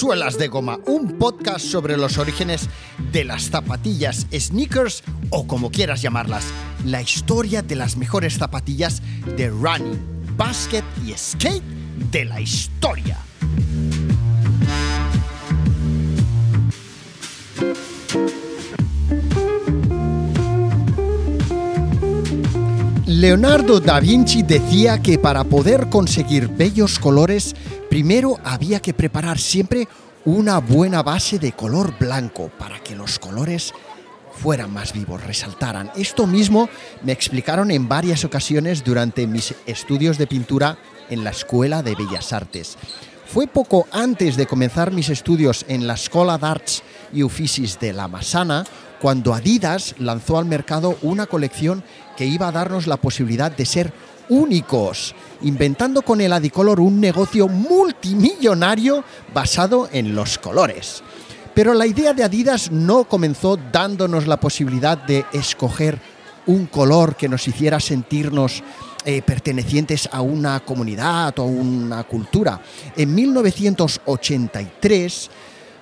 Suelas 0.00 0.38
de 0.38 0.48
Goma, 0.48 0.78
un 0.86 1.18
podcast 1.18 1.66
sobre 1.66 1.98
los 1.98 2.16
orígenes 2.16 2.70
de 3.12 3.22
las 3.22 3.50
zapatillas, 3.50 4.26
sneakers 4.32 5.02
o 5.28 5.46
como 5.46 5.70
quieras 5.70 6.00
llamarlas. 6.00 6.46
La 6.86 7.02
historia 7.02 7.60
de 7.60 7.76
las 7.76 7.98
mejores 7.98 8.38
zapatillas 8.38 9.02
de 9.36 9.50
running, 9.50 10.00
basket 10.38 10.84
y 11.06 11.12
skate 11.12 11.62
de 12.10 12.24
la 12.24 12.40
historia. 12.40 13.18
Leonardo 23.06 23.80
da 23.80 24.00
Vinci 24.00 24.42
decía 24.42 25.02
que 25.02 25.18
para 25.18 25.44
poder 25.44 25.90
conseguir 25.90 26.48
bellos 26.48 26.98
colores, 26.98 27.54
primero 27.90 28.38
había 28.44 28.80
que 28.80 28.94
preparar 28.94 29.38
siempre 29.38 29.86
una 30.24 30.58
buena 30.58 31.02
base 31.02 31.38
de 31.38 31.52
color 31.52 31.92
blanco 31.98 32.50
para 32.56 32.78
que 32.78 32.94
los 32.94 33.18
colores 33.18 33.74
fueran 34.32 34.72
más 34.72 34.92
vivos, 34.92 35.22
resaltaran. 35.24 35.90
Esto 35.96 36.26
mismo 36.26 36.70
me 37.02 37.12
explicaron 37.12 37.70
en 37.72 37.88
varias 37.88 38.24
ocasiones 38.24 38.84
durante 38.84 39.26
mis 39.26 39.54
estudios 39.66 40.18
de 40.18 40.28
pintura 40.28 40.78
en 41.10 41.24
la 41.24 41.30
Escuela 41.30 41.82
de 41.82 41.96
Bellas 41.96 42.32
Artes. 42.32 42.78
Fue 43.26 43.48
poco 43.48 43.88
antes 43.90 44.36
de 44.36 44.46
comenzar 44.46 44.92
mis 44.92 45.08
estudios 45.08 45.64
en 45.68 45.86
la 45.86 45.94
Escuela 45.94 46.38
d'Arts 46.38 46.82
y 47.12 47.22
Oficis 47.22 47.78
de 47.80 47.92
La 47.92 48.06
Massana 48.06 48.64
cuando 49.00 49.34
Adidas 49.34 49.96
lanzó 49.98 50.38
al 50.38 50.44
mercado 50.44 50.96
una 51.02 51.26
colección 51.26 51.82
que 52.16 52.26
iba 52.26 52.48
a 52.48 52.52
darnos 52.52 52.86
la 52.86 52.98
posibilidad 52.98 53.50
de 53.50 53.66
ser 53.66 53.92
únicos, 54.28 55.14
inventando 55.42 56.02
con 56.02 56.20
el 56.20 56.32
Adicolor 56.32 56.80
un 56.80 57.00
negocio 57.00 57.48
multimillonario 57.48 59.04
basado 59.32 59.88
en 59.92 60.14
los 60.14 60.38
colores. 60.38 61.02
Pero 61.54 61.72
la 61.74 61.86
idea 61.86 62.12
de 62.14 62.24
Adidas 62.24 62.70
no 62.70 63.04
comenzó 63.04 63.58
dándonos 63.72 64.26
la 64.26 64.38
posibilidad 64.38 64.98
de 64.98 65.24
escoger 65.32 65.98
un 66.46 66.66
color 66.66 67.16
que 67.16 67.28
nos 67.28 67.48
hiciera 67.48 67.80
sentirnos 67.80 68.62
eh, 69.04 69.20
pertenecientes 69.22 70.08
a 70.12 70.20
una 70.20 70.60
comunidad 70.60 71.36
o 71.38 71.42
a 71.42 71.46
una 71.46 72.04
cultura. 72.04 72.60
En 72.96 73.14
1983, 73.14 75.30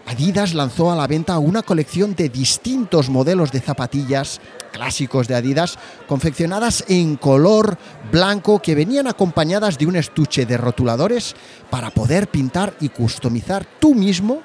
Adidas 0.08 0.54
lanzó 0.54 0.90
a 0.90 0.96
la 0.96 1.06
venta 1.06 1.38
una 1.38 1.62
colección 1.62 2.14
de 2.14 2.30
distintos 2.30 3.10
modelos 3.10 3.52
de 3.52 3.60
zapatillas 3.60 4.40
clásicos 4.72 5.28
de 5.28 5.34
Adidas, 5.34 5.78
confeccionadas 6.06 6.82
en 6.88 7.16
color 7.16 7.76
blanco 8.10 8.62
que 8.62 8.74
venían 8.74 9.06
acompañadas 9.06 9.76
de 9.76 9.84
un 9.84 9.96
estuche 9.96 10.46
de 10.46 10.56
rotuladores 10.56 11.36
para 11.68 11.90
poder 11.90 12.28
pintar 12.28 12.72
y 12.80 12.88
customizar 12.88 13.66
tú 13.78 13.94
mismo 13.94 14.40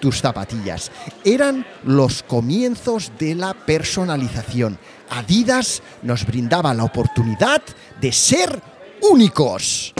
tus 0.00 0.22
zapatillas. 0.22 0.90
Eran 1.22 1.66
los 1.82 2.22
comienzos 2.22 3.12
de 3.18 3.34
la 3.34 3.52
personalización. 3.52 4.78
Adidas 5.10 5.82
nos 6.00 6.24
brindaba 6.24 6.72
la 6.72 6.84
oportunidad 6.84 7.60
de 8.00 8.10
ser 8.10 8.58
únicos. 9.02 9.92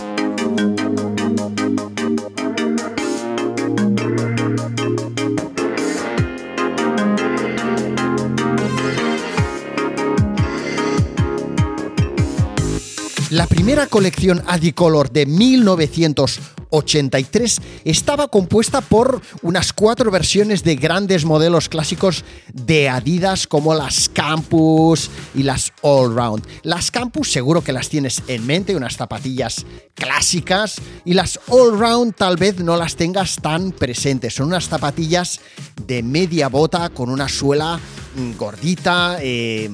La 13.35 13.47
primera 13.49 13.89
colección 13.89 14.45
Adicolor 14.47 15.11
de 15.11 15.27
1983 15.27 17.61
estaba 17.85 18.29
compuesta 18.29 18.81
por 18.81 19.21
unas 19.43 19.73
cuatro 19.73 20.13
versiones 20.13 20.63
de 20.63 20.77
grandes 20.77 21.25
modelos 21.25 21.69
clásicos 21.69 22.25
de 22.53 22.89
Adidas 22.89 23.49
como 23.49 23.75
las 23.75 24.09
Campus 24.09 25.11
y 25.35 25.43
las 25.43 25.73
All 25.81 26.15
Round. 26.15 26.47
Las 26.63 26.93
Campus 26.93 27.33
seguro 27.33 27.65
que 27.65 27.73
las 27.73 27.89
tienes 27.89 28.23
en 28.29 28.47
mente, 28.47 28.77
unas 28.77 28.97
zapatillas 28.97 29.67
clásicas 29.95 30.77
y 31.05 31.15
las 31.15 31.41
All 31.49 31.77
Round 31.77 32.15
tal 32.15 32.37
vez 32.37 32.61
no 32.61 32.77
las 32.77 32.95
tengas 32.95 33.35
tan 33.43 33.73
presentes. 33.73 34.37
Son 34.37 34.47
unas 34.47 34.69
zapatillas 34.69 35.41
de 35.89 36.05
media 36.05 36.47
bota 36.47 36.89
con 36.91 37.11
una 37.11 37.29
suela 37.29 37.81
mm, 38.15 38.37
gordita. 38.37 39.19
Eh, 39.21 39.69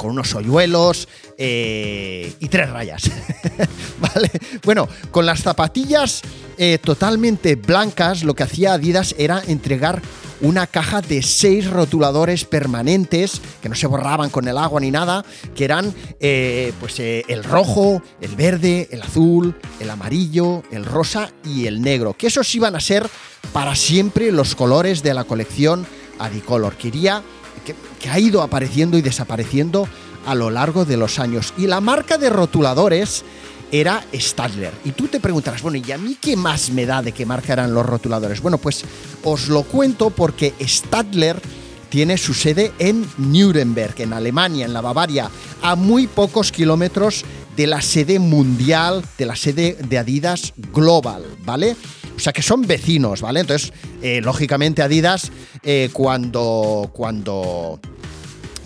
con 0.00 0.12
unos 0.12 0.34
hoyuelos 0.34 1.08
eh, 1.42 2.34
y 2.38 2.48
tres 2.48 2.68
rayas. 2.68 3.10
¿Vale? 3.98 4.30
Bueno, 4.62 4.86
con 5.10 5.24
las 5.24 5.40
zapatillas 5.40 6.20
eh, 6.58 6.76
totalmente 6.84 7.56
blancas, 7.56 8.24
lo 8.24 8.34
que 8.34 8.42
hacía 8.42 8.74
Adidas 8.74 9.14
era 9.16 9.42
entregar 9.46 10.02
una 10.42 10.66
caja 10.66 11.00
de 11.00 11.22
seis 11.22 11.70
rotuladores 11.70 12.44
permanentes 12.44 13.40
que 13.62 13.70
no 13.70 13.74
se 13.74 13.86
borraban 13.86 14.28
con 14.28 14.48
el 14.48 14.58
agua 14.58 14.82
ni 14.82 14.90
nada, 14.90 15.24
que 15.54 15.64
eran 15.64 15.94
eh, 16.20 16.74
pues 16.78 16.98
el 17.00 17.42
rojo, 17.42 18.02
el 18.20 18.36
verde, 18.36 18.88
el 18.90 19.00
azul, 19.00 19.56
el 19.80 19.88
amarillo, 19.88 20.62
el 20.70 20.84
rosa 20.84 21.30
y 21.42 21.66
el 21.66 21.80
negro, 21.80 22.12
que 22.12 22.26
esos 22.26 22.54
iban 22.54 22.76
a 22.76 22.80
ser 22.80 23.08
para 23.54 23.74
siempre 23.74 24.30
los 24.30 24.54
colores 24.54 25.02
de 25.02 25.14
la 25.14 25.24
colección 25.24 25.86
Adicolor. 26.18 26.76
Quería 26.76 27.22
que, 27.64 28.08
ha 28.08 28.18
ido 28.18 28.42
apareciendo 28.42 28.98
y 28.98 29.02
desapareciendo 29.02 29.88
a 30.26 30.34
lo 30.34 30.50
largo 30.50 30.84
de 30.84 30.96
los 30.96 31.18
años. 31.18 31.54
Y 31.56 31.66
la 31.66 31.80
marca 31.80 32.18
de 32.18 32.30
rotuladores 32.30 33.24
era 33.72 34.04
Stadler. 34.14 34.72
Y 34.84 34.92
tú 34.92 35.08
te 35.08 35.20
preguntarás, 35.20 35.62
bueno, 35.62 35.78
¿y 35.84 35.92
a 35.92 35.98
mí 35.98 36.16
qué 36.20 36.36
más 36.36 36.70
me 36.70 36.86
da 36.86 37.02
de 37.02 37.12
qué 37.12 37.26
marca 37.26 37.52
eran 37.52 37.74
los 37.74 37.86
rotuladores? 37.86 38.40
Bueno, 38.40 38.58
pues 38.58 38.84
os 39.24 39.48
lo 39.48 39.62
cuento 39.62 40.10
porque 40.10 40.54
Stadler 40.60 41.40
tiene 41.88 42.16
su 42.18 42.34
sede 42.34 42.72
en 42.78 43.06
Nuremberg, 43.18 43.94
en 43.98 44.12
Alemania, 44.12 44.64
en 44.64 44.72
la 44.72 44.80
Bavaria, 44.80 45.28
a 45.62 45.74
muy 45.74 46.06
pocos 46.06 46.52
kilómetros 46.52 47.24
de 47.56 47.66
la 47.66 47.82
sede 47.82 48.18
mundial, 48.18 49.04
de 49.18 49.26
la 49.26 49.36
sede 49.36 49.76
de 49.88 49.98
Adidas 49.98 50.54
Global, 50.72 51.24
¿vale? 51.44 51.76
O 52.16 52.18
sea 52.18 52.32
que 52.32 52.42
son 52.42 52.62
vecinos, 52.62 53.22
¿vale? 53.22 53.40
Entonces, 53.40 53.72
eh, 54.02 54.20
lógicamente 54.22 54.82
Adidas, 54.82 55.32
eh, 55.62 55.90
cuando, 55.92 56.90
cuando, 56.92 57.80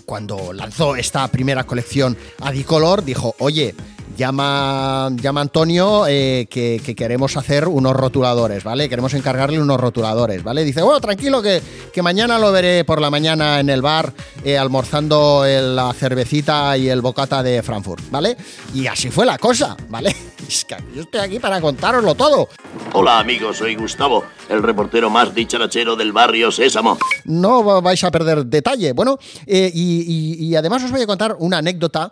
cuando 0.05 0.53
lanzó 0.53 0.95
esta 0.95 1.27
primera 1.27 1.65
colección 1.65 2.17
Adicolor, 2.41 3.03
dijo, 3.03 3.35
oye, 3.39 3.75
llama, 4.15 5.09
llama 5.21 5.41
Antonio 5.41 6.05
eh, 6.07 6.47
que, 6.49 6.79
queremos 6.95 7.35
hacer 7.37 7.67
unos 7.67 7.93
rotuladores, 7.93 8.63
¿vale? 8.63 8.89
Queremos 8.89 9.13
encargarle 9.13 9.59
unos 9.59 9.79
rotuladores, 9.79 10.43
¿vale? 10.43 10.63
Dice, 10.63 10.81
bueno, 10.81 10.99
tranquilo 11.01 11.41
que, 11.41 11.61
que 11.93 12.01
mañana 12.01 12.39
lo 12.39 12.51
veré 12.51 12.85
por 12.85 13.01
la 13.01 13.09
mañana 13.09 13.59
en 13.59 13.69
el 13.69 13.81
bar 13.81 14.13
eh, 14.43 14.57
almorzando 14.57 15.43
la 15.45 15.93
cervecita 15.93 16.77
y 16.77 16.89
el 16.89 17.01
bocata 17.01 17.43
de 17.43 17.61
Frankfurt, 17.61 18.09
¿vale? 18.09 18.37
Y 18.73 18.87
así 18.87 19.09
fue 19.09 19.25
la 19.25 19.37
cosa, 19.37 19.75
¿vale? 19.89 20.15
Es 20.47 20.63
que 20.63 20.75
yo 20.93 21.01
estoy 21.01 21.21
aquí 21.21 21.39
para 21.39 21.59
contároslo 21.59 22.13
todo. 22.13 22.49
Hola 22.93 23.17
amigos, 23.17 23.57
soy 23.57 23.73
Gustavo, 23.73 24.25
el 24.47 24.61
reportero 24.61 25.09
más 25.09 25.33
dicharachero 25.33 25.95
del 25.95 26.11
barrio 26.11 26.51
Sésamo. 26.51 26.99
No 27.23 27.81
vais 27.81 28.03
a 28.03 28.11
perder 28.11 28.45
detalle. 28.45 28.91
Bueno, 28.91 29.17
eh, 29.47 29.71
y, 29.73 30.53
además 30.55 30.83
os 30.83 30.91
voy 30.91 31.01
a 31.01 31.07
contar 31.07 31.35
una 31.39 31.57
anécdota 31.57 32.11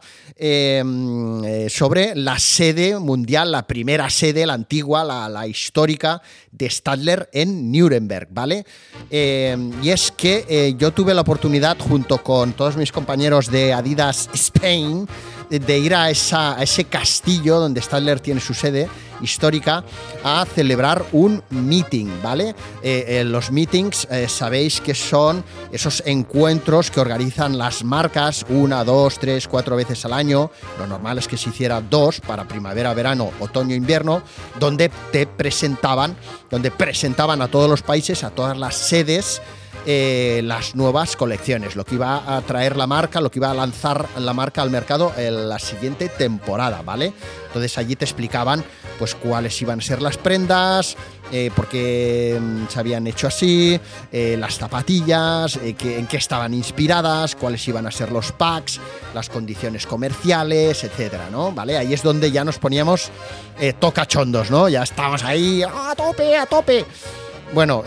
sobre 1.69 1.92
la 1.93 2.39
sede 2.39 2.97
mundial, 2.97 3.51
la 3.51 3.67
primera 3.67 4.09
sede, 4.09 4.45
la 4.45 4.53
antigua, 4.53 5.03
la, 5.03 5.47
histórica 5.47 6.21
de 6.51 6.69
Stadler 6.69 7.29
en 7.33 7.71
Nuremberg, 7.71 8.29
¿vale? 8.31 8.65
Eh, 9.11 9.55
y 9.81 9.89
es 9.89 10.11
que 10.11 10.45
eh, 10.49 10.75
yo 10.77 10.91
tuve 10.91 11.13
la 11.13 11.21
oportunidad, 11.21 11.77
junto 11.77 12.23
con 12.23 12.53
todos 12.53 12.77
mis 12.77 12.91
compañeros 12.91 13.51
de 13.51 13.73
Adidas 13.73 14.29
Spain, 14.33 15.07
de 15.59 15.77
ir 15.77 15.93
a, 15.93 16.09
ese 16.09 16.85
castillo 16.85 17.59
donde 17.59 17.81
Stadler 17.81 18.19
tiene 18.19 18.41
su 18.41 18.53
sede 18.53 18.89
histórica 19.21 19.83
a 20.23 20.45
celebrar 20.45 21.05
un 21.11 21.43
meeting, 21.49 22.07
¿vale? 22.21 22.55
Eh, 22.81 23.05
eh, 23.07 23.23
los 23.23 23.51
meetings 23.51 24.07
eh, 24.09 24.27
sabéis 24.27 24.81
que 24.81 24.95
son 24.95 25.43
esos 25.71 26.01
encuentros 26.05 26.89
que 26.89 26.99
organizan 26.99 27.57
las 27.57 27.83
marcas 27.83 28.45
una, 28.49 28.83
dos, 28.83 29.19
tres, 29.19 29.47
cuatro 29.47 29.75
veces 29.75 30.03
al 30.05 30.13
año. 30.13 30.51
Lo 30.79 30.87
normal 30.87 31.19
es 31.19 31.27
que 31.27 31.37
se 31.37 31.51
hiciera 31.51 31.81
dos 31.81 32.19
para 32.19 32.47
primavera, 32.47 32.93
verano, 32.93 33.31
otoño, 33.39 33.75
invierno, 33.75 34.23
donde 34.59 34.89
te 35.11 35.27
presentaban, 35.27 36.17
donde 36.49 36.71
presentaban 36.71 37.41
a 37.41 37.47
todos 37.47 37.69
los 37.69 37.81
países, 37.81 38.23
a 38.23 38.31
todas 38.31 38.57
las 38.57 38.75
sedes 38.75 39.41
eh, 39.85 40.41
las 40.45 40.75
nuevas 40.75 41.17
colecciones, 41.17 41.75
lo 41.75 41.83
que 41.83 41.95
iba 41.95 42.37
a 42.37 42.41
traer 42.41 42.77
la 42.77 42.87
marca, 42.87 43.19
lo 43.19 43.29
que 43.29 43.39
iba 43.39 43.51
a 43.51 43.53
lanzar 43.53 44.07
la 44.17 44.33
marca 44.33 44.61
al 44.61 44.69
mercado 44.69 45.11
en 45.17 45.49
la 45.49 45.59
siguiente 45.59 46.07
temporada, 46.07 46.81
¿vale? 46.83 47.11
Entonces 47.47 47.77
allí 47.77 47.97
te 47.97 48.05
explicaban 48.05 48.63
pues 48.97 49.13
cuáles 49.13 49.61
iban 49.61 49.79
a 49.79 49.81
ser 49.81 50.01
las 50.01 50.17
prendas, 50.17 50.95
eh, 51.33 51.51
por 51.53 51.67
qué 51.67 52.39
mm, 52.39 52.69
se 52.69 52.79
habían 52.79 53.07
hecho 53.07 53.27
así, 53.27 53.77
eh, 54.09 54.37
las 54.39 54.57
zapatillas, 54.57 55.59
en 55.61 55.75
qué 55.75 56.17
estaban 56.17 56.53
inspiradas, 56.53 57.35
cuáles 57.35 57.67
iban 57.67 57.85
a 57.85 57.91
ser 57.91 58.09
los 58.09 58.31
packs, 58.31 58.79
las 59.13 59.29
condiciones 59.29 59.85
comerciales, 59.85 60.85
etcétera, 60.85 61.29
¿no? 61.29 61.51
¿Vale? 61.51 61.77
Ahí 61.77 61.93
es 61.93 62.03
donde 62.03 62.31
ya 62.31 62.45
nos 62.45 62.57
poníamos 62.57 63.11
tocachondos, 63.79 64.49
¿no? 64.49 64.69
Ya 64.69 64.83
estábamos 64.83 65.23
ahí 65.25 65.61
a 65.61 65.93
tope, 65.95 66.37
a 66.37 66.45
tope. 66.45 66.85
Bueno, 67.53 67.83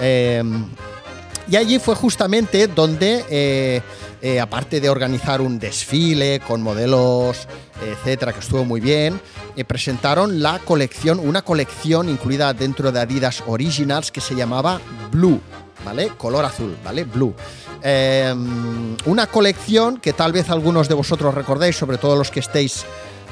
y 1.48 1.56
allí 1.56 1.78
fue 1.78 1.94
justamente 1.94 2.66
donde, 2.66 3.24
eh, 3.30 3.80
eh, 4.20 4.40
aparte 4.40 4.80
de 4.80 4.90
organizar 4.90 5.40
un 5.40 5.58
desfile 5.58 6.40
con 6.40 6.60
modelos, 6.62 7.46
etcétera, 7.84 8.32
que 8.32 8.40
estuvo 8.40 8.64
muy 8.64 8.80
bien, 8.80 9.20
eh, 9.56 9.64
presentaron 9.64 10.42
la 10.42 10.58
colección, 10.58 11.20
una 11.20 11.42
colección 11.42 12.08
incluida 12.08 12.52
dentro 12.52 12.90
de 12.90 13.00
Adidas 13.00 13.44
Originals 13.46 14.10
que 14.10 14.20
se 14.20 14.34
llamaba 14.34 14.80
Blue, 15.12 15.40
¿vale? 15.84 16.08
Color 16.16 16.46
azul, 16.46 16.76
¿vale? 16.84 17.04
Blue. 17.04 17.34
Em, 17.82 18.96
una 19.04 19.28
colección 19.28 19.98
que 19.98 20.12
tal 20.12 20.32
vez 20.32 20.50
algunos 20.50 20.88
de 20.88 20.94
vosotros 20.94 21.32
recordéis, 21.32 21.76
sobre 21.76 21.98
todo 21.98 22.16
los 22.16 22.30
que 22.30 22.40
estéis 22.40 22.84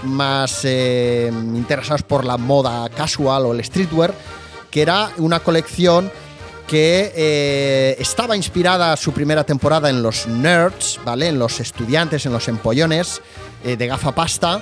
más 0.04 0.64
interesados 0.64 2.02
por 2.02 2.24
la 2.24 2.36
moda 2.36 2.88
casual 2.90 3.46
o 3.46 3.54
el 3.54 3.64
streetwear, 3.64 4.14
que 4.70 4.82
era 4.82 5.10
una 5.16 5.40
colección 5.40 6.12
que 6.66 7.12
eh, 7.14 7.96
estaba 7.98 8.36
inspirada 8.36 8.96
su 8.96 9.12
primera 9.12 9.44
temporada 9.44 9.90
en 9.90 10.02
los 10.02 10.26
nerds, 10.26 11.00
¿vale? 11.04 11.28
En 11.28 11.38
los 11.38 11.60
estudiantes, 11.60 12.26
en 12.26 12.32
los 12.32 12.48
empollones 12.48 13.20
eh, 13.64 13.76
de 13.76 13.86
gafa 13.86 14.12
pasta. 14.12 14.60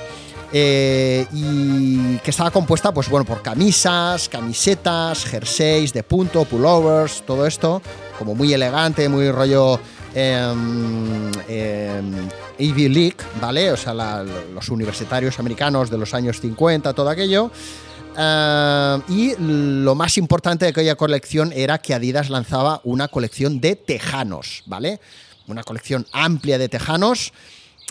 Eh, 0.54 1.26
y 1.32 2.18
que 2.18 2.30
estaba 2.30 2.50
compuesta, 2.50 2.92
pues 2.92 3.08
bueno, 3.08 3.24
por 3.24 3.40
camisas, 3.40 4.28
camisetas, 4.28 5.24
jerseys 5.24 5.94
de 5.94 6.02
punto, 6.02 6.44
pullovers, 6.44 7.22
todo 7.22 7.46
esto, 7.46 7.80
como 8.18 8.34
muy 8.34 8.52
elegante, 8.52 9.08
muy 9.08 9.30
rollo 9.30 9.80
em, 10.14 11.30
em, 11.48 12.28
Ivy 12.58 12.88
League, 12.90 13.16
¿vale? 13.40 13.72
O 13.72 13.78
sea, 13.78 13.94
los 13.94 14.68
universitarios 14.68 15.38
americanos 15.38 15.88
de 15.88 15.96
los 15.96 16.12
años 16.12 16.38
50, 16.38 16.92
todo 16.92 17.08
aquello. 17.08 17.50
Eh, 18.16 18.98
y 19.08 19.34
lo 19.38 19.94
más 19.94 20.18
importante 20.18 20.64
de 20.64 20.70
aquella 20.70 20.96
colección 20.96 21.52
era 21.54 21.78
que 21.78 21.94
Adidas 21.94 22.30
lanzaba 22.30 22.80
una 22.84 23.08
colección 23.08 23.60
de 23.60 23.76
tejanos, 23.76 24.62
¿vale? 24.66 25.00
Una 25.46 25.62
colección 25.62 26.06
amplia 26.12 26.58
de 26.58 26.68
tejanos. 26.68 27.32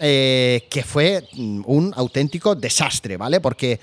Eh, 0.04 0.66
que 0.72 0.82
fue 0.82 1.28
un 1.38 1.94
auténtico 1.96 2.56
desastre, 2.56 3.18
¿vale? 3.18 3.40
Porque, 3.40 3.80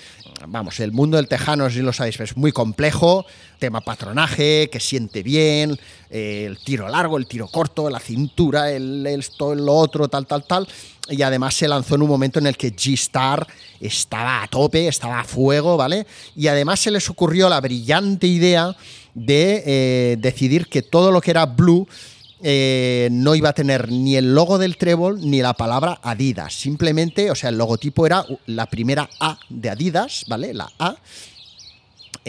vamos, 0.48 0.80
el 0.80 0.90
mundo 0.90 1.16
del 1.16 1.28
tejano, 1.28 1.70
si 1.70 1.80
lo 1.80 1.92
sabéis, 1.92 2.18
es 2.18 2.36
muy 2.36 2.50
complejo, 2.50 3.24
tema 3.60 3.82
patronaje, 3.82 4.68
que 4.68 4.80
siente 4.80 5.22
bien, 5.22 5.78
eh, 6.10 6.46
el 6.48 6.58
tiro 6.58 6.88
largo, 6.88 7.18
el 7.18 7.28
tiro 7.28 7.46
corto, 7.46 7.88
la 7.88 8.00
cintura, 8.00 8.72
el 8.72 9.06
esto, 9.06 9.54
lo 9.54 9.72
otro, 9.74 10.08
tal, 10.08 10.26
tal, 10.26 10.44
tal 10.44 10.66
y 11.08 11.22
además 11.22 11.54
se 11.54 11.68
lanzó 11.68 11.94
en 11.94 12.02
un 12.02 12.08
momento 12.08 12.38
en 12.38 12.46
el 12.46 12.56
que 12.56 12.74
G-Star 12.74 13.46
estaba 13.80 14.42
a 14.42 14.48
tope, 14.48 14.88
estaba 14.88 15.20
a 15.20 15.24
fuego, 15.24 15.76
¿vale? 15.76 16.06
Y 16.36 16.48
además 16.48 16.80
se 16.80 16.90
les 16.90 17.08
ocurrió 17.08 17.48
la 17.48 17.60
brillante 17.60 18.26
idea 18.26 18.76
de 19.14 19.62
eh, 19.66 20.16
decidir 20.18 20.66
que 20.66 20.82
todo 20.82 21.10
lo 21.10 21.20
que 21.20 21.30
era 21.30 21.46
Blue 21.46 21.88
eh, 22.42 23.08
no 23.10 23.34
iba 23.34 23.50
a 23.50 23.52
tener 23.52 23.90
ni 23.90 24.16
el 24.16 24.34
logo 24.34 24.58
del 24.58 24.76
trébol 24.76 25.20
ni 25.20 25.40
la 25.40 25.54
palabra 25.54 26.00
Adidas. 26.02 26.54
Simplemente, 26.54 27.30
o 27.30 27.34
sea, 27.34 27.50
el 27.50 27.58
logotipo 27.58 28.06
era 28.06 28.24
la 28.46 28.66
primera 28.66 29.08
A 29.20 29.38
de 29.48 29.70
Adidas, 29.70 30.24
¿vale? 30.28 30.54
La 30.54 30.70
A 30.78 30.96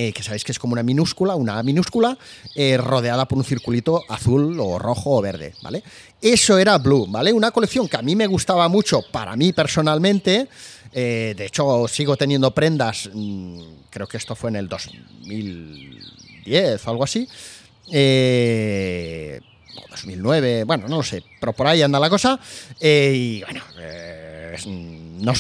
eh, 0.02 0.14
que 0.14 0.24
sabéis 0.24 0.46
que 0.46 0.54
es 0.54 0.60
como 0.60 0.72
una 0.72 0.82
minúscula, 0.82 1.36
una 1.36 1.60
A 1.60 1.64
minúscula, 1.64 2.18
eh, 2.56 2.78
rodeada 2.78 3.28
por 3.28 3.38
un 3.38 3.44
circulito 3.44 4.02
azul 4.08 4.58
o 4.58 4.80
rojo 4.80 5.18
o 5.18 5.22
verde, 5.22 5.56
¿vale? 5.62 5.84
Eso 6.22 6.58
era 6.58 6.78
Blue, 6.78 7.06
¿vale? 7.10 7.34
Una 7.34 7.52
colección 7.52 7.90
que 7.90 7.98
a 7.98 8.02
mí 8.02 8.16
me 8.16 8.26
gustaba 8.26 8.70
mucho, 8.70 9.02
para 9.12 9.36
mí 9.36 9.52
personalmente. 9.52 10.48
Eh, 10.94 11.34
de 11.36 11.46
hecho, 11.46 11.86
sigo 11.90 12.16
teniendo 12.16 12.52
prendas, 12.52 13.10
mm, 13.14 13.60
creo 13.90 14.08
que 14.08 14.16
esto 14.16 14.36
fue 14.36 14.52
en 14.52 14.56
el 14.56 14.70
2010 14.70 16.88
o 16.88 16.92
algo 16.92 17.04
así. 17.04 17.28
2009, 19.90 20.64
bueno, 20.64 20.88
no 20.88 20.98
lo 20.98 21.04
sé, 21.04 21.24
pero 21.40 21.54
por 21.54 21.68
ahí 21.68 21.82
anda 21.82 22.00
la 22.00 22.10
cosa. 22.10 22.40
y 22.82 23.42
bueno, 23.42 23.62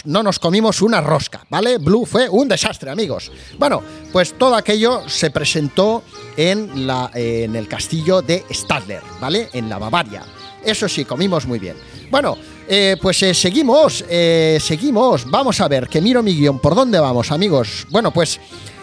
no 0.06 0.24
nos 0.24 0.40
comimos 0.40 0.82
una 0.82 1.02
rosca, 1.02 1.46
¿vale? 1.50 1.78
Blue 1.78 2.06
fue 2.06 2.30
un 2.30 2.48
desastre, 2.48 2.92
amigos. 2.92 3.32
Bueno, 3.58 3.82
pues 4.12 4.38
todo 4.38 4.56
aquello 4.56 5.08
se 5.08 5.32
presentó 5.32 6.04
en, 6.38 6.88
la, 6.88 7.12
en 7.14 7.56
el 7.56 7.68
castillo 7.68 8.22
de 8.22 8.44
Stadler, 8.52 9.02
¿vale? 9.20 9.50
En 9.54 9.70
la 9.70 9.78
Bavaria. 9.78 10.24
Eso 10.64 10.90
sí, 10.90 11.06
comimos 11.06 11.46
muy 11.46 11.60
bien. 11.60 11.78
Bueno, 12.12 12.38
eh, 12.68 12.98
pues 13.02 13.22
eh, 13.24 13.34
seguimos, 13.34 14.04
eh, 14.10 14.58
seguimos. 14.62 15.30
Vamos 15.30 15.62
a 15.62 15.68
ver, 15.68 15.88
que 15.88 16.02
miro 16.02 16.22
mi 16.22 16.36
guion. 16.36 16.60
¿Por 16.60 16.76
dónde 16.76 17.00
vamos, 17.00 17.32
amigos? 17.32 17.88
Bueno, 17.90 18.12
pues 18.12 18.40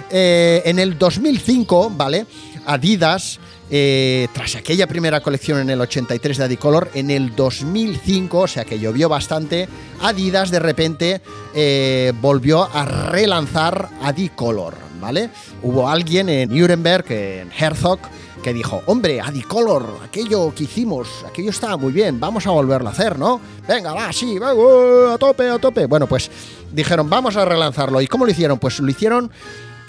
en 0.08 0.78
el 0.78 0.96
2005, 0.96 1.90
¿vale? 1.96 2.26
Adidas 2.64 3.40
eh, 3.70 4.28
tras 4.32 4.54
aquella 4.54 4.86
primera 4.86 5.20
colección 5.20 5.58
en 5.58 5.70
el 5.70 5.80
83 5.80 6.38
de 6.38 6.44
Adicolor, 6.44 6.90
en 6.94 7.10
el 7.10 7.34
2005, 7.34 8.38
o 8.38 8.46
sea 8.46 8.64
que 8.64 8.78
llovió 8.78 9.08
bastante, 9.08 9.68
Adidas 10.00 10.50
de 10.50 10.60
repente 10.60 11.20
eh, 11.54 12.12
volvió 12.20 12.64
a 12.64 12.84
relanzar 12.84 13.88
Adicolor, 14.02 14.74
¿vale? 15.00 15.30
Hubo 15.62 15.88
alguien 15.88 16.28
en 16.28 16.56
Nuremberg, 16.56 17.10
en 17.10 17.50
Herzog, 17.52 17.98
que 18.42 18.52
dijo, 18.52 18.80
hombre, 18.86 19.20
Adicolor, 19.20 19.98
aquello 20.04 20.54
que 20.54 20.64
hicimos, 20.64 21.08
aquello 21.28 21.50
estaba 21.50 21.76
muy 21.76 21.92
bien, 21.92 22.20
vamos 22.20 22.46
a 22.46 22.50
volverlo 22.50 22.88
a 22.88 22.92
hacer, 22.92 23.18
¿no? 23.18 23.40
Venga, 23.66 23.92
va, 23.92 24.12
sí, 24.12 24.38
va, 24.38 24.54
uh, 24.54 25.14
a 25.14 25.18
tope, 25.18 25.48
a 25.48 25.58
tope. 25.58 25.86
Bueno, 25.86 26.06
pues 26.06 26.30
dijeron, 26.72 27.10
vamos 27.10 27.36
a 27.36 27.44
relanzarlo. 27.44 28.00
¿Y 28.00 28.06
cómo 28.06 28.24
lo 28.24 28.30
hicieron? 28.30 28.60
Pues 28.60 28.78
lo 28.78 28.88
hicieron 28.88 29.32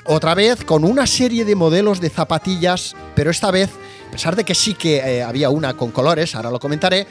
otra 0.08 0.34
vez 0.36 0.64
con 0.64 0.84
una 0.84 1.06
serie 1.06 1.46
de 1.46 1.56
modelos 1.56 2.00
de 2.00 2.10
zapatillas, 2.10 2.96
pero 3.14 3.30
esta 3.30 3.52
vez, 3.52 3.70
a 4.08 4.12
pesar 4.12 4.36
de 4.36 4.46
que 4.46 4.56
sí 4.56 4.74
que 4.74 4.98
eh, 4.98 5.24
había 5.24 5.50
una 5.50 5.76
con 5.76 5.92
colores, 5.92 6.34
ahora 6.36 6.50
lo 6.50 6.60
comentaré, 6.60 7.06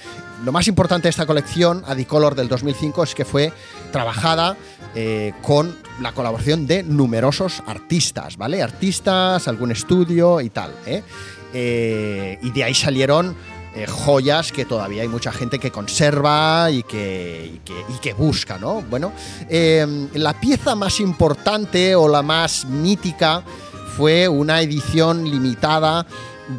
lo 0.44 0.52
más 0.52 0.66
importante 0.66 1.04
de 1.04 1.10
esta 1.10 1.26
colección, 1.26 1.82
Adicolor 1.86 2.34
del 2.34 2.48
2005, 2.48 3.04
es 3.04 3.14
que 3.14 3.24
fue 3.24 3.52
trabajada 3.92 4.56
eh, 4.94 5.32
con 5.42 5.76
la 6.00 6.12
colaboración 6.12 6.66
de 6.66 6.82
numerosos 6.82 7.62
artistas, 7.66 8.36
¿vale? 8.36 8.62
Artistas, 8.62 9.46
algún 9.46 9.72
estudio 9.72 10.40
y 10.40 10.50
tal, 10.50 10.74
¿eh? 10.86 11.02
y 12.42 12.50
de 12.50 12.64
ahí 12.64 12.74
salieron 12.74 13.34
eh, 13.76 13.86
joyas 13.86 14.52
que 14.52 14.64
todavía 14.64 15.02
hay 15.02 15.08
mucha 15.08 15.30
gente 15.30 15.58
que 15.58 15.70
conserva 15.70 16.70
y 16.70 16.82
que, 16.82 17.60
que, 18.00 18.14
busca, 18.14 18.56
¿no? 18.56 18.80
Bueno, 18.80 19.12
em, 19.50 20.08
la 20.14 20.40
pieza 20.40 20.74
más 20.74 20.98
importante 20.98 21.94
o 21.94 22.08
la 22.08 22.22
más 22.22 22.64
mítica 22.64 23.42
fue 23.94 24.28
una 24.28 24.62
edición 24.62 25.28
limitada 25.28 26.06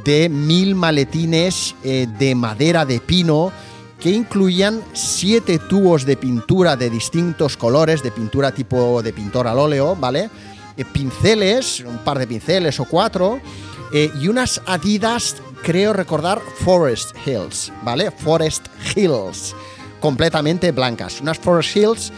de 0.06 0.30
mil 0.30 0.76
maletines 0.76 1.74
eh, 1.84 2.06
de 2.20 2.36
madera 2.36 2.86
de 2.86 3.00
pino 3.00 3.52
que 4.00 4.12
incluían 4.12 4.84
siete 4.94 5.58
tubos 5.58 6.06
de 6.06 6.18
pintura 6.18 6.76
de 6.76 6.92
distintos 6.92 7.58
colores, 7.58 8.04
de 8.04 8.12
pintura 8.12 8.52
tipo 8.52 9.02
de 9.02 9.12
pintor 9.12 9.48
al 9.48 9.58
óleo, 9.58 9.96
¿vale? 9.96 10.30
Eh, 10.78 10.86
pinceles, 10.86 11.80
un 11.80 11.98
par 11.98 12.20
de 12.20 12.28
pinceles 12.28 12.80
o 12.80 12.86
cuatro, 12.86 13.42
y 13.90 14.28
unas 14.28 14.62
adidas 14.66 15.38
creo 15.68 15.92
recordar 15.92 16.42
Forest 16.64 17.14
Hills, 17.26 17.74
¿vale? 17.84 18.10
Forest 18.10 18.68
Hills, 18.96 19.54
completamente 20.00 20.72
blancas. 20.72 21.20
Unas 21.20 21.38
Forest 21.38 21.76
Hills 21.76 22.14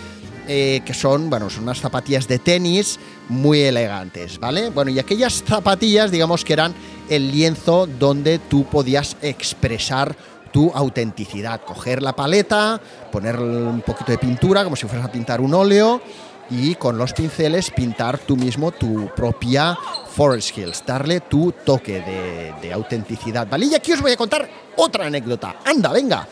eh, 0.48 0.82
que 0.86 0.94
son, 0.94 1.32
bueno, 1.32 1.50
son 1.50 1.63
unas 1.63 1.79
zapatillas 1.79 2.27
de 2.27 2.38
tenis 2.38 3.00
muy 3.27 3.62
elegantes, 3.62 4.39
¿vale? 4.39 4.70
Bueno, 4.70 4.91
y 4.91 5.00
aquellas 5.00 5.41
zapatillas, 5.44 6.12
digamos 6.12 6.46
que 6.46 6.53
eran 6.53 6.75
el 7.10 7.32
lienzo 7.32 7.88
donde 7.88 8.38
tú 8.38 8.65
podías 8.65 9.18
expresar 9.24 10.15
tu 10.51 10.72
autenticidad, 10.75 11.62
coger 11.65 12.03
la 12.03 12.15
paleta, 12.15 12.79
poner 13.12 13.39
un 13.39 13.82
poquito 13.82 14.12
de 14.12 14.20
pintura 14.20 14.63
como 14.63 14.75
si 14.75 14.86
fueras 14.86 15.08
a 15.08 15.12
pintar 15.12 15.41
un 15.41 15.56
óleo 15.56 16.00
y 16.50 16.75
con 16.75 16.98
los 16.98 17.13
pinceles 17.13 17.70
pintar 17.72 18.18
tú 18.20 18.36
mismo 18.36 18.72
tu 18.72 19.10
propia 19.15 19.77
Forest 20.15 20.58
Hills, 20.58 20.84
darle 20.86 21.22
tu 21.22 21.51
toque 21.51 22.01
de, 22.62 22.74
autenticidad. 22.74 23.48
¿Vale? 23.48 23.68
Y 23.68 23.75
aquí 23.75 23.94
os 23.94 24.01
voy 24.01 24.12
a 24.12 24.18
contar 24.18 24.50
otra 24.75 25.06
anécdota. 25.08 25.58
Anda, 25.65 25.91
venga. 25.91 26.27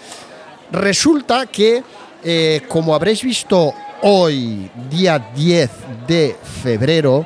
Resulta 0.71 1.45
que, 1.45 1.83
eh, 2.23 2.61
como 2.67 2.93
habréis 2.93 3.23
visto 3.23 3.73
hoy, 4.01 4.69
día 4.89 5.31
10 5.35 5.69
de 6.07 6.35
febrero, 6.63 7.25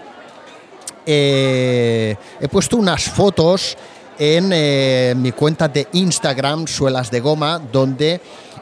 eh, 1.05 2.15
he 2.39 2.47
puesto 2.47 2.77
unas 2.77 3.03
fotos 3.03 3.77
en 4.19 4.51
eh, 4.53 5.13
mi 5.17 5.31
cuenta 5.31 5.67
de 5.67 5.87
Instagram, 5.93 6.67
Suelas 6.67 7.09
de 7.09 7.19
Goma, 7.19 7.59
donde 7.59 8.21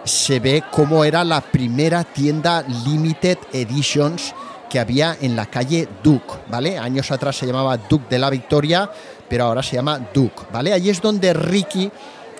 se 0.09 0.39
ve 0.39 0.63
cómo 0.71 1.05
era 1.05 1.23
la 1.23 1.39
primera 1.39 2.03
tienda 2.03 2.65
Limited 2.85 3.37
Editions 3.53 4.33
que 4.67 4.79
había 4.79 5.15
en 5.21 5.35
la 5.35 5.45
calle 5.45 5.87
Duke, 6.03 6.33
¿vale? 6.47 6.77
Años 6.77 7.11
atrás 7.11 7.37
se 7.37 7.45
llamaba 7.45 7.77
Duke 7.77 8.05
de 8.09 8.19
la 8.19 8.29
Victoria, 8.29 8.89
pero 9.27 9.45
ahora 9.45 9.61
se 9.61 9.75
llama 9.75 9.99
Duke, 10.13 10.43
¿vale? 10.51 10.73
Allí 10.73 10.89
es 10.89 11.01
donde 11.01 11.33
Ricky 11.33 11.91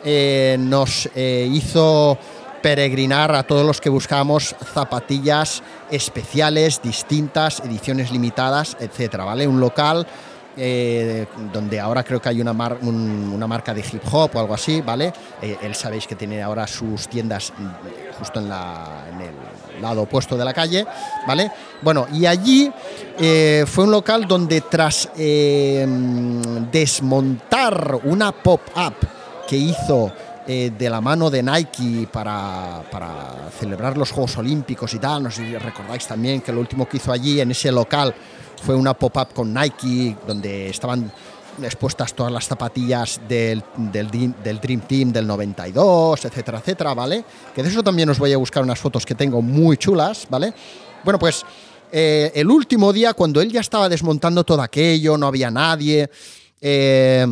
eh, 0.03 0.57
nos 0.59 1.09
eh, 1.15 1.47
hizo 1.51 2.17
peregrinar 2.61 3.33
a 3.35 3.43
todos 3.43 3.65
los 3.65 3.79
que 3.79 3.89
buscábamos 3.89 4.55
zapatillas 4.73 5.61
especiales, 5.91 6.81
distintas, 6.81 7.59
ediciones 7.61 8.11
limitadas, 8.11 8.77
etcétera, 8.79 9.25
¿vale? 9.25 9.47
Un 9.47 9.59
local 9.59 10.07
eh, 10.61 11.25
donde 11.53 11.79
ahora 11.79 12.03
creo 12.03 12.21
que 12.21 12.27
hay 12.27 12.41
una, 12.41 12.51
marca 12.51 13.73
de 13.73 13.79
hip 13.79 14.01
hop 14.11 14.31
o 14.33 14.39
algo 14.41 14.53
así, 14.53 14.81
¿vale? 14.81 15.13
Eh, 15.41 15.55
él 15.61 15.73
sabéis 15.73 16.05
que 16.05 16.15
tiene 16.15 16.43
ahora 16.43 16.67
sus 16.67 17.07
tiendas 17.07 17.53
mm, 17.57 17.67
justo 18.19 18.41
en, 18.41 18.47
el 18.47 19.81
lado 19.81 20.01
opuesto 20.01 20.35
de 20.35 20.43
la 20.43 20.53
calle, 20.53 20.85
¿vale? 21.25 21.49
Bueno, 21.81 22.07
y 22.11 22.25
allí 22.25 22.69
eh, 23.17 23.63
fue 23.65 23.85
un 23.85 23.91
local 23.91 24.27
donde 24.27 24.59
tras 24.59 25.07
desmontar 26.71 28.01
una 28.03 28.33
pop-up 28.33 28.95
que 29.47 29.55
hizo 29.55 30.11
de 30.45 30.89
la 30.89 30.99
mano 30.99 31.29
de 31.29 31.41
Nike 31.41 32.05
para, 32.11 32.83
celebrar 33.57 33.97
los 33.97 34.11
Juegos 34.11 34.35
Olímpicos 34.37 34.93
y 34.93 34.99
tal. 34.99 35.23
No 35.23 35.31
sé 35.31 35.45
si 35.45 35.57
recordáis 35.57 36.05
también 36.05 36.41
que 36.41 36.51
lo 36.51 36.59
último 36.59 36.85
que 36.85 36.97
hizo 36.97 37.13
allí 37.13 37.39
en 37.39 37.51
ese 37.51 37.71
local 37.71 38.13
fue 38.61 38.75
una 38.75 38.93
pop-up 38.93 39.33
con 39.33 39.53
Nike 39.53 40.15
donde 40.27 40.69
estaban 40.69 41.11
expuestas 41.63 42.13
todas 42.13 42.31
las 42.31 42.47
zapatillas 42.47 43.19
del, 43.27 43.63
del, 43.77 44.09
Dream 44.59 44.81
Team 44.81 45.11
del 45.11 45.27
92, 45.27 46.25
etcétera, 46.25 46.59
etcétera, 46.59 46.93
¿vale? 46.93 47.23
Que 47.53 47.63
de 47.63 47.69
eso 47.69 47.83
también 47.83 48.09
os 48.09 48.19
voy 48.19 48.33
a 48.33 48.37
buscar 48.37 48.63
unas 48.63 48.79
fotos 48.79 49.05
que 49.05 49.15
tengo 49.15 49.41
muy 49.41 49.77
chulas, 49.77 50.27
¿vale? 50.29 50.53
Bueno, 51.03 51.19
pues 51.19 51.45
eh, 51.91 52.31
el 52.35 52.49
último 52.49 52.93
día, 52.93 53.13
cuando 53.13 53.41
él 53.41 53.51
ya 53.51 53.61
estaba 53.61 53.89
desmontando 53.89 54.43
todo 54.43 54.61
aquello, 54.61 55.17
no 55.17 55.27
había 55.27 55.51
nadie, 55.51 56.09
eh, 56.61 57.25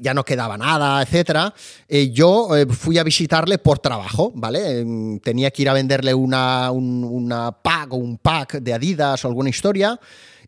ya 0.00 0.14
no 0.14 0.24
quedaba 0.24 0.56
nada, 0.56 1.02
etcétera. 1.02 1.52
Eh, 1.88 2.10
yo 2.10 2.56
eh, 2.56 2.66
fui 2.66 2.98
a 2.98 3.02
visitarle 3.02 3.58
por 3.58 3.78
trabajo, 3.78 4.32
¿vale? 4.34 4.80
Em, 4.80 5.18
tenía 5.20 5.50
que 5.50 5.62
ir 5.62 5.68
a 5.68 5.72
venderle 5.72 6.14
una, 6.14 6.70
una 6.70 7.52
pack 7.52 7.92
o 7.92 7.96
un 7.96 8.18
pack 8.18 8.54
de 8.60 8.74
Adidas 8.74 9.24
o 9.24 9.28
alguna 9.28 9.50
historia. 9.50 9.98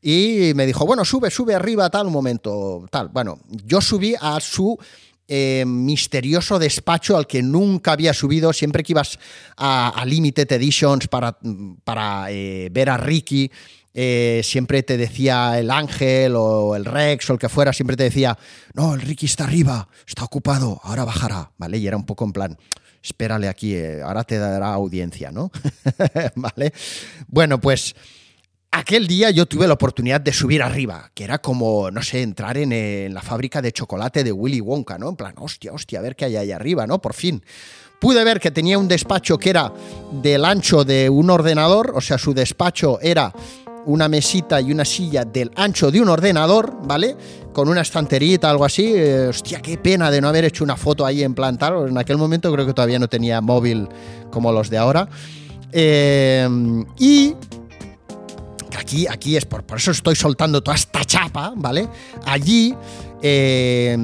Y 0.02 0.52
me 0.54 0.66
dijo, 0.66 0.86
bueno, 0.86 1.04
sube, 1.04 1.30
sube 1.30 1.54
arriba, 1.54 1.90
tal, 1.90 2.06
un 2.06 2.12
momento, 2.12 2.86
tal. 2.90 3.08
Bueno, 3.08 3.38
yo 3.64 3.80
subí 3.80 4.14
a 4.20 4.38
su 4.40 4.78
eh, 5.26 5.64
misterioso 5.66 6.58
despacho 6.58 7.16
al 7.16 7.26
que 7.26 7.42
nunca 7.42 7.92
había 7.92 8.14
subido, 8.14 8.52
siempre 8.52 8.82
que 8.82 8.92
ibas 8.92 9.18
a, 9.56 10.04
Limited 10.06 10.52
Editions 10.52 11.08
para, 11.08 11.36
para 11.82 12.26
ver 12.70 12.90
a 12.90 12.96
Ricky, 12.96 13.50
eh, 13.98 14.42
siempre 14.44 14.82
te 14.82 14.98
decía 14.98 15.58
el 15.58 15.70
Ángel 15.70 16.34
o 16.36 16.76
el 16.76 16.84
Rex 16.84 17.30
o 17.30 17.32
el 17.32 17.38
que 17.38 17.48
fuera, 17.48 17.72
siempre 17.72 17.96
te 17.96 18.02
decía, 18.02 18.36
no, 18.74 18.92
el 18.92 19.00
Ricky 19.00 19.24
está 19.24 19.44
arriba, 19.44 19.88
está 20.06 20.22
ocupado, 20.22 20.82
ahora 20.84 21.06
bajará, 21.06 21.50
¿vale? 21.56 21.78
Y 21.78 21.86
era 21.86 21.96
un 21.96 22.04
poco 22.04 22.26
en 22.26 22.32
plan, 22.32 22.58
espérale 23.02 23.48
aquí, 23.48 23.74
eh, 23.74 24.02
ahora 24.02 24.22
te 24.24 24.36
dará 24.36 24.74
audiencia, 24.74 25.32
¿no? 25.32 25.50
¿Vale? 26.34 26.74
Bueno, 27.26 27.58
pues 27.58 27.96
aquel 28.70 29.06
día 29.06 29.30
yo 29.30 29.46
tuve 29.46 29.66
la 29.66 29.72
oportunidad 29.72 30.20
de 30.20 30.34
subir 30.34 30.62
arriba, 30.62 31.10
que 31.14 31.24
era 31.24 31.38
como, 31.38 31.90
no 31.90 32.02
sé, 32.02 32.20
entrar 32.20 32.58
en, 32.58 33.14
la 33.14 33.22
fábrica 33.22 33.62
de 33.62 33.72
chocolate 33.72 34.24
de 34.24 34.32
Willy 34.32 34.60
Wonka, 34.60 34.98
¿no? 34.98 35.08
En 35.08 35.16
plan, 35.16 35.32
hostia, 35.38 35.72
hostia, 35.72 36.00
a 36.00 36.02
ver 36.02 36.16
qué 36.16 36.26
hay 36.26 36.36
ahí 36.36 36.52
arriba, 36.52 36.86
¿no? 36.86 37.00
Por 37.00 37.14
fin. 37.14 37.42
Pude 37.98 38.22
ver 38.24 38.40
que 38.40 38.50
tenía 38.50 38.78
un 38.78 38.88
despacho 38.88 39.38
que 39.38 39.48
era 39.48 39.72
del 40.12 40.44
ancho 40.44 40.84
de 40.84 41.08
un 41.08 41.30
ordenador, 41.30 41.94
o 41.96 42.02
sea, 42.02 42.18
su 42.18 42.34
despacho 42.34 43.00
era 43.00 43.32
una 43.86 44.08
mesita 44.08 44.60
y 44.60 44.72
una 44.72 44.84
silla 44.84 45.24
del 45.24 45.50
ancho 45.56 45.90
de 45.90 46.00
un 46.00 46.08
ordenador, 46.08 46.76
¿vale? 46.84 47.16
Con 47.52 47.68
una 47.68 47.80
estanterita, 47.80 48.50
algo 48.50 48.64
así. 48.64 48.92
Eh, 48.94 49.28
hostia, 49.28 49.60
qué 49.62 49.78
pena 49.78 50.10
de 50.10 50.20
no 50.20 50.28
haber 50.28 50.44
hecho 50.44 50.64
una 50.64 50.76
foto 50.76 51.06
ahí 51.06 51.22
en 51.22 51.34
plan 51.34 51.56
tal. 51.56 51.88
En 51.88 51.96
aquel 51.96 52.18
momento 52.18 52.52
creo 52.52 52.66
que 52.66 52.74
todavía 52.74 52.98
no 52.98 53.08
tenía 53.08 53.40
móvil 53.40 53.88
como 54.30 54.52
los 54.52 54.70
de 54.70 54.78
ahora. 54.78 55.08
Eh, 55.72 56.48
y 56.98 57.34
aquí, 58.76 59.06
aquí 59.08 59.36
es 59.36 59.44
por, 59.44 59.64
eso 59.76 59.92
estoy 59.92 60.16
soltando 60.16 60.62
toda 60.62 60.74
esta 60.74 61.04
chapa, 61.04 61.52
¿vale? 61.56 61.88
Allí, 62.24 62.74
eh, 63.22 63.96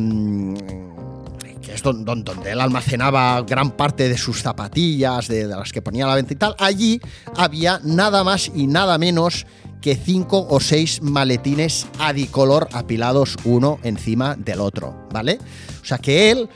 que 1.61 1.75
es 1.75 1.83
donde, 1.83 2.23
donde, 2.23 2.53
él 2.53 2.61
almacenaba 2.61 3.43
gran 3.43 3.73
parte 3.73 4.09
de 4.09 4.17
sus 4.17 4.43
zapatillas, 4.43 5.27
de, 5.29 5.49
de, 5.49 5.57
las 5.57 5.73
que 5.73 5.83
ponía 5.83 6.05
a 6.05 6.09
la 6.09 6.15
venta 6.15 6.33
y 6.33 6.37
tal, 6.37 6.55
allí 6.59 7.01
había 7.37 7.81
nada 7.83 8.23
más 8.23 8.51
y 8.55 8.67
nada 8.67 8.97
menos 8.99 9.47
que 9.83 9.97
cinco 9.97 10.47
o 10.49 10.61
seis 10.61 11.03
maletines 11.03 11.87
adicolor 11.99 12.69
apilados 12.73 13.37
uno 13.45 13.79
encima 13.83 14.37
del 14.37 14.61
otro, 14.61 15.07
¿vale? 15.13 15.39
O 15.83 15.85
sea 15.85 15.99
que 15.99 16.31
él 16.31 16.49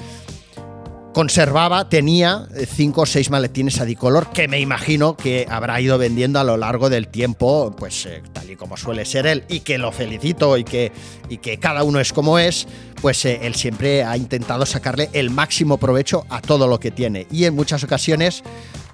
conservaba, 1.12 1.88
tenía 1.88 2.46
cinco 2.66 3.00
o 3.00 3.06
seis 3.06 3.30
maletines 3.30 3.80
adicolor 3.80 4.30
que 4.30 4.48
me 4.48 4.60
imagino 4.60 5.16
que 5.16 5.46
habrá 5.48 5.80
ido 5.80 5.96
vendiendo 5.96 6.38
a 6.38 6.44
lo 6.44 6.58
largo 6.58 6.90
del 6.90 7.08
tiempo, 7.08 7.74
pues 7.74 8.04
eh, 8.04 8.22
tal 8.34 8.50
y 8.50 8.56
como 8.56 8.76
suele 8.76 9.06
ser 9.06 9.26
él, 9.26 9.44
y 9.48 9.60
que 9.60 9.78
lo 9.78 9.92
felicito 9.92 10.58
y 10.58 10.64
que, 10.64 10.92
y 11.30 11.38
que 11.38 11.58
cada 11.58 11.84
uno 11.84 12.00
es 12.00 12.12
como 12.12 12.38
es, 12.38 12.68
pues 13.00 13.24
eh, 13.24 13.40
él 13.42 13.54
siempre 13.54 14.04
ha 14.04 14.16
intentado 14.18 14.66
sacarle 14.66 15.08
el 15.14 15.30
máximo 15.30 15.78
provecho 15.78 16.26
a 16.28 16.42
todo 16.42 16.68
lo 16.68 16.78
que 16.78 16.90
tiene. 16.90 17.26
Y 17.30 17.46
en 17.46 17.54
muchas 17.54 17.82
ocasiones, 17.82 18.44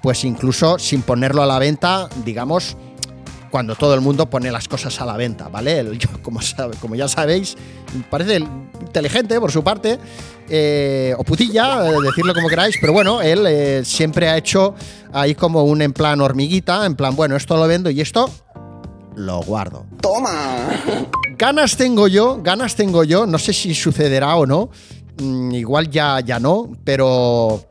pues 0.01 0.25
incluso 0.25 0.79
sin 0.79 1.03
ponerlo 1.03 1.43
a 1.43 1.47
la 1.47 1.59
venta, 1.59 2.09
digamos, 2.25 2.77
cuando 3.53 3.77
todo 3.77 3.95
el 3.95 4.01
mundo 4.01 4.31
pone 4.31 4.51
las 4.51 4.67
cosas 4.67 4.99
a 5.03 5.05
la 5.05 5.15
venta, 5.19 5.51
¿vale? 5.51 5.87
Yo, 5.99 6.09
como, 6.23 6.41
como 6.81 6.95
ya 6.95 7.07
sabéis, 7.07 7.55
parece 8.09 8.39
inteligente 8.81 9.39
por 9.39 9.53
su 9.53 9.63
parte, 9.63 9.99
eh, 10.49 11.15
o 11.19 11.23
putilla, 11.23 11.87
eh, 11.87 11.93
decirlo 12.03 12.33
como 12.33 12.49
queráis, 12.49 12.77
pero 12.81 12.95
bueno, 12.95 13.21
él 13.21 13.45
eh, 13.47 13.83
siempre 13.85 14.31
ha 14.31 14.39
hecho 14.39 14.75
ahí 15.13 15.35
como 15.35 15.65
un 15.65 15.83
en 15.83 15.93
plan 15.93 16.23
hormiguita, 16.23 16.87
en 16.87 16.97
plan, 16.97 17.15
bueno, 17.15 17.37
esto 17.37 17.59
lo 17.59 17.69
vendo 17.69 17.91
y 17.91 18.01
esto 18.01 18.31
lo 19.17 19.43
guardo. 19.43 19.85
¡Toma! 20.01 20.71
Ganas 21.37 21.77
tengo 21.77 22.09
yo, 22.09 22.41
ganas 22.43 22.75
tengo 22.75 23.05
yo, 23.05 23.27
no 23.27 23.39
sé 23.39 23.53
si 23.53 23.75
sucederá 23.75 24.35
o 24.37 24.47
no, 24.47 24.71
mm, 25.23 25.53
igual 25.53 25.91
ya, 25.91 26.21
ya 26.21 26.41
no, 26.41 26.71
pero 26.85 27.67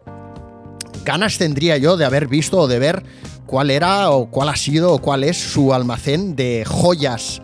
ganas 1.03 1.39
tendría 1.39 1.77
yo 1.77 1.97
de 1.97 2.05
haber 2.05 2.27
visto 2.27 2.59
o 2.59 2.67
de 2.67 2.77
ver 2.77 3.03
cuál 3.51 3.69
era 3.69 4.11
o 4.11 4.27
cuál 4.27 4.47
ha 4.47 4.55
sido 4.55 4.93
o 4.93 4.99
cuál 4.99 5.25
es 5.25 5.37
su 5.37 5.73
almacén 5.73 6.37
de 6.37 6.63
joyas 6.65 7.41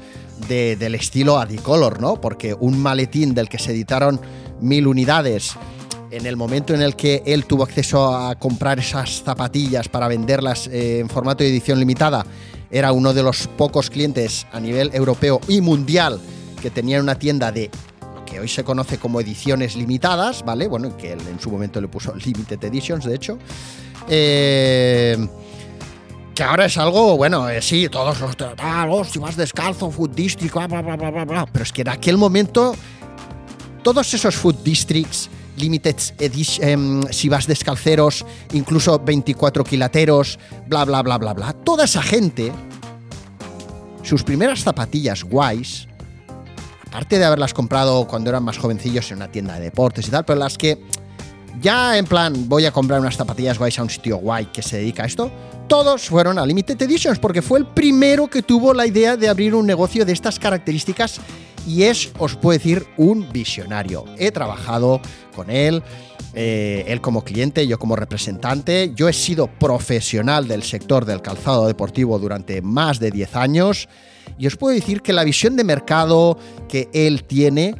del 0.47 0.95
estilo 0.95 1.37
Adicolor, 1.37 1.99
¿no? 1.99 2.21
Porque 2.21 2.55
un 2.57 2.79
maletín 2.79 3.33
del 3.33 3.49
que 3.49 3.59
se 3.59 3.71
editaron 3.71 4.21
mil 4.61 4.87
unidades 4.87 5.57
en 6.09 6.25
el 6.25 6.37
momento 6.37 6.73
en 6.73 6.81
el 6.81 6.95
que 6.95 7.23
él 7.25 7.45
tuvo 7.45 7.63
acceso 7.63 8.15
a 8.15 8.35
comprar 8.35 8.79
esas 8.79 9.21
zapatillas 9.21 9.89
para 9.89 10.07
venderlas 10.07 10.67
eh, 10.67 10.99
en 10.99 11.09
formato 11.09 11.43
de 11.43 11.49
edición 11.49 11.77
limitada, 11.77 12.25
era 12.71 12.93
uno 12.93 13.13
de 13.13 13.23
los 13.23 13.47
pocos 13.57 13.89
clientes 13.89 14.47
a 14.53 14.61
nivel 14.61 14.91
europeo 14.93 15.41
y 15.49 15.59
mundial 15.59 16.21
que 16.61 16.69
tenían 16.69 17.01
una 17.01 17.15
tienda 17.15 17.51
de 17.51 17.69
lo 18.15 18.23
que 18.23 18.39
hoy 18.39 18.47
se 18.47 18.63
conoce 18.63 18.97
como 18.97 19.19
ediciones 19.19 19.75
limitadas, 19.75 20.45
¿vale? 20.45 20.69
Bueno, 20.69 20.95
que 20.95 21.11
él 21.11 21.19
en 21.29 21.41
su 21.41 21.51
momento 21.51 21.81
le 21.81 21.89
puso 21.89 22.15
Limited 22.25 22.63
Editions, 22.63 23.03
de 23.03 23.13
hecho. 23.13 23.37
Eh, 24.07 25.27
que 26.37 26.43
ahora 26.43 26.65
es 26.65 26.77
algo, 26.77 27.17
bueno, 27.17 27.49
eh, 27.49 27.63
sí, 27.63 27.89
todos 27.89 28.21
los 28.21 28.35
oh, 28.39 29.03
si 29.03 29.17
vas 29.17 29.35
descalzo, 29.35 29.89
food 29.89 30.11
district, 30.11 30.53
bla, 30.53 30.67
bla, 30.67 30.95
bla, 30.95 31.25
bla, 31.25 31.45
pero 31.51 31.63
es 31.63 31.71
que 31.71 31.81
en 31.81 31.89
aquel 31.89 32.15
momento 32.15 32.75
todos 33.81 34.13
esos 34.13 34.35
food 34.35 34.57
districts, 34.63 35.31
limited 35.55 35.95
edition, 36.19 36.69
em, 36.69 37.01
si 37.09 37.27
vas 37.27 37.47
descalceros, 37.47 38.23
incluso 38.53 38.99
24 38.99 39.63
quilateros, 39.63 40.37
bla, 40.67 40.85
bla, 40.85 41.01
bla, 41.01 41.17
bla, 41.17 41.33
bla, 41.33 41.53
toda 41.53 41.85
esa 41.85 42.03
gente, 42.03 42.51
sus 44.03 44.21
primeras 44.21 44.61
zapatillas 44.61 45.23
guays, 45.23 45.87
aparte 46.85 47.17
de 47.17 47.25
haberlas 47.25 47.55
comprado 47.55 48.07
cuando 48.07 48.29
eran 48.29 48.43
más 48.43 48.59
jovencillos 48.59 49.09
en 49.09 49.17
una 49.17 49.31
tienda 49.31 49.55
de 49.55 49.61
deportes 49.61 50.07
y 50.07 50.11
tal, 50.11 50.23
pero 50.23 50.37
las 50.37 50.55
que 50.55 50.85
ya 51.59 51.97
en 51.97 52.05
plan 52.05 52.47
voy 52.47 52.67
a 52.67 52.71
comprar 52.71 52.99
unas 52.99 53.17
zapatillas 53.17 53.57
guays 53.57 53.79
a 53.79 53.81
un 53.81 53.89
sitio 53.89 54.17
guay 54.17 54.45
que 54.53 54.61
se 54.61 54.77
dedica 54.77 55.01
a 55.01 55.07
esto, 55.07 55.31
todos 55.67 56.07
fueron 56.07 56.39
a 56.39 56.45
Limited 56.45 56.81
Editions 56.81 57.19
porque 57.19 57.41
fue 57.41 57.59
el 57.59 57.65
primero 57.65 58.27
que 58.27 58.41
tuvo 58.41 58.73
la 58.73 58.87
idea 58.87 59.17
de 59.17 59.27
abrir 59.27 59.53
un 59.53 59.65
negocio 59.65 60.05
de 60.05 60.13
estas 60.13 60.39
características 60.39 61.19
y 61.67 61.83
es, 61.83 62.11
os 62.17 62.35
puedo 62.35 62.57
decir, 62.57 62.85
un 62.95 63.29
visionario. 63.31 64.05
He 64.17 64.31
trabajado 64.31 65.01
con 65.35 65.49
él, 65.49 65.83
eh, 66.33 66.85
él 66.87 67.01
como 67.01 67.23
cliente, 67.23 67.67
yo 67.67 67.77
como 67.77 67.97
representante. 67.97 68.93
Yo 68.95 69.09
he 69.09 69.13
sido 69.13 69.47
profesional 69.47 70.47
del 70.47 70.63
sector 70.63 71.03
del 71.03 71.21
calzado 71.21 71.67
deportivo 71.67 72.17
durante 72.17 72.61
más 72.61 72.99
de 72.99 73.11
10 73.11 73.35
años 73.35 73.89
y 74.37 74.47
os 74.47 74.55
puedo 74.55 74.73
decir 74.73 75.01
que 75.01 75.13
la 75.13 75.23
visión 75.23 75.55
de 75.57 75.63
mercado 75.63 76.37
que 76.69 76.89
él 76.93 77.23
tiene 77.23 77.75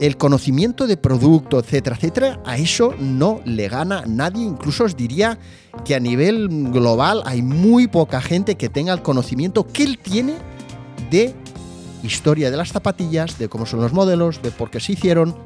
el 0.00 0.16
conocimiento 0.16 0.86
de 0.86 0.96
producto, 0.96 1.58
etcétera, 1.58 1.96
etcétera, 1.96 2.40
a 2.44 2.56
eso 2.56 2.94
no 2.98 3.40
le 3.44 3.68
gana 3.68 4.04
nadie. 4.06 4.44
Incluso 4.44 4.84
os 4.84 4.96
diría 4.96 5.38
que 5.84 5.94
a 5.94 6.00
nivel 6.00 6.48
global 6.70 7.22
hay 7.24 7.42
muy 7.42 7.88
poca 7.88 8.20
gente 8.20 8.56
que 8.56 8.68
tenga 8.68 8.92
el 8.92 9.02
conocimiento 9.02 9.66
que 9.66 9.84
él 9.84 9.98
tiene 9.98 10.34
de 11.10 11.34
historia 12.02 12.50
de 12.50 12.56
las 12.56 12.72
zapatillas, 12.72 13.38
de 13.38 13.48
cómo 13.48 13.66
son 13.66 13.80
los 13.80 13.92
modelos, 13.92 14.40
de 14.42 14.50
por 14.50 14.70
qué 14.70 14.80
se 14.80 14.92
hicieron, 14.92 15.36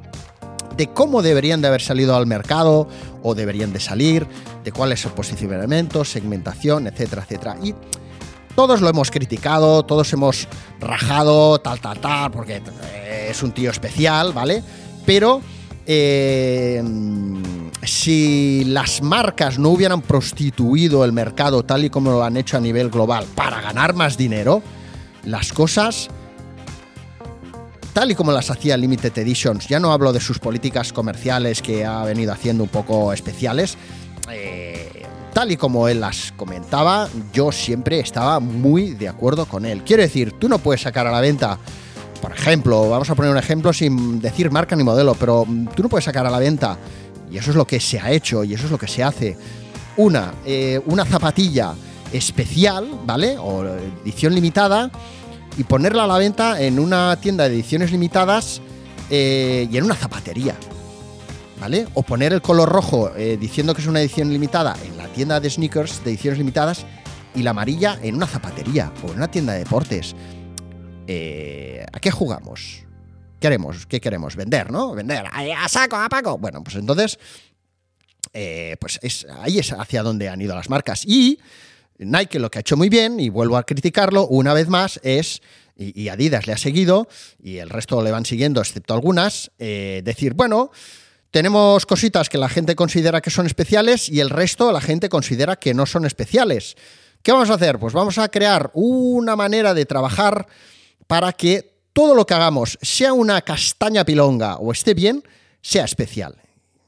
de 0.76 0.86
cómo 0.88 1.22
deberían 1.22 1.60
de 1.60 1.68
haber 1.68 1.80
salido 1.80 2.16
al 2.16 2.26
mercado 2.26 2.88
o 3.22 3.34
deberían 3.34 3.72
de 3.72 3.80
salir, 3.80 4.26
de 4.64 4.72
cuál 4.72 4.92
es 4.92 5.00
su 5.00 5.10
posicionamiento, 5.10 6.04
segmentación, 6.04 6.86
etcétera, 6.86 7.22
etcétera. 7.22 7.56
Y 7.62 7.74
todos 8.54 8.80
lo 8.80 8.88
hemos 8.88 9.10
criticado, 9.10 9.84
todos 9.84 10.12
hemos 10.12 10.48
rajado, 10.80 11.60
tal, 11.60 11.80
tal, 11.80 11.98
tal, 12.00 12.30
porque 12.30 12.62
es 13.28 13.42
un 13.42 13.52
tío 13.52 13.70
especial, 13.70 14.32
¿vale? 14.32 14.62
Pero 15.06 15.40
eh, 15.86 16.82
si 17.82 18.64
las 18.66 19.02
marcas 19.02 19.58
no 19.58 19.70
hubieran 19.70 20.00
prostituido 20.00 21.04
el 21.04 21.12
mercado 21.12 21.64
tal 21.64 21.84
y 21.84 21.90
como 21.90 22.12
lo 22.12 22.22
han 22.22 22.36
hecho 22.36 22.56
a 22.56 22.60
nivel 22.60 22.88
global 22.90 23.26
para 23.34 23.60
ganar 23.60 23.94
más 23.94 24.16
dinero, 24.16 24.62
las 25.24 25.52
cosas 25.52 26.08
tal 27.92 28.10
y 28.10 28.14
como 28.14 28.32
las 28.32 28.50
hacía 28.50 28.76
Limited 28.76 29.16
Editions, 29.18 29.66
ya 29.66 29.80
no 29.80 29.92
hablo 29.92 30.12
de 30.12 30.20
sus 30.20 30.38
políticas 30.38 30.92
comerciales 30.92 31.60
que 31.60 31.84
ha 31.84 32.04
venido 32.04 32.32
haciendo 32.32 32.64
un 32.64 32.70
poco 32.70 33.12
especiales, 33.12 33.76
eh, 34.30 34.91
tal 35.32 35.50
y 35.50 35.56
como 35.56 35.88
él 35.88 36.00
las 36.00 36.32
comentaba, 36.36 37.08
yo 37.32 37.52
siempre 37.52 38.00
estaba 38.00 38.40
muy 38.40 38.92
de 38.92 39.08
acuerdo 39.08 39.46
con 39.46 39.64
él. 39.64 39.82
Quiero 39.84 40.02
decir, 40.02 40.32
tú 40.38 40.48
no 40.48 40.58
puedes 40.58 40.82
sacar 40.82 41.06
a 41.06 41.12
la 41.12 41.20
venta, 41.20 41.58
por 42.20 42.32
ejemplo, 42.32 42.88
vamos 42.88 43.10
a 43.10 43.14
poner 43.14 43.32
un 43.32 43.38
ejemplo 43.38 43.72
sin 43.72 44.20
decir 44.20 44.50
marca 44.50 44.76
ni 44.76 44.84
modelo, 44.84 45.14
pero 45.14 45.46
tú 45.74 45.82
no 45.82 45.88
puedes 45.88 46.04
sacar 46.04 46.26
a 46.26 46.30
la 46.30 46.38
venta, 46.38 46.78
y 47.30 47.38
eso 47.38 47.50
es 47.50 47.56
lo 47.56 47.66
que 47.66 47.80
se 47.80 47.98
ha 47.98 48.10
hecho 48.10 48.44
y 48.44 48.54
eso 48.54 48.66
es 48.66 48.70
lo 48.70 48.78
que 48.78 48.86
se 48.86 49.02
hace, 49.02 49.36
una, 49.96 50.34
eh, 50.44 50.80
una 50.86 51.04
zapatilla 51.04 51.74
especial, 52.12 52.88
¿vale? 53.04 53.36
O 53.38 53.64
edición 54.04 54.34
limitada 54.34 54.90
y 55.56 55.64
ponerla 55.64 56.04
a 56.04 56.06
la 56.06 56.18
venta 56.18 56.60
en 56.60 56.78
una 56.78 57.16
tienda 57.16 57.48
de 57.48 57.54
ediciones 57.54 57.90
limitadas 57.90 58.60
eh, 59.10 59.68
y 59.70 59.76
en 59.76 59.84
una 59.84 59.94
zapatería. 59.94 60.54
¿Vale? 61.60 61.86
O 61.94 62.02
poner 62.02 62.32
el 62.32 62.42
color 62.42 62.68
rojo 62.68 63.12
eh, 63.16 63.38
diciendo 63.40 63.72
que 63.72 63.82
es 63.82 63.86
una 63.86 64.00
edición 64.00 64.32
limitada 64.32 64.76
en 64.84 64.96
la 64.96 65.01
tienda 65.12 65.40
de 65.40 65.50
sneakers 65.50 66.02
de 66.04 66.10
ediciones 66.10 66.38
limitadas 66.38 66.86
y 67.34 67.42
la 67.42 67.50
amarilla 67.50 67.98
en 68.02 68.16
una 68.16 68.26
zapatería 68.26 68.92
o 69.02 69.10
en 69.10 69.16
una 69.16 69.30
tienda 69.30 69.52
de 69.52 69.60
deportes. 69.60 70.14
Eh, 71.06 71.84
¿A 71.92 72.00
qué 72.00 72.10
jugamos? 72.10 72.84
¿Qué? 73.40 73.58
¿Qué 73.88 74.00
queremos? 74.00 74.36
Vender, 74.36 74.70
¿no? 74.70 74.94
Vender. 74.94 75.24
A 75.32 75.68
saco, 75.68 75.96
a 75.96 76.08
Paco. 76.08 76.38
Bueno, 76.38 76.62
pues 76.62 76.76
entonces, 76.76 77.18
pues 78.32 79.00
es, 79.02 79.26
ahí 79.40 79.58
es 79.58 79.72
hacia 79.72 80.02
donde 80.02 80.28
han 80.28 80.40
ido 80.40 80.54
las 80.54 80.70
marcas. 80.70 81.04
Y 81.04 81.40
Nike 82.04 82.38
lo 82.38 82.50
que 82.50 82.58
ha 82.58 82.60
hecho 82.60 82.76
muy 82.76 82.88
bien, 82.88 83.20
y 83.20 83.28
vuelvo 83.28 83.56
a 83.56 83.64
criticarlo 83.64 84.26
una 84.26 84.54
vez 84.54 84.68
más, 84.68 85.00
es, 85.02 85.42
y, 85.76 86.08
Adidas 86.08 86.46
le 86.46 86.52
ha 86.52 86.58
seguido, 86.58 87.08
y 87.42 87.58
el 87.58 87.70
resto 87.70 88.02
le 88.02 88.10
van 88.10 88.24
siguiendo, 88.24 88.60
excepto 88.60 88.94
algunas, 88.94 89.50
eh, 89.58 90.02
decir, 90.04 90.34
bueno, 90.34 90.70
tenemos 91.32 91.86
cositas 91.86 92.28
que 92.28 92.36
la 92.36 92.50
gente 92.50 92.76
considera 92.76 93.22
que 93.22 93.30
son 93.30 93.46
especiales 93.46 94.10
y 94.10 94.20
el 94.20 94.28
resto 94.28 94.70
la 94.70 94.82
gente 94.82 95.08
considera 95.08 95.56
que 95.56 95.72
no 95.72 95.86
son 95.86 96.04
especiales. 96.04 96.76
¿Qué 97.22 97.32
vamos 97.32 97.48
a 97.48 97.54
hacer? 97.54 97.78
Pues 97.78 97.94
vamos 97.94 98.18
a 98.18 98.28
crear 98.28 98.70
una 98.74 99.34
manera 99.34 99.72
de 99.72 99.86
trabajar 99.86 100.46
para 101.06 101.32
que 101.32 101.72
todo 101.94 102.14
lo 102.14 102.26
que 102.26 102.34
hagamos, 102.34 102.78
sea 102.82 103.14
una 103.14 103.40
castaña 103.40 104.04
pilonga 104.04 104.56
o 104.56 104.72
esté 104.72 104.92
bien, 104.92 105.24
sea 105.62 105.86
especial. 105.86 106.36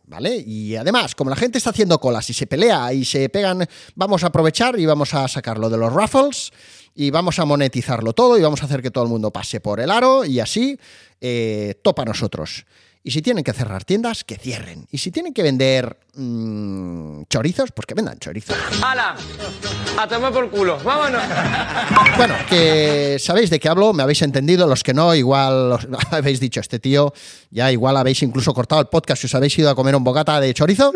¿Vale? 0.07 0.37
Y 0.37 0.77
además, 0.77 1.15
como 1.15 1.31
la 1.31 1.37
gente 1.37 1.57
está 1.57 1.71
haciendo 1.71 1.99
colas 1.99 2.29
y 2.29 2.35
se 2.35 2.47
pelea 2.47 2.93
y 2.93 3.07
se 3.07 3.31
pegan, 3.31 3.67
vamos 3.95 4.23
a 4.23 4.27
aprovechar 4.27 4.79
y 4.79 4.85
vamos 4.85 5.15
a 5.15 5.27
sacarlo 5.27 5.71
de 5.71 5.79
los 5.79 5.91
raffles 5.91 6.53
y 6.95 7.11
vamos 7.11 7.39
a 7.39 7.47
monetizarlo 7.47 8.13
todo 8.13 8.37
y 8.37 8.43
vamos 8.43 8.63
a 8.63 8.67
hacer 8.67 8.83
que 8.83 8.91
todo 8.91 9.05
el 9.05 9.11
mundo 9.11 9.31
pase 9.31 9.61
por 9.61 9.81
el 9.81 9.91
aro 9.91 10.27
y 10.27 10.41
así 10.41 10.79
eh, 11.23 11.81
topa 11.83 12.05
nosotros. 12.05 12.67
Y 13.07 13.11
si 13.11 13.21
tienen 13.21 13.45
que 13.45 13.53
cerrar 13.53 13.85
tiendas, 13.85 14.25
que 14.25 14.37
cierren. 14.37 14.87
Y 14.91 14.97
si 14.97 15.11
tienen 15.11 15.35
que 15.35 15.43
vender 15.43 15.99
mmm, 16.15 17.25
chorizos, 17.29 17.71
pues 17.73 17.85
que 17.85 17.93
vendan 17.93 18.19
chorizos. 18.19 18.57
¡Hala! 18.83 19.15
A 19.99 20.09
tomar 20.09 20.33
por 20.33 20.49
culo. 20.49 20.79
¡Vámonos! 20.83 21.23
Bueno, 22.17 22.35
que 22.49 23.19
sabéis 23.21 23.51
de 23.51 23.61
qué 23.61 23.69
hablo, 23.69 23.93
me 23.93 24.03
habéis 24.03 24.23
entendido. 24.23 24.67
Los 24.67 24.83
que 24.83 24.95
no, 24.95 25.15
igual 25.15 25.73
os 25.73 25.87
habéis 26.13 26.41
dicho, 26.41 26.61
este 26.61 26.79
tío, 26.79 27.13
ya 27.51 27.71
igual 27.71 27.99
habéis 27.99 28.23
incluso 28.23 28.55
cortado 28.55 28.81
el 28.81 28.87
podcast 28.87 29.21
si 29.21 29.27
os 29.27 29.35
habéis 29.35 29.59
ido 29.59 29.69
a 29.69 29.75
comer 29.75 29.95
un 29.95 30.03
bogata 30.03 30.41
de 30.41 30.55
chorizo. 30.55 30.91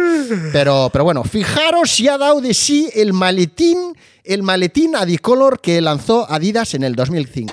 Pero, 0.50 0.88
pero 0.90 1.04
bueno, 1.04 1.24
fijaros 1.24 1.90
si 1.90 2.08
ha 2.08 2.16
dado 2.16 2.40
de 2.40 2.54
sí 2.54 2.88
el 2.94 3.12
maletín, 3.12 3.94
el 4.24 4.42
maletín 4.42 4.96
Adicolor 4.96 5.60
que 5.60 5.78
lanzó 5.82 6.26
Adidas 6.30 6.72
en 6.72 6.84
el 6.84 6.94
2005. 6.94 7.52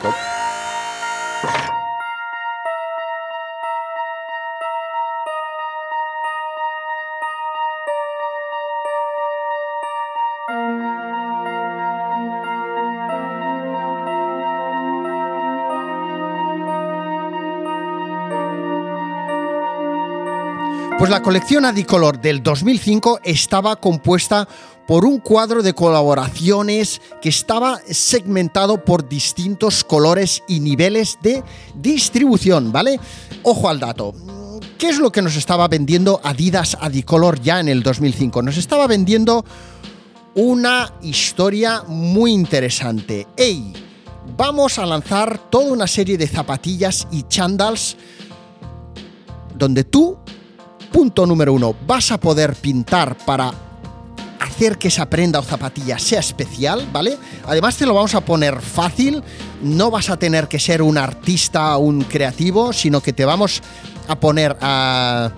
Pues 21.05 21.11
la 21.11 21.21
colección 21.21 21.65
Adicolor 21.65 22.19
del 22.19 22.41
2005 22.41 23.19
estaba 23.23 23.75
compuesta 23.75 24.47
por 24.87 25.05
un 25.05 25.19
cuadro 25.19 25.61
de 25.61 25.75
colaboraciones 25.75 26.99
que 27.21 27.29
estaba 27.29 27.79
segmentado 27.87 28.83
por 28.83 29.07
distintos 29.07 29.83
colores 29.83 30.41
y 30.47 30.61
niveles 30.61 31.19
de 31.21 31.43
distribución, 31.75 32.71
¿vale? 32.71 32.99
Ojo 33.43 33.69
al 33.69 33.79
dato. 33.79 34.15
¿Qué 34.79 34.89
es 34.89 34.97
lo 34.97 35.11
que 35.11 35.21
nos 35.21 35.35
estaba 35.35 35.67
vendiendo 35.67 36.21
Adidas 36.23 36.75
Adicolor 36.81 37.39
ya 37.39 37.59
en 37.59 37.67
el 37.67 37.83
2005? 37.83 38.41
Nos 38.41 38.57
estaba 38.57 38.87
vendiendo 38.87 39.45
una 40.33 40.91
historia 41.03 41.83
muy 41.85 42.31
interesante. 42.31 43.27
¡Ey! 43.37 43.73
Vamos 44.35 44.79
a 44.79 44.87
lanzar 44.87 45.51
toda 45.51 45.71
una 45.71 45.85
serie 45.85 46.17
de 46.17 46.27
zapatillas 46.27 47.07
y 47.11 47.21
chandals 47.27 47.95
donde 49.55 49.83
tú 49.83 50.17
Punto 50.91 51.25
número 51.25 51.53
uno, 51.53 51.75
vas 51.85 52.11
a 52.11 52.19
poder 52.19 52.55
pintar 52.55 53.17
para 53.17 53.51
hacer 54.39 54.77
que 54.77 54.87
esa 54.87 55.09
prenda 55.09 55.39
o 55.39 55.43
zapatilla 55.43 55.99
sea 55.99 56.19
especial, 56.19 56.87
¿vale? 56.93 57.17
Además 57.45 57.75
te 57.75 57.85
lo 57.85 57.93
vamos 57.93 58.15
a 58.15 58.21
poner 58.21 58.61
fácil, 58.61 59.21
no 59.61 59.91
vas 59.91 60.09
a 60.09 60.17
tener 60.17 60.47
que 60.47 60.59
ser 60.59 60.81
un 60.81 60.97
artista 60.97 61.75
o 61.77 61.79
un 61.79 62.03
creativo, 62.03 62.71
sino 62.71 63.01
que 63.01 63.11
te 63.11 63.25
vamos 63.25 63.61
a 64.07 64.19
poner 64.19 64.55
a, 64.61 65.31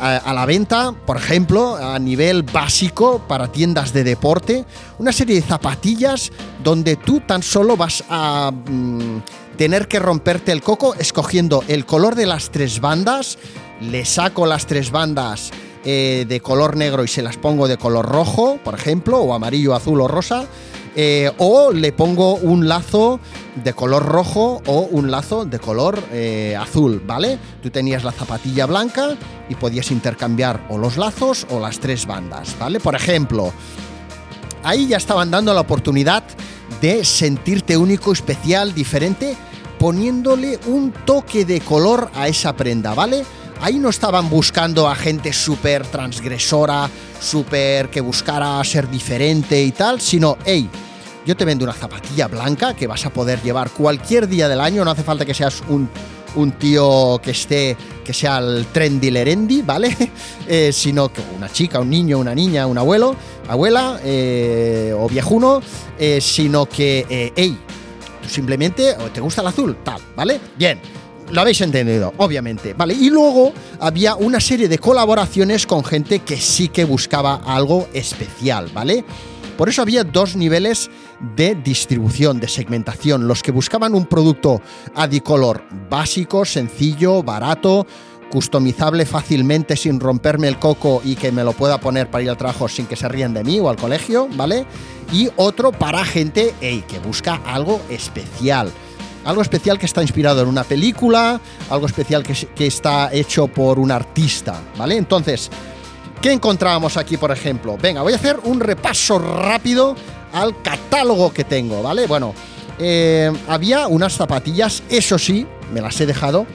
a, 0.00 0.34
la 0.34 0.46
venta, 0.46 0.92
por 1.06 1.16
ejemplo, 1.16 1.76
a 1.76 1.98
nivel 1.98 2.42
básico 2.42 3.22
para 3.26 3.48
tiendas 3.48 3.92
de 3.92 4.04
deporte, 4.04 4.64
una 4.98 5.12
serie 5.12 5.36
de 5.36 5.42
zapatillas 5.42 6.32
donde 6.62 6.96
tú 6.96 7.20
tan 7.20 7.42
solo 7.42 7.76
vas 7.76 8.04
a 8.08 8.50
mm, 8.52 9.22
tener 9.56 9.88
que 9.88 9.98
romperte 9.98 10.52
el 10.52 10.62
coco 10.62 10.94
escogiendo 10.94 11.64
el 11.68 11.86
color 11.86 12.14
de 12.14 12.26
las 12.26 12.50
tres 12.50 12.80
bandas, 12.80 13.38
le 13.80 14.04
saco 14.04 14.46
las 14.46 14.66
tres 14.66 14.90
bandas 14.90 15.50
eh, 15.84 16.26
de 16.28 16.40
color 16.40 16.76
negro 16.76 17.04
y 17.04 17.08
se 17.08 17.22
las 17.22 17.36
pongo 17.36 17.66
de 17.66 17.78
color 17.78 18.06
rojo, 18.06 18.58
por 18.62 18.74
ejemplo, 18.74 19.18
o 19.18 19.32
amarillo, 19.32 19.74
azul 19.74 20.00
o 20.00 20.08
rosa, 20.08 20.44
eh, 20.94 21.30
o 21.38 21.72
le 21.72 21.92
pongo 21.92 22.34
un 22.34 22.68
lazo 22.68 23.20
de 23.54 23.72
color 23.72 24.04
rojo 24.04 24.60
o 24.66 24.80
un 24.90 25.10
lazo 25.10 25.44
de 25.44 25.58
color 25.58 26.02
eh, 26.12 26.56
azul, 26.60 27.02
¿vale? 27.06 27.38
Tú 27.62 27.70
tenías 27.70 28.04
la 28.04 28.12
zapatilla 28.12 28.66
blanca 28.66 29.16
y 29.48 29.54
podías 29.54 29.90
intercambiar 29.90 30.66
o 30.68 30.78
los 30.78 30.96
lazos 30.96 31.46
o 31.50 31.60
las 31.60 31.78
tres 31.78 32.06
bandas, 32.06 32.56
¿vale? 32.58 32.80
Por 32.80 32.94
ejemplo, 32.94 33.52
ahí 34.62 34.88
ya 34.88 34.96
estaban 34.96 35.30
dando 35.30 35.54
la 35.54 35.60
oportunidad 35.60 36.24
de 36.80 37.04
sentirte 37.04 37.76
único, 37.76 38.12
especial, 38.12 38.74
diferente, 38.74 39.36
poniéndole 39.78 40.58
un 40.66 40.92
toque 40.92 41.44
de 41.44 41.60
color 41.60 42.10
a 42.14 42.28
esa 42.28 42.54
prenda, 42.54 42.94
¿vale? 42.94 43.24
Ahí 43.62 43.78
no 43.78 43.90
estaban 43.90 44.30
buscando 44.30 44.88
a 44.88 44.94
gente 44.94 45.34
súper 45.34 45.86
transgresora, 45.86 46.88
súper 47.20 47.90
que 47.90 48.00
buscara 48.00 48.64
ser 48.64 48.88
diferente 48.88 49.62
y 49.62 49.70
tal, 49.72 50.00
sino, 50.00 50.38
hey, 50.46 50.66
yo 51.26 51.36
te 51.36 51.44
vendo 51.44 51.64
una 51.64 51.74
zapatilla 51.74 52.26
blanca 52.26 52.74
que 52.74 52.86
vas 52.86 53.04
a 53.04 53.10
poder 53.10 53.42
llevar 53.42 53.70
cualquier 53.70 54.28
día 54.28 54.48
del 54.48 54.62
año, 54.62 54.82
no 54.82 54.90
hace 54.90 55.02
falta 55.02 55.26
que 55.26 55.34
seas 55.34 55.62
un, 55.68 55.90
tío 56.52 57.20
que 57.22 57.32
esté, 57.32 57.76
que 58.02 58.14
sea 58.14 58.38
el 58.38 58.64
trendy 58.72 59.10
lerendi, 59.10 59.60
¿vale? 59.60 59.94
Eh, 60.48 60.72
sino 60.72 61.12
que 61.12 61.20
una 61.36 61.48
chica, 61.52 61.78
un 61.78 61.90
niño, 61.90 62.18
una 62.18 62.34
niña, 62.34 62.66
un 62.66 62.78
abuelo, 62.78 63.14
abuela 63.46 64.00
eh, 64.02 64.92
o 64.98 65.06
viejuno, 65.06 65.60
eh, 65.98 66.20
sino 66.20 66.66
que, 66.66 67.32
hey, 67.36 67.56
tú 68.22 68.28
simplemente, 68.28 68.96
te 69.12 69.20
gusta 69.20 69.42
el 69.42 69.46
azul, 69.48 69.76
tal, 69.84 70.00
¿vale? 70.16 70.40
Bien 70.56 70.80
Lo 71.32 71.40
habéis 71.40 71.60
entendido, 71.60 72.12
obviamente, 72.16 72.74
¿vale? 72.74 72.94
Y 72.94 73.08
luego 73.08 73.52
había 73.78 74.16
una 74.16 74.40
serie 74.40 74.68
de 74.68 74.78
colaboraciones 74.78 75.64
con 75.64 75.84
gente 75.84 76.20
que 76.20 76.36
sí 76.36 76.68
que 76.68 76.84
buscaba 76.84 77.36
algo 77.46 77.88
especial, 77.92 78.68
¿vale? 78.74 79.04
Por 79.56 79.68
eso 79.68 79.82
había 79.82 80.02
dos 80.02 80.34
niveles 80.34 80.90
de 81.36 81.54
distribución, 81.54 82.40
de 82.40 82.48
segmentación. 82.48 83.28
Los 83.28 83.42
que 83.42 83.52
buscaban 83.52 83.94
un 83.94 84.06
producto 84.06 84.60
Adicolor 84.94 85.62
básico, 85.88 86.44
sencillo, 86.44 87.22
barato, 87.22 87.86
customizable 88.30 89.06
fácilmente 89.06 89.76
sin 89.76 90.00
romperme 90.00 90.48
el 90.48 90.58
coco 90.58 91.00
y 91.04 91.14
que 91.14 91.30
me 91.30 91.44
lo 91.44 91.52
pueda 91.52 91.78
poner 91.78 92.10
para 92.10 92.24
ir 92.24 92.30
al 92.30 92.38
trabajo 92.38 92.68
sin 92.68 92.86
que 92.86 92.96
se 92.96 93.08
rían 93.08 93.34
de 93.34 93.44
mí 93.44 93.60
o 93.60 93.68
al 93.68 93.76
colegio, 93.76 94.28
¿vale? 94.34 94.66
Y 95.12 95.28
otro 95.36 95.70
para 95.70 96.04
gente 96.04 96.54
que 96.60 96.98
busca 97.04 97.40
algo 97.44 97.80
especial. 97.88 98.72
Algo 99.24 99.42
especial 99.42 99.78
que 99.78 99.86
está 99.86 100.02
inspirado 100.02 100.42
en 100.42 100.48
una 100.48 100.64
película, 100.64 101.40
algo 101.68 101.86
especial 101.86 102.22
que, 102.22 102.66
está 102.66 103.12
hecho 103.12 103.48
por 103.48 103.78
un 103.78 103.90
artista, 103.90 104.60
¿vale? 104.78 104.96
Entonces, 104.96 105.50
¿qué 106.22 106.32
encontrábamos 106.32 106.96
aquí, 106.96 107.16
por 107.16 107.30
ejemplo? 107.30 107.76
Venga, 107.80 108.02
voy 108.02 108.14
a 108.14 108.16
hacer 108.16 108.38
un 108.44 108.60
repaso 108.60 109.18
rápido 109.18 109.94
al 110.32 110.62
catálogo 110.62 111.32
que 111.32 111.44
tengo, 111.44 111.82
¿vale? 111.82 112.06
Bueno, 112.06 112.34
eh, 112.78 113.30
había 113.46 113.88
unas 113.88 114.14
zapatillas, 114.14 114.82
eso 114.88 115.18
sí, 115.18 115.46
me 115.72 115.82
las 115.82 116.00
he 116.00 116.06
dejado, 116.06 116.46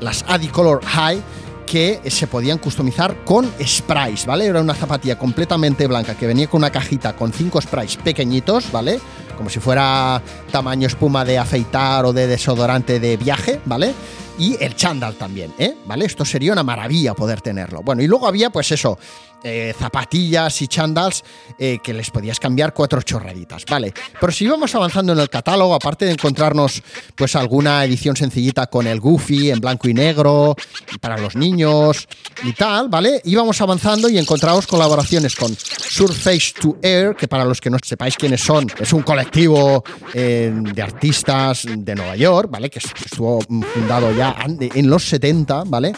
las 0.00 0.24
Adicolor 0.26 0.84
High, 0.84 1.22
que 1.66 2.00
se 2.08 2.26
podían 2.26 2.58
customizar 2.58 3.24
con 3.24 3.50
sprays, 3.64 4.24
¿vale? 4.24 4.46
Era 4.46 4.60
una 4.60 4.74
zapatilla 4.74 5.18
completamente 5.18 5.86
blanca 5.86 6.14
que 6.14 6.26
venía 6.26 6.46
con 6.46 6.58
una 6.58 6.70
cajita 6.70 7.14
con 7.14 7.32
cinco 7.32 7.60
sprays 7.60 7.96
pequeñitos, 7.96 8.70
¿vale? 8.72 9.00
Como 9.36 9.50
si 9.50 9.60
fuera 9.60 10.22
tamaño 10.50 10.86
espuma 10.86 11.24
de 11.24 11.38
afeitar 11.38 12.04
o 12.04 12.12
de 12.12 12.26
desodorante 12.26 13.00
de 13.00 13.16
viaje, 13.16 13.60
¿vale? 13.64 13.94
Y 14.38 14.62
el 14.62 14.76
chándal 14.76 15.14
también, 15.14 15.52
¿eh? 15.58 15.76
¿Vale? 15.86 16.04
Esto 16.04 16.24
sería 16.24 16.52
una 16.52 16.62
maravilla 16.62 17.14
poder 17.14 17.40
tenerlo. 17.40 17.82
Bueno, 17.82 18.02
y 18.02 18.06
luego 18.06 18.26
había, 18.26 18.50
pues 18.50 18.70
eso, 18.72 18.98
eh, 19.42 19.74
zapatillas 19.78 20.62
y 20.62 20.68
chandals 20.68 21.22
eh, 21.58 21.78
que 21.82 21.92
les 21.92 22.10
podías 22.10 22.40
cambiar 22.40 22.74
cuatro 22.74 23.02
chorraditas, 23.02 23.64
¿vale? 23.64 23.92
Pero 24.20 24.32
si 24.32 24.44
íbamos 24.44 24.74
avanzando 24.74 25.12
en 25.12 25.20
el 25.20 25.28
catálogo, 25.28 25.74
aparte 25.74 26.04
de 26.04 26.12
encontrarnos 26.12 26.82
pues 27.14 27.36
alguna 27.36 27.84
edición 27.84 28.16
sencillita 28.16 28.66
con 28.66 28.86
el 28.86 29.00
Goofy 29.00 29.50
en 29.50 29.60
blanco 29.60 29.88
y 29.88 29.94
negro 29.94 30.56
para 31.00 31.18
los 31.18 31.36
niños 31.36 32.08
y 32.42 32.52
tal, 32.52 32.88
¿vale? 32.88 33.20
Íbamos 33.24 33.60
avanzando 33.60 34.08
y 34.08 34.18
encontramos 34.18 34.66
colaboraciones 34.66 35.36
con 35.36 35.54
Surface 35.56 36.52
to 36.60 36.78
Air, 36.82 37.14
que 37.14 37.28
para 37.28 37.44
los 37.44 37.60
que 37.60 37.70
no 37.70 37.78
sepáis 37.82 38.16
quiénes 38.16 38.40
son, 38.40 38.66
es 38.78 38.92
un 38.92 39.02
colectivo 39.02 39.84
eh, 40.12 40.52
de 40.52 40.82
artistas 40.82 41.66
de 41.66 41.94
Nueva 41.94 42.16
York, 42.16 42.50
¿vale? 42.50 42.70
Que 42.70 42.78
estuvo 42.78 43.40
fundado 43.40 44.12
ya 44.12 44.36
en 44.46 44.90
los 44.90 45.04
70, 45.04 45.64
¿vale? 45.66 45.92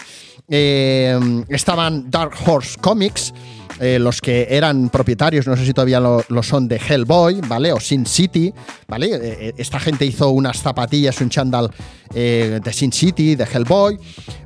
Eh, 0.50 1.44
estaban 1.48 2.10
Dark 2.10 2.32
Horse 2.46 2.78
Comics, 2.80 3.34
eh, 3.80 3.98
los 3.98 4.22
que 4.22 4.46
eran 4.50 4.88
propietarios, 4.88 5.46
no 5.46 5.54
sé 5.56 5.66
si 5.66 5.74
todavía 5.74 6.00
lo, 6.00 6.24
son, 6.42 6.66
de 6.66 6.76
Hellboy, 6.76 7.42
¿vale? 7.46 7.70
O 7.70 7.78
Sin 7.78 8.06
City, 8.06 8.52
¿vale? 8.86 9.10
Eh, 9.12 9.54
esta 9.58 9.78
gente 9.78 10.06
hizo 10.06 10.30
unas 10.30 10.62
zapatillas, 10.62 11.20
un 11.20 11.28
chándal 11.28 11.70
de 12.14 12.72
Sin 12.72 12.90
City, 12.90 13.34
de 13.34 13.44
Hellboy. 13.44 13.98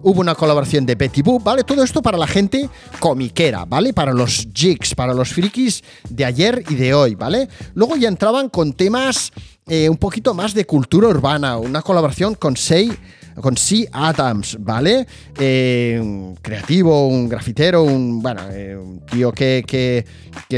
Hubo 0.02 0.20
una 0.20 0.34
colaboración 0.34 0.84
de 0.84 0.96
Betty 0.96 1.22
Boop, 1.22 1.44
¿vale? 1.44 1.62
Todo 1.62 1.84
esto 1.84 2.02
para 2.02 2.18
la 2.18 2.26
gente 2.26 2.68
comiquera, 2.98 3.64
¿vale? 3.64 3.94
Para 3.94 4.12
los 4.12 4.48
jigs, 4.52 4.96
para 4.96 5.14
los 5.14 5.28
frikis 5.32 5.84
de 6.10 6.24
ayer 6.24 6.64
y 6.68 6.74
de 6.74 6.92
hoy, 6.92 7.14
¿vale? 7.14 7.48
Luego 7.74 7.94
ya 7.96 8.08
entraban 8.08 8.48
con 8.48 8.72
temas 8.72 9.30
un 9.88 9.96
poquito 9.96 10.34
más 10.34 10.52
de 10.54 10.66
cultura 10.66 11.06
urbana, 11.06 11.56
una 11.56 11.82
colaboración 11.82 12.34
con 12.34 12.56
Sei 12.56 12.90
con 13.40 13.56
C. 13.56 13.88
Adams, 13.92 14.56
¿vale? 14.60 15.06
Eh, 15.38 15.98
un 16.00 16.36
creativo, 16.40 17.08
un 17.08 17.28
grafitero, 17.28 17.82
un, 17.82 18.22
bueno, 18.22 18.42
eh, 18.50 18.76
un 18.76 19.00
tío 19.06 19.32
que, 19.32 19.64
que, 19.66 20.04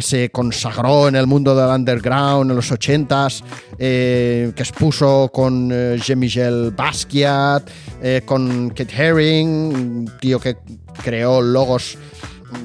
se 0.03 0.31
consagró 0.31 1.09
en 1.09 1.15
el 1.15 1.27
mundo 1.27 1.55
del 1.55 1.69
underground 1.69 2.51
en 2.51 2.57
los 2.57 2.73
80s, 2.73 3.43
eh, 3.79 4.53
que 4.55 4.63
expuso 4.63 5.31
con 5.33 5.71
Jean-Michel 5.71 6.73
Basquiat, 6.73 7.71
con 8.25 8.71
Kate 8.71 8.93
Herring, 8.93 9.49
un 9.49 10.11
tío 10.21 10.41
que 10.41 10.57
creó 11.03 11.41
logos 11.41 11.97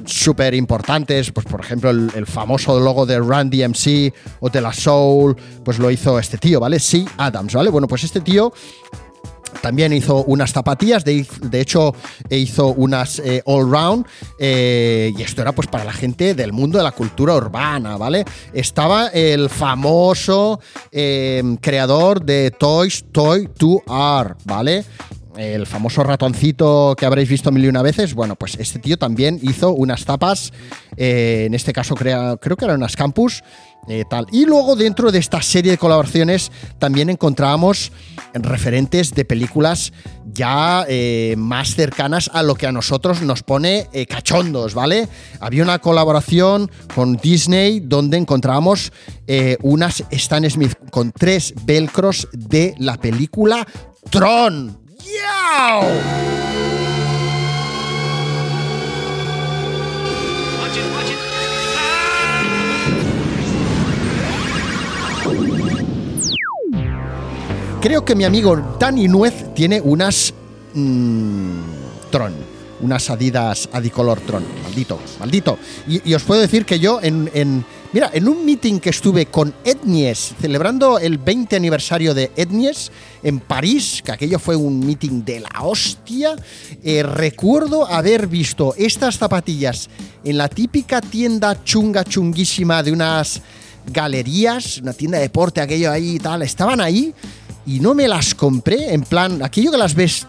súper 0.04 0.54
importantes, 0.54 1.30
pues 1.32 1.46
por 1.46 1.60
ejemplo 1.60 1.90
el, 1.90 2.10
el, 2.14 2.26
famoso 2.26 2.78
logo 2.78 3.06
de 3.06 3.18
Run 3.18 3.50
DMC 3.50 4.12
o 4.40 4.48
de 4.48 4.60
la 4.60 4.72
Soul, 4.72 5.36
pues 5.64 5.78
lo 5.78 5.90
hizo 5.90 6.18
este 6.18 6.38
tío, 6.38 6.60
¿vale? 6.60 6.78
Sí, 6.78 7.06
Adams, 7.16 7.54
¿vale? 7.54 7.70
Bueno, 7.70 7.88
pues 7.88 8.04
este 8.04 8.20
tío 8.20 8.52
también 9.60 9.92
hizo 9.92 10.24
unas 10.24 10.52
zapatillas, 10.52 11.04
de, 11.04 11.26
hecho 11.52 11.94
hizo 12.30 12.68
unas 12.68 13.18
eh, 13.18 13.42
all 13.46 13.70
round 13.70 14.06
eh, 14.38 15.12
y 15.16 15.22
esto 15.22 15.42
era 15.42 15.52
pues 15.52 15.68
para 15.68 15.84
la 15.84 15.92
gente 15.92 16.34
del 16.34 16.52
mundo 16.52 16.78
de 16.78 16.84
la 16.84 16.92
cultura 16.92 17.34
urbana, 17.34 17.96
¿vale? 17.96 18.24
Estaba 18.52 19.08
el 19.08 19.50
famoso 19.50 20.60
eh, 20.90 21.42
creador 21.60 22.24
de 22.24 22.50
Toys 22.50 23.04
Toy 23.12 23.48
2R, 23.58 24.36
¿vale? 24.44 24.84
El 25.36 25.66
famoso 25.66 26.02
ratoncito 26.02 26.94
que 26.98 27.06
habréis 27.06 27.28
visto 27.28 27.52
mil 27.52 27.64
y 27.64 27.68
una 27.68 27.82
veces, 27.82 28.14
bueno, 28.14 28.36
pues 28.36 28.56
este 28.56 28.78
tío 28.78 28.98
también 28.98 29.38
hizo 29.42 29.70
unas 29.70 30.04
tapas, 30.04 30.52
en 30.96 31.54
este 31.54 31.72
caso 31.72 31.94
creo 31.94 32.38
que 32.38 32.64
eran 32.64 32.76
unas 32.76 32.96
campus, 32.96 33.42
eh, 33.88 34.04
tal. 34.08 34.26
Y 34.30 34.44
luego 34.44 34.76
dentro 34.76 35.10
de 35.10 35.18
esta 35.18 35.40
serie 35.40 35.72
de 35.72 35.78
colaboraciones 35.78 36.52
también 36.78 37.08
encontrábamos 37.08 37.92
referentes 38.34 39.12
de 39.14 39.24
películas 39.24 39.92
ya 40.32 40.84
eh, 40.86 41.34
más 41.38 41.74
cercanas 41.74 42.30
a 42.32 42.42
lo 42.42 42.54
que 42.54 42.66
a 42.66 42.72
nosotros 42.72 43.22
nos 43.22 43.42
pone 43.42 43.88
eh, 43.92 44.06
cachondos, 44.06 44.74
¿vale? 44.74 45.08
Había 45.40 45.62
una 45.62 45.78
colaboración 45.78 46.70
con 46.94 47.16
Disney 47.16 47.80
donde 47.80 48.18
encontrábamos 48.18 48.92
unas 49.62 50.02
Stan 50.10 50.48
Smith 50.50 50.74
con 50.90 51.12
tres 51.12 51.54
velcros 51.64 52.26
de 52.32 52.74
la 52.78 52.96
película 52.96 53.64
Tron. 54.10 54.79
Creo 67.80 68.04
que 68.04 68.14
mi 68.14 68.24
amigo 68.24 68.56
Dani 68.78 69.08
Nuez 69.08 69.54
tiene 69.54 69.80
unas 69.80 70.34
mmm, 70.74 71.60
Tron, 72.10 72.34
unas 72.80 73.10
Adidas 73.10 73.68
Adicolor 73.72 74.20
Tron. 74.20 74.44
Maldito, 74.62 74.98
maldito. 75.18 75.58
Y, 75.86 76.14
os 76.14 76.22
puedo 76.22 76.40
decir 76.40 76.64
que 76.64 76.78
yo 76.78 77.00
en, 77.02 77.64
Mira, 77.92 78.08
en 78.12 78.28
un 78.28 78.44
meeting 78.44 78.78
que 78.78 78.90
estuve 78.90 79.26
con 79.26 79.52
Etnies, 79.64 80.34
celebrando 80.40 81.00
el 81.00 81.18
20 81.18 81.56
aniversario 81.56 82.14
de 82.14 82.30
Etnies 82.36 82.92
en 83.24 83.40
París, 83.40 84.00
que 84.04 84.12
aquello 84.12 84.38
fue 84.38 84.54
un 84.54 84.78
meeting 84.78 85.24
de 85.24 85.40
la 85.40 85.50
hostia, 85.62 86.36
eh, 86.84 87.02
recuerdo 87.02 87.88
haber 87.88 88.28
visto 88.28 88.74
estas 88.76 89.18
zapatillas 89.18 89.90
en 90.22 90.38
la 90.38 90.48
típica 90.48 91.00
tienda 91.00 91.64
chunga 91.64 92.04
chunguísima 92.04 92.80
de 92.84 92.92
unas 92.92 93.42
galerías, 93.92 94.78
una 94.78 94.92
tienda 94.92 95.18
de 95.18 95.24
deporte, 95.24 95.60
aquello 95.60 95.90
ahí 95.90 96.14
y 96.14 96.18
tal, 96.20 96.42
estaban 96.42 96.80
ahí 96.80 97.12
y 97.66 97.80
no 97.80 97.94
me 97.94 98.06
las 98.06 98.36
compré. 98.36 98.94
En 98.94 99.02
plan, 99.02 99.42
aquello 99.42 99.72
que 99.72 99.78
las 99.78 99.94
ves. 99.94 100.26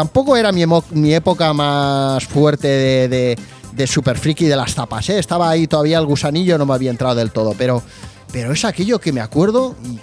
Tampoco 0.00 0.34
era 0.34 0.50
mi, 0.50 1.12
época 1.12 1.52
más 1.52 2.24
fuerte 2.24 2.66
de, 2.66 3.36
de, 3.74 3.86
super 3.86 4.16
friki 4.16 4.46
de 4.46 4.56
las 4.56 4.74
tapas, 4.74 5.10
¿eh? 5.10 5.18
Estaba 5.18 5.50
ahí 5.50 5.66
todavía 5.66 5.98
el 5.98 6.06
gusanillo, 6.06 6.56
no 6.56 6.64
me 6.64 6.72
había 6.72 6.90
entrado 6.90 7.16
del 7.16 7.32
todo, 7.32 7.54
pero, 7.58 7.82
es 8.32 8.64
aquello 8.64 8.98
que 8.98 9.12
me 9.12 9.20
acuerdo 9.20 9.76
y 9.84 9.98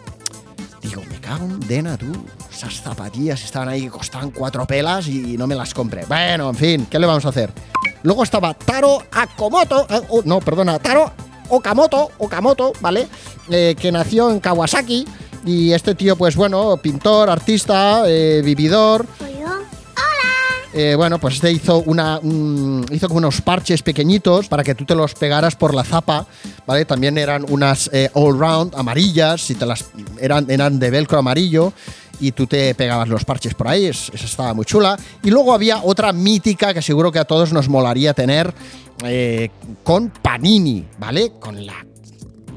digo, 0.88 1.02
me 1.10 1.20
cago 1.20 1.46
en 1.46 1.60
Dena, 1.62 1.98
tú. 1.98 2.12
Esas 2.54 2.80
zapatillas 2.80 3.44
estaban 3.44 3.70
ahí 3.70 3.86
que 3.86 3.90
costaban 3.90 4.30
cuatro 4.30 4.68
pelas 4.68 5.08
y 5.08 5.36
no 5.36 5.48
me 5.48 5.56
las 5.56 5.74
compré. 5.74 6.06
Bueno, 6.06 6.52
en 6.52 6.56
fin, 6.56 6.88
¿qué 6.88 7.00
le 7.00 7.08
vamos 7.08 7.26
a 7.26 7.30
hacer? 7.30 7.52
Luego 8.04 8.22
estaba 8.22 8.54
Taro 8.54 9.02
Akomoto, 9.12 9.88
eh, 9.90 10.02
oh, 10.10 10.22
no, 10.26 10.42
perdona, 10.42 10.78
Taro 10.78 11.12
Okamoto, 11.50 12.12
Okamoto, 12.20 12.72
¿vale? 12.82 13.08
Eh, 13.50 13.76
que 13.80 13.92
nació 13.92 14.30
en 14.30 14.42
Kawasaki 14.42 15.08
y 15.44 15.72
este 15.72 15.96
tío, 15.96 16.16
pues 16.16 16.36
bueno, 16.36 16.78
pintor, 16.78 17.32
artista, 17.32 18.04
eh, 18.06 18.44
vividor. 18.46 19.08
Eh, 20.74 20.96
bueno, 20.96 21.20
pues 21.20 21.36
este 21.36 21.52
hizo 21.52 21.80
una 21.80 22.20
hizo 22.92 23.08
como 23.08 23.20
unos 23.20 23.42
parches 23.42 23.82
pequeñitos 23.82 24.48
para 24.48 24.64
que 24.64 24.76
tú 24.76 24.86
te 24.86 24.96
los 24.96 25.14
pegaras 25.14 25.56
por 25.56 25.74
la 25.74 25.84
zapa, 25.84 26.28
¿vale? 26.66 26.86
También 26.86 27.18
eran 27.18 27.46
unas 27.50 27.90
eh, 27.94 28.10
all 28.14 28.38
round 28.38 28.76
amarillas, 28.76 29.50
y 29.50 29.56
te 29.56 29.66
las 29.66 29.86
eran, 30.20 30.50
eran 30.50 30.78
de 30.78 30.90
velcro 30.92 31.20
amarillo 31.20 31.74
y 32.20 32.32
tú 32.32 32.48
te 32.48 32.74
pegabas 32.76 33.08
los 33.08 33.24
parches 33.26 33.54
por 33.54 33.68
ahí, 33.68 33.86
esa 33.86 34.12
estaba 34.14 34.54
muy 34.54 34.66
chula. 34.66 34.98
Y 35.24 35.30
luego 35.30 35.54
había 35.54 35.84
otra 35.84 36.12
mítica 36.12 36.74
que 36.74 36.82
seguro 36.82 37.12
que 37.12 37.20
a 37.20 37.26
todos 37.26 37.54
nos 37.54 37.70
molaría 37.70 38.14
tener 38.14 38.54
con 39.84 40.10
Panini, 40.10 40.84
¿vale? 40.98 41.34
Con 41.40 41.64
la 41.64 41.86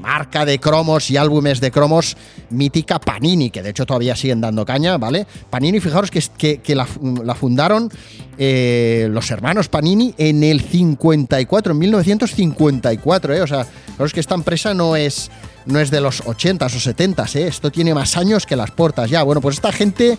marca 0.01 0.45
de 0.45 0.59
cromos 0.59 1.09
y 1.11 1.17
álbumes 1.17 1.61
de 1.61 1.71
cromos 1.71 2.17
mítica 2.49 2.99
Panini, 2.99 3.49
que 3.49 3.61
de 3.61 3.69
hecho 3.69 3.85
todavía 3.85 4.15
siguen 4.15 4.41
dando 4.41 4.65
caña, 4.65 4.97
¿vale? 4.97 5.25
Panini, 5.49 5.79
fijaros 5.79 6.11
que, 6.11 6.57
que, 6.57 6.75
la, 6.75 6.85
fundaron 6.85 7.89
eh, 8.37 9.07
los 9.11 9.31
hermanos 9.31 9.69
Panini 9.69 10.13
en 10.17 10.43
el 10.43 10.61
54, 10.61 11.73
en 11.73 11.79
1954, 11.79 13.33
¿eh? 13.35 13.41
O 13.41 13.47
sea, 13.47 13.65
fijaros 13.65 14.13
que 14.13 14.19
esta 14.19 14.35
empresa 14.35 14.73
no 14.73 14.95
es, 14.95 15.31
no 15.65 15.79
es 15.79 15.91
de 15.91 16.01
los 16.01 16.23
80s 16.23 16.75
o 16.75 16.93
70s, 16.93 17.35
¿eh? 17.35 17.47
Esto 17.47 17.71
tiene 17.71 17.93
más 17.93 18.17
años 18.17 18.45
que 18.45 18.55
las 18.55 18.71
puertas 18.71 19.09
ya. 19.09 19.23
Bueno, 19.23 19.41
pues 19.41 19.55
esta 19.55 19.71
gente 19.71 20.17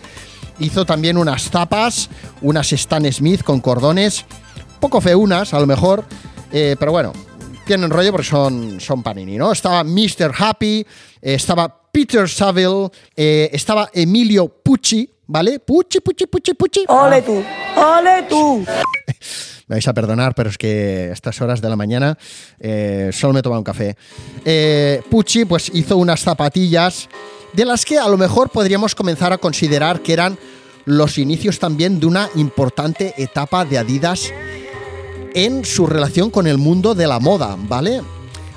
hizo 0.59 0.85
también 0.85 1.17
unas 1.17 1.49
zapas, 1.49 2.09
unas 2.41 2.71
Stan 2.73 3.11
Smith 3.11 3.43
con 3.43 3.59
cordones, 3.59 4.25
poco 4.79 5.01
feunas 5.01 5.53
a 5.53 5.59
lo 5.59 5.67
mejor, 5.67 6.05
eh, 6.51 6.75
pero 6.79 6.91
bueno, 6.91 7.13
tienen 7.65 7.89
rollo 7.89 8.11
porque 8.11 8.27
son, 8.27 8.79
son 8.79 9.03
Panini, 9.03 9.37
¿no? 9.37 9.51
Estaba 9.51 9.83
Mr. 9.83 10.33
Happy, 10.37 10.85
eh, 11.21 11.33
estaba 11.33 11.83
Peter 11.91 12.27
Saville, 12.27 12.89
eh, 13.15 13.49
estaba 13.53 13.89
Emilio 13.93 14.47
Pucci, 14.47 15.09
¿vale? 15.27 15.59
Pucci, 15.59 15.99
Pucci, 15.99 16.25
Pucci, 16.27 16.53
Pucci. 16.53 16.85
¡Ole 16.87 17.21
tú! 17.21 17.43
¡Ole 17.75 18.23
tú! 18.27 18.65
me 19.67 19.75
vais 19.75 19.87
a 19.87 19.93
perdonar, 19.93 20.35
pero 20.35 20.49
es 20.49 20.57
que 20.57 21.07
a 21.09 21.13
estas 21.13 21.39
horas 21.41 21.61
de 21.61 21.69
la 21.69 21.75
mañana 21.75 22.17
eh, 22.59 23.09
solo 23.13 23.33
me 23.33 23.39
he 23.39 23.43
tomado 23.43 23.59
un 23.59 23.65
café. 23.65 23.95
Eh, 24.43 25.01
Pucci 25.09 25.45
pues 25.45 25.69
hizo 25.73 25.97
unas 25.97 26.21
zapatillas 26.21 27.09
de 27.53 27.65
las 27.65 27.85
que 27.85 27.99
a 27.99 28.07
lo 28.09 28.17
mejor 28.17 28.49
podríamos 28.49 28.95
comenzar 28.95 29.31
a 29.31 29.37
considerar 29.37 30.01
que 30.01 30.13
eran 30.13 30.37
los 30.85 31.17
inicios 31.17 31.59
también 31.59 31.99
de 31.99 32.07
una 32.07 32.29
importante 32.35 33.13
etapa 33.17 33.63
de 33.63 33.77
Adidas 33.77 34.33
en 35.33 35.65
su 35.65 35.87
relación 35.87 36.29
con 36.29 36.47
el 36.47 36.57
mundo 36.57 36.95
de 36.95 37.07
la 37.07 37.19
moda, 37.19 37.57
¿vale? 37.67 38.01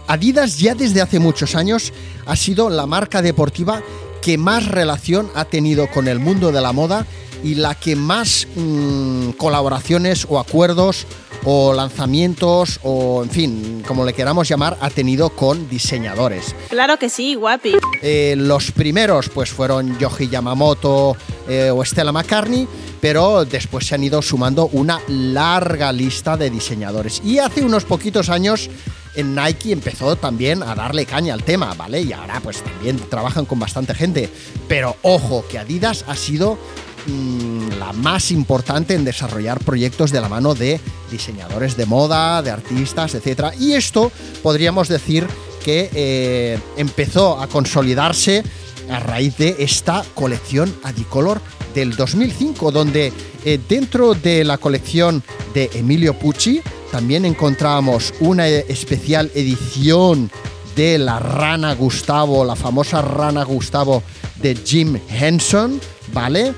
Adidas 0.07 0.59
ya 0.59 0.75
desde 0.75 1.01
hace 1.01 1.19
muchos 1.19 1.55
años 1.55 1.93
ha 2.27 2.37
sido 2.37 2.71
la 2.71 2.87
marca 2.87 3.23
deportiva 3.23 3.83
que 4.23 4.39
más 4.39 4.67
relación 4.67 5.31
ha 5.35 5.45
tenido 5.45 5.89
con 5.91 6.09
el 6.09 6.19
mundo 6.19 6.53
de 6.53 6.61
la 6.61 6.73
moda 6.73 7.07
y 7.43 7.55
la 7.55 7.75
que 7.75 7.97
más 7.97 8.47
mmm, 8.55 9.31
colaboraciones 9.31 10.27
o 10.29 10.39
acuerdos 10.39 11.07
o 11.45 11.73
lanzamientos 11.73 12.81
o 12.83 13.23
en 13.23 13.31
fin, 13.31 13.85
como 13.87 14.05
le 14.05 14.13
queramos 14.13 14.49
llamar, 14.49 14.77
ha 14.81 14.91
tenido 14.91 15.31
con 15.31 15.69
diseñadores. 15.69 16.55
Claro 16.69 16.99
que 16.99 17.09
sí, 17.09 17.37
guapi. 17.37 17.77
Eh, 18.03 18.35
los 18.37 18.73
primeros 18.73 19.29
pues 19.29 19.51
fueron 19.51 19.97
Yoji 19.99 20.29
Yamamoto 20.29 21.17
eh, 21.49 21.71
o 21.71 21.85
Stella 21.85 22.11
McCartney, 22.11 22.67
pero 23.01 23.45
después 23.45 23.87
se 23.87 23.95
han 23.95 24.03
ido 24.03 24.21
sumando 24.23 24.69
una 24.73 25.01
larga 25.07 25.93
lista 25.93 26.37
de 26.37 26.51
diseñadores. 26.51 27.23
Y 27.25 27.39
hace 27.39 27.65
unos 27.65 27.85
poquitos 27.85 28.29
años 28.29 28.69
en 29.15 29.35
Nike 29.35 29.73
empezó 29.73 30.17
también 30.17 30.63
a 30.63 30.75
darle 30.75 31.07
caña 31.07 31.33
al 31.33 31.45
tema, 31.45 31.75
¿vale? 31.75 32.03
Y 32.03 32.13
ahora 32.13 32.41
pues 32.41 32.63
también 32.63 32.99
trabajan 33.09 33.47
con 33.47 33.59
bastante 33.59 33.95
gente. 33.95 34.29
Pero 34.69 34.97
ojo, 35.03 35.45
que 35.49 35.59
Adidas 35.59 36.05
ha 36.09 36.17
sido 36.17 36.59
mmm, 37.07 37.69
la 37.79 37.93
más 37.93 38.31
importante 38.31 38.95
en 38.95 39.05
desarrollar 39.05 39.59
proyectos 39.61 40.11
de 40.11 40.21
la 40.21 40.29
mano 40.29 40.55
de 40.55 40.81
diseñadores 41.11 41.77
de 41.77 41.87
moda, 41.87 42.43
de 42.43 42.51
artistas, 42.51 43.15
etc. 43.15 43.55
Y 43.59 43.73
esto 43.73 44.13
podríamos 44.43 44.89
decir 44.89 45.27
que 45.65 45.91
eh, 45.95 46.59
empezó 46.77 47.41
a 47.41 47.49
consolidarse 47.49 48.45
a 48.91 49.01
raíz 49.01 49.37
de 49.37 49.57
esta 49.59 50.05
colección 50.15 50.73
Adicolor 50.85 51.41
del 51.75 51.97
2005, 51.97 52.71
donde 52.71 53.13
eh, 53.45 53.59
dentro 53.69 54.15
de 54.15 54.45
la 54.45 54.59
colección 54.59 55.23
de 55.55 55.71
Emilio 55.75 56.15
Pucci 56.19 56.63
también 56.93 57.25
encontramos 57.25 58.15
una 58.21 58.47
especial 58.49 59.31
edición 59.35 60.31
de 60.77 60.99
la 60.99 61.19
rana 61.19 61.75
Gustavo, 61.75 62.45
la 62.45 62.55
famosa 62.55 63.03
rana 63.03 63.45
Gustavo 63.45 64.03
de 64.41 64.55
Jim 64.55 64.99
Henson, 65.09 65.81
¿vale? 66.13 66.55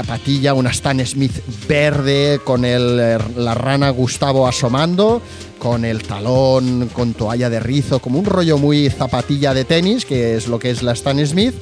Zapatilla, 0.00 0.54
una 0.54 0.70
Stan 0.70 1.04
Smith 1.04 1.42
verde 1.68 2.40
con 2.42 2.64
el, 2.64 2.96
la 2.96 3.54
rana 3.54 3.90
Gustavo 3.90 4.48
asomando, 4.48 5.20
con 5.58 5.84
el 5.84 6.02
talón, 6.02 6.88
con 6.90 7.12
toalla 7.12 7.50
de 7.50 7.60
rizo, 7.60 7.98
como 7.98 8.18
un 8.18 8.24
rollo 8.24 8.56
muy 8.56 8.88
zapatilla 8.88 9.52
de 9.52 9.66
tenis, 9.66 10.06
que 10.06 10.36
es 10.36 10.48
lo 10.48 10.58
que 10.58 10.70
es 10.70 10.82
la 10.82 10.92
Stan 10.92 11.26
Smith, 11.26 11.54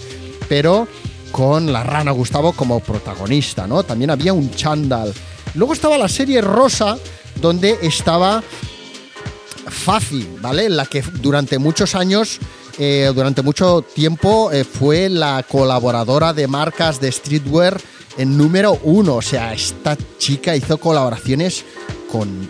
pero 0.49 0.87
con 1.33 1.73
la 1.73 1.83
rana 1.83 2.13
Gustavo 2.13 2.53
como 2.53 2.79
protagonista, 2.79 3.67
¿no? 3.67 3.83
También 3.83 4.11
había 4.11 4.33
un 4.33 4.53
chándal. 4.53 5.13
Luego 5.55 5.73
estaba 5.73 5.99
la 5.99 6.09
serie 6.09 6.41
rosa, 6.41 6.97
donde 7.41 7.77
estaba 7.83 8.41
Fafi, 9.69 10.29
¿vale? 10.41 10.69
La 10.69 10.87
que 10.87 11.03
durante 11.21 11.59
muchos 11.59 11.97
años, 11.97 12.39
eh, 12.79 13.11
durante 13.13 13.43
mucho 13.43 13.83
tiempo, 13.83 14.53
eh, 14.53 14.63
fue 14.63 15.09
la 15.09 15.43
colaboradora 15.43 16.33
de 16.33 16.47
marcas 16.47 17.01
de 17.01 17.11
streetwear 17.11 17.81
en 18.19 18.37
número 18.37 18.79
uno. 18.83 19.15
O 19.17 19.23
sea, 19.23 19.55
esta 19.55 19.97
chica 20.19 20.55
hizo 20.55 20.79
colaboraciones 20.79 21.65
con, 22.11 22.49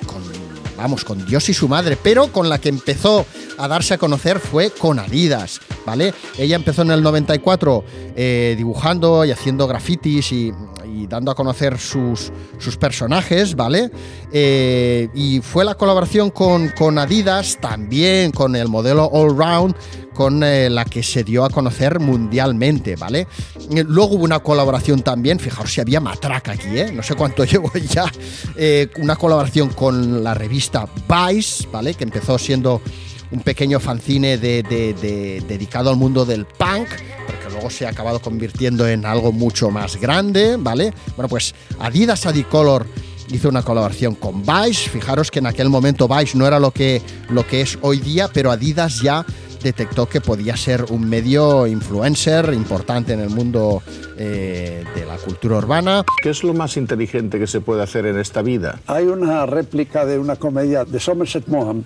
vamos, 0.76 1.04
con 1.04 1.24
Dios 1.24 1.48
y 1.48 1.54
su 1.54 1.68
madre, 1.68 1.96
pero 2.02 2.32
con 2.32 2.48
la 2.48 2.58
que 2.58 2.68
empezó 2.68 3.24
a 3.58 3.68
darse 3.68 3.94
a 3.94 3.98
conocer 3.98 4.40
fue 4.40 4.70
con 4.70 4.98
Adidas, 4.98 5.60
¿vale? 5.86 6.14
Ella 6.38 6.56
empezó 6.56 6.82
en 6.82 6.92
el 6.92 7.02
94 7.02 7.84
eh, 8.16 8.54
dibujando 8.56 9.24
y 9.24 9.30
haciendo 9.30 9.66
grafitis 9.66 10.32
y, 10.32 10.52
y 10.98 11.06
dando 11.06 11.30
a 11.30 11.34
conocer 11.34 11.78
sus, 11.78 12.32
sus 12.58 12.76
personajes, 12.76 13.54
¿vale? 13.54 13.90
Eh, 14.32 15.08
y 15.14 15.40
fue 15.40 15.64
la 15.64 15.74
colaboración 15.74 16.30
con, 16.30 16.68
con, 16.68 16.98
Adidas, 16.98 17.58
también 17.60 18.32
con 18.32 18.56
el 18.56 18.68
modelo 18.68 19.04
All 19.06 19.36
Round, 19.36 19.74
con 20.18 20.42
eh, 20.42 20.68
la 20.68 20.84
que 20.84 21.04
se 21.04 21.22
dio 21.22 21.44
a 21.44 21.48
conocer 21.48 22.00
mundialmente, 22.00 22.96
¿vale? 22.96 23.28
Eh, 23.70 23.84
luego 23.86 24.16
hubo 24.16 24.24
una 24.24 24.40
colaboración 24.40 25.02
también, 25.02 25.38
fijaos 25.38 25.72
si 25.72 25.80
había 25.80 26.00
matraca 26.00 26.50
aquí, 26.50 26.76
¿eh? 26.76 26.90
No 26.92 27.04
sé 27.04 27.14
cuánto 27.14 27.44
llevo 27.44 27.70
ya, 27.74 28.10
eh, 28.56 28.88
una 28.96 29.14
colaboración 29.14 29.68
con 29.68 30.24
la 30.24 30.34
revista 30.34 30.88
Vice, 31.08 31.68
¿vale? 31.70 31.94
Que 31.94 32.02
empezó 32.02 32.36
siendo 32.36 32.82
un 33.30 33.42
pequeño 33.42 33.78
fanzine 33.78 34.38
de, 34.38 34.64
de, 34.64 34.92
de, 34.94 35.40
dedicado 35.46 35.88
al 35.88 35.96
mundo 35.96 36.24
del 36.24 36.46
punk, 36.46 36.88
pero 37.24 37.38
que 37.38 37.50
luego 37.52 37.70
se 37.70 37.86
ha 37.86 37.90
acabado 37.90 38.18
convirtiendo 38.18 38.88
en 38.88 39.06
algo 39.06 39.30
mucho 39.30 39.70
más 39.70 40.00
grande, 40.00 40.56
¿vale? 40.58 40.92
Bueno, 41.14 41.28
pues 41.28 41.54
Adidas 41.78 42.26
Adicolor 42.26 42.86
hizo 43.30 43.48
una 43.48 43.62
colaboración 43.62 44.16
con 44.16 44.42
Vice. 44.42 44.90
Fijaros 44.90 45.30
que 45.30 45.38
en 45.38 45.46
aquel 45.46 45.68
momento 45.68 46.08
Vice 46.08 46.36
no 46.36 46.44
era 46.44 46.58
lo 46.58 46.72
que, 46.72 47.02
lo 47.28 47.46
que 47.46 47.60
es 47.60 47.78
hoy 47.82 48.00
día, 48.00 48.28
pero 48.32 48.50
Adidas 48.50 49.00
ya 49.00 49.24
detectó 49.62 50.06
que 50.06 50.20
podía 50.20 50.56
ser 50.56 50.84
un 50.90 51.08
medio 51.08 51.66
influencer 51.66 52.52
importante 52.54 53.12
en 53.12 53.20
el 53.20 53.30
mundo 53.30 53.82
eh, 54.16 54.84
de 54.94 55.06
la 55.06 55.16
cultura 55.16 55.56
urbana. 55.56 56.04
¿Qué 56.22 56.30
es 56.30 56.44
lo 56.44 56.54
más 56.54 56.76
inteligente 56.76 57.38
que 57.38 57.46
se 57.46 57.60
puede 57.60 57.82
hacer 57.82 58.06
en 58.06 58.18
esta 58.18 58.42
vida? 58.42 58.80
Hay 58.86 59.06
una 59.06 59.46
réplica 59.46 60.06
de 60.06 60.18
una 60.18 60.36
comedia 60.36 60.84
de 60.84 61.00
Somerset 61.00 61.46
Maugham 61.48 61.84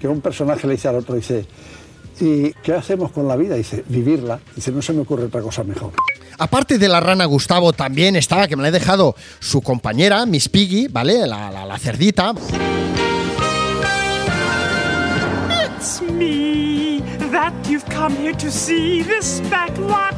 que 0.00 0.08
un 0.08 0.20
personaje 0.20 0.66
le 0.66 0.74
dice 0.74 0.88
al 0.88 0.96
otro, 0.96 1.14
dice, 1.14 1.46
¿y 2.20 2.52
qué 2.62 2.74
hacemos 2.74 3.10
con 3.10 3.26
la 3.28 3.36
vida? 3.36 3.56
Dice, 3.56 3.84
vivirla. 3.88 4.38
Dice, 4.54 4.70
no 4.70 4.82
se 4.82 4.92
me 4.92 5.00
ocurre 5.00 5.24
otra 5.24 5.40
cosa 5.40 5.64
mejor. 5.64 5.92
Aparte 6.38 6.78
de 6.78 6.88
la 6.88 7.00
rana 7.00 7.24
Gustavo, 7.24 7.72
también 7.72 8.14
estaba, 8.14 8.46
que 8.46 8.54
me 8.54 8.62
la 8.62 8.68
he 8.68 8.72
dejado, 8.72 9.16
su 9.40 9.60
compañera, 9.60 10.24
Miss 10.24 10.48
Piggy, 10.48 10.86
¿vale? 10.86 11.26
La, 11.26 11.50
la, 11.50 11.66
la 11.66 11.78
cerdita. 11.78 12.32
It's 15.80 16.00
me 16.02 16.47
that 17.50 17.68
you've 17.70 17.84
come 17.86 18.14
here 18.16 18.34
to 18.34 18.50
see 18.50 19.02
this 19.02 19.40
back 19.48 19.76
lot. 19.78 20.14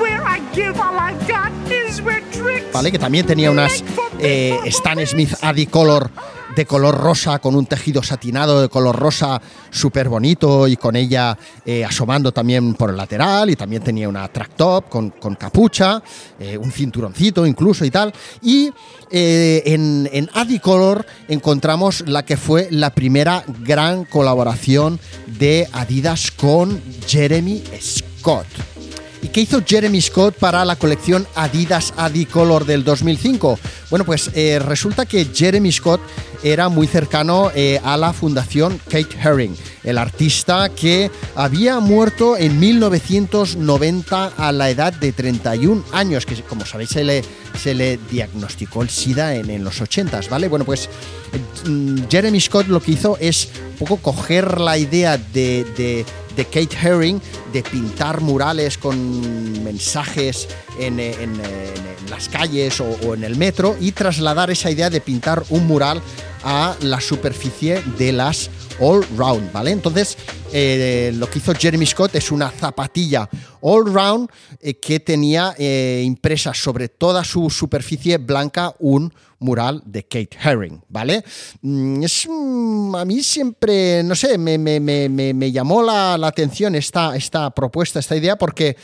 Where 0.00 0.22
I 0.22 0.40
give 0.54 0.80
all 0.80 0.98
I've 0.98 1.26
got 1.28 1.52
is 1.70 2.00
where 2.00 2.22
tricks. 2.32 2.72
¿Vale? 2.72 2.90
Que 2.90 2.98
también 2.98 3.26
tenía 3.26 3.50
unas 3.50 3.84
eh, 4.18 4.58
Stan 4.66 5.06
Smith 5.06 5.34
Adicolor 5.42 6.10
de 6.56 6.64
color 6.64 6.96
rosa, 6.96 7.38
con 7.38 7.54
un 7.54 7.66
tejido 7.66 8.02
satinado 8.02 8.62
de 8.62 8.70
color 8.70 8.96
rosa 8.96 9.40
súper 9.70 10.08
bonito 10.08 10.66
y 10.66 10.76
con 10.76 10.96
ella 10.96 11.36
eh, 11.66 11.84
asomando 11.84 12.32
también 12.32 12.74
por 12.74 12.88
el 12.90 12.96
lateral 12.96 13.50
y 13.50 13.56
también 13.56 13.82
tenía 13.82 14.08
una 14.08 14.26
track 14.26 14.56
top 14.56 14.88
con, 14.88 15.10
con 15.10 15.34
capucha, 15.34 16.02
eh, 16.40 16.56
un 16.56 16.72
cinturoncito 16.72 17.46
incluso 17.46 17.84
y 17.84 17.90
tal. 17.90 18.12
Y 18.40 18.70
eh, 19.10 19.62
en, 19.66 20.08
en 20.12 20.30
Adicolor 20.32 21.04
encontramos 21.28 22.02
la 22.06 22.24
que 22.24 22.38
fue 22.38 22.68
la 22.70 22.90
primera 22.90 23.44
gran 23.62 24.06
colaboración 24.06 24.98
de 25.26 25.68
Adidas 25.72 26.30
con 26.30 26.82
Jeremy 27.06 27.62
Scott. 27.80 28.75
¿Y 29.22 29.28
qué 29.28 29.40
hizo 29.40 29.62
Jeremy 29.64 30.00
Scott 30.00 30.36
para 30.36 30.64
la 30.64 30.76
colección 30.76 31.26
Adidas 31.34 31.94
Adicolor 31.96 32.64
del 32.66 32.84
2005? 32.84 33.58
Bueno, 33.90 34.04
pues 34.04 34.30
eh, 34.34 34.58
resulta 34.58 35.06
que 35.06 35.24
Jeremy 35.24 35.72
Scott 35.72 36.00
era 36.42 36.68
muy 36.68 36.86
cercano 36.86 37.50
eh, 37.54 37.80
a 37.82 37.96
la 37.96 38.12
fundación 38.12 38.78
Kate 38.84 39.16
Herring, 39.20 39.56
el 39.84 39.98
artista 39.98 40.68
que 40.68 41.10
había 41.34 41.80
muerto 41.80 42.36
en 42.36 42.58
1990 42.58 44.32
a 44.36 44.52
la 44.52 44.70
edad 44.70 44.92
de 44.92 45.12
31 45.12 45.84
años, 45.92 46.26
que 46.26 46.40
como 46.42 46.66
sabéis 46.66 46.90
se 46.90 47.04
le, 47.04 47.24
se 47.60 47.74
le 47.74 47.98
diagnosticó 48.10 48.82
el 48.82 48.90
SIDA 48.90 49.34
en, 49.34 49.50
en 49.50 49.64
los 49.64 49.80
80s, 49.80 50.28
¿vale? 50.28 50.48
Bueno, 50.48 50.64
pues 50.64 50.88
Jeremy 52.08 52.40
Scott 52.40 52.68
lo 52.68 52.80
que 52.80 52.92
hizo 52.92 53.16
es 53.18 53.48
un 53.72 53.86
poco 53.86 53.96
coger 53.98 54.60
la 54.60 54.78
idea 54.78 55.18
de, 55.18 56.04
Kate 56.36 56.76
Herring 56.80 57.20
de 57.52 57.62
pintar 57.62 58.20
murales 58.20 58.78
con 58.78 59.64
mensajes 59.64 60.48
en, 60.78 61.00
eh, 61.00 61.10
eh, 61.18 61.22
en 61.22 62.10
las 62.10 62.28
calles 62.28 62.80
o 62.80 63.14
en 63.14 63.24
el 63.24 63.36
metro 63.36 63.76
y 63.80 63.92
trasladar 63.92 64.50
esa 64.50 64.70
idea 64.70 64.90
de 64.90 65.00
pintar 65.00 65.44
un 65.50 65.66
mural 65.66 66.02
a 66.44 66.76
la 66.80 67.00
superficie 67.00 67.82
de 67.98 68.12
las 68.12 68.50
all 68.80 69.02
round, 69.16 69.50
¿vale? 69.52 69.70
Entonces, 69.70 70.16
eh, 70.52 71.12
lo 71.16 71.28
que 71.30 71.38
hizo 71.38 71.54
Jeremy 71.54 71.86
Scott 71.86 72.14
es 72.14 72.30
una 72.30 72.50
zapatilla 72.50 73.28
all 73.60 73.92
round 73.92 74.28
eh, 74.60 74.74
que 74.78 75.00
tenía 75.00 75.54
eh, 75.58 76.02
impresa 76.04 76.52
sobre 76.54 76.88
toda 76.88 77.24
su 77.24 77.48
superficie 77.50 78.18
blanca 78.18 78.74
un 78.78 79.12
mural 79.38 79.82
de 79.84 80.02
Kate 80.04 80.30
Herring, 80.42 80.82
¿vale? 80.88 81.22
Mm, 81.62 82.02
Es, 82.02 82.26
mm, 82.28 82.94
a 82.96 83.04
mí 83.04 83.22
siempre, 83.22 84.02
no 84.02 84.14
sé, 84.14 84.38
me, 84.38 84.56
me- 84.58 84.80
me- 84.80 85.08
me- 85.08 85.52
llamó 85.52 85.82
la, 85.82 86.16
la 86.18 86.26
atención 86.28 86.74
esta, 86.74 87.14
esta 87.16 87.50
propuesta, 87.50 87.98
esta 87.98 88.16
idea, 88.16 88.36
porque 88.36 88.76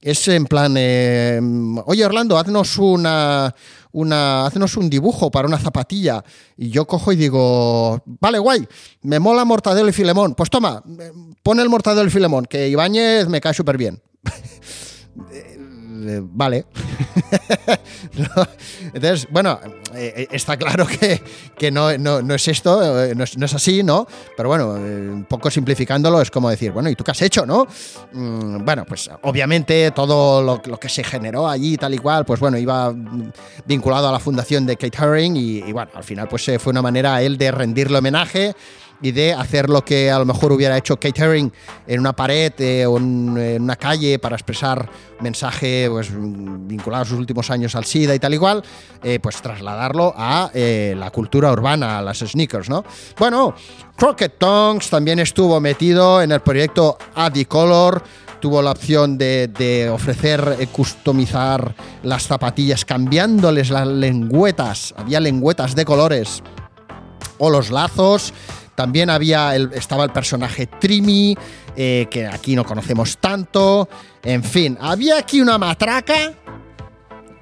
es 0.00 0.28
en 0.28 0.46
plan, 0.46 0.74
eh, 0.76 1.40
oye 1.86 2.04
Orlando, 2.04 2.38
haznos 2.38 2.78
una, 2.78 3.54
una, 3.92 4.46
haznos 4.46 4.76
un 4.76 4.88
dibujo 4.88 5.30
para 5.30 5.48
una 5.48 5.58
zapatilla. 5.58 6.24
Y 6.56 6.70
yo 6.70 6.86
cojo 6.86 7.12
y 7.12 7.16
digo, 7.16 8.02
vale, 8.06 8.38
guay, 8.38 8.66
me 9.02 9.18
mola 9.18 9.44
Mortadelo 9.44 9.88
y 9.88 9.92
Filemón. 9.92 10.34
Pues 10.34 10.50
toma, 10.50 10.82
eh, 11.00 11.12
pon 11.42 11.60
el 11.60 11.68
Mortadelo 11.68 12.08
y 12.08 12.12
Filemón, 12.12 12.46
que 12.46 12.68
Ibáñez 12.68 13.28
me 13.28 13.40
cae 13.40 13.54
súper 13.54 13.76
bien. 13.76 14.00
Eh, 16.00 16.20
vale. 16.22 16.64
Entonces, 18.94 19.26
bueno, 19.30 19.58
eh, 19.94 20.28
está 20.30 20.56
claro 20.56 20.86
que, 20.86 21.20
que 21.56 21.70
no, 21.70 21.96
no- 21.98 22.22
no 22.22 22.34
es 22.34 22.48
esto, 22.48 23.04
eh, 23.04 23.14
no 23.14 23.24
es, 23.24 23.36
no 23.36 23.46
es 23.46 23.54
así, 23.54 23.82
¿no? 23.82 24.06
Pero 24.36 24.48
bueno, 24.48 24.76
eh, 24.76 25.10
un 25.10 25.24
poco 25.24 25.50
simplificándolo 25.50 26.20
es 26.20 26.30
como 26.30 26.50
decir, 26.50 26.72
bueno, 26.72 26.88
¿y 26.90 26.94
tú 26.94 27.04
qué 27.04 27.10
has 27.12 27.22
hecho, 27.22 27.44
no? 27.46 27.66
Mm, 28.12 28.64
bueno, 28.64 28.84
pues 28.86 29.10
obviamente 29.22 29.90
todo 29.92 30.42
lo, 30.42 30.60
que 30.78 30.88
se 30.88 31.02
generó 31.04 31.48
allí, 31.48 31.76
tal 31.76 31.94
y 31.94 31.98
cual, 31.98 32.24
pues 32.24 32.40
bueno, 32.40 32.58
iba 32.58 32.94
vinculado 33.66 34.08
a 34.08 34.12
la 34.12 34.20
fundación 34.20 34.66
de 34.66 34.76
Kate 34.76 34.96
Herring 34.98 35.36
y, 35.36 35.58
y 35.58 35.72
bueno, 35.72 35.90
al 35.94 36.04
final 36.04 36.28
pues 36.28 36.48
eh, 36.48 36.58
fue 36.58 36.70
una 36.70 36.82
manera 36.82 37.16
a 37.16 37.22
él 37.22 37.36
de 37.38 37.50
rendirle 37.50 37.98
homenaje 37.98 38.54
y 39.00 39.12
de 39.12 39.32
hacer 39.32 39.70
lo 39.70 39.84
que 39.84 40.10
a 40.10 40.18
lo 40.18 40.24
mejor 40.24 40.52
hubiera 40.52 40.76
hecho 40.76 40.96
Kate 40.96 41.22
Herring 41.22 41.52
en 41.86 42.00
una 42.00 42.14
pared 42.14 42.52
eh, 42.58 42.86
o 42.86 42.98
en, 42.98 43.36
en 43.38 43.62
una 43.62 43.76
calle 43.76 44.18
para 44.18 44.36
expresar 44.36 44.88
mensaje 45.20 45.88
pues, 45.90 46.10
vinculado 46.12 47.02
a 47.02 47.06
sus 47.06 47.18
últimos 47.18 47.50
años 47.50 47.74
al 47.74 47.84
SIDA 47.84 48.14
y 48.14 48.18
tal 48.18 48.34
igual, 48.34 48.62
eh, 49.02 49.18
pues 49.20 49.40
trasladarlo 49.40 50.14
a 50.16 50.50
eh, 50.54 50.94
la 50.96 51.10
cultura 51.10 51.52
urbana, 51.52 51.98
a 51.98 52.02
las 52.02 52.18
sneakers, 52.18 52.68
¿no? 52.68 52.84
Bueno, 53.18 53.54
Crockett 53.96 54.38
Tongs 54.38 54.90
también 54.90 55.18
estuvo 55.18 55.60
metido 55.60 56.22
en 56.22 56.32
el 56.32 56.40
proyecto 56.40 56.98
Adicolor, 57.14 58.02
tuvo 58.40 58.62
la 58.62 58.70
opción 58.70 59.18
de, 59.18 59.90
ofrecer, 59.92 60.56
eh, 60.58 60.66
customizar 60.68 61.74
las 62.02 62.26
zapatillas 62.26 62.84
cambiándoles 62.84 63.70
las 63.70 63.86
lengüetas, 63.86 64.94
había 64.96 65.20
lengüetas 65.20 65.74
de 65.74 65.84
colores 65.84 66.42
o 67.38 67.50
los 67.50 67.70
lazos. 67.70 68.32
También 68.78 69.10
había 69.10 69.56
el- 69.56 69.72
estaba 69.74 70.04
el 70.04 70.10
personaje 70.10 70.68
Trimi, 70.68 71.36
eh, 71.74 72.06
que 72.08 72.28
aquí 72.28 72.54
no 72.54 72.64
conocemos 72.64 73.18
tanto. 73.18 73.88
En 74.22 74.44
fin, 74.44 74.78
había 74.80 75.18
aquí 75.18 75.40
una 75.40 75.58
matraca 75.58 76.32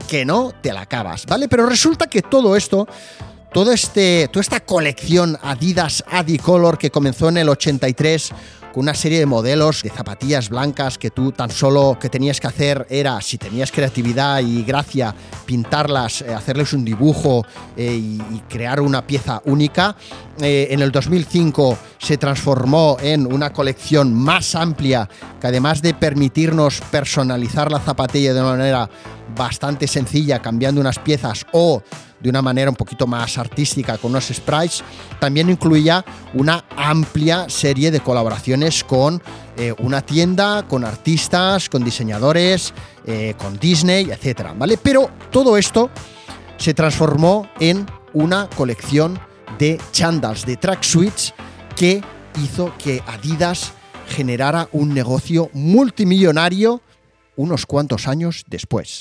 que 0.09 0.25
no 0.25 0.53
te 0.63 0.73
la 0.73 0.81
acabas, 0.81 1.27
¿vale? 1.27 1.47
Pero 1.47 1.67
resulta 1.67 2.07
que 2.07 2.23
todo 2.23 2.57
esto, 2.57 2.89
todo 3.53 3.71
este, 3.71 4.29
toda 4.33 4.41
esta 4.41 4.61
colección 4.61 5.39
Adidas 5.43 6.03
Adicolor 6.11 6.79
que 6.79 6.91
comenzó 6.91 7.29
en 7.29 7.37
el 7.37 7.51
83 7.51 8.31
una 8.77 8.95
serie 8.95 9.19
de 9.19 9.27
modelos 9.27 9.83
de 9.83 9.91
zapatillas 9.91 10.51
blancas 10.51 10.99
que 10.99 11.11
tú 11.11 11.33
tan 11.33 11.51
solo 11.51 11.99
que 11.99 12.11
tenías 12.11 12.41
que 12.41 12.47
hacer 12.47 12.87
era, 12.91 13.21
si 13.23 13.39
tenías 13.39 13.73
creatividad 13.73 14.41
y 14.41 14.63
gracia, 14.65 15.15
pintarlas, 15.47 16.23
eh, 16.23 16.33
hacerles 16.33 16.73
un 16.75 16.85
dibujo 16.85 17.45
eh, 17.77 17.95
y, 17.95 18.21
y 18.35 18.43
crear 18.49 18.81
una 18.81 19.07
pieza 19.07 19.41
única. 19.47 19.97
Eh, 20.41 20.69
en 20.71 20.81
el 20.81 20.93
2005 20.93 21.79
se 21.99 22.19
transformó 22.19 22.99
en 23.01 23.33
una 23.33 23.53
colección 23.53 24.13
más 24.13 24.55
amplia 24.55 25.09
que 25.41 25.47
además 25.47 25.81
de 25.81 25.95
permitirnos 25.95 26.83
personalizar 26.91 27.73
la 27.73 27.81
zapatilla 27.81 28.35
de 28.35 28.41
una 28.41 28.51
manera 28.51 28.91
bastante 29.35 29.87
sencilla, 29.87 30.41
cambiando 30.41 30.81
unas 30.81 30.99
piezas 30.99 31.47
o 31.53 31.83
de 32.21 32.31
una 32.31 32.43
manera 32.43 32.71
un 32.71 32.77
poquito 32.77 33.07
más 33.07 33.39
artística 33.39 33.99
con 33.99 34.11
unos 34.11 34.27
sprites, 34.27 34.83
también 35.21 35.51
incluía 35.51 36.05
una 36.35 36.65
amplia 36.77 37.49
serie 37.49 37.91
de 37.91 38.01
colaboraciones 38.01 38.85
con 38.85 39.23
eh, 39.57 39.75
una 39.79 40.03
tienda, 40.03 40.67
con 40.67 40.85
artistas, 40.85 41.69
con 41.69 41.85
diseñadores, 41.85 42.73
eh, 43.07 43.35
con 43.39 43.59
Disney, 43.59 44.11
etcétera, 44.11 44.55
¿vale? 44.57 44.79
Pero 44.79 45.11
todo 45.31 45.57
esto 45.57 45.91
se 46.57 46.75
transformó 46.75 47.49
en 47.61 47.87
una 48.13 48.49
colección 48.51 49.19
de 49.59 49.81
chandals, 49.93 50.45
de 50.47 50.57
tracksuits, 50.57 51.35
que 51.75 52.03
hizo 52.43 52.73
que 52.79 53.03
Adidas 53.07 53.73
generara 54.09 54.69
un 54.73 54.95
negocio 54.95 55.51
multimillonario 55.53 56.81
unos 57.37 57.67
cuantos 57.67 58.09
años 58.09 58.45
después. 58.49 59.01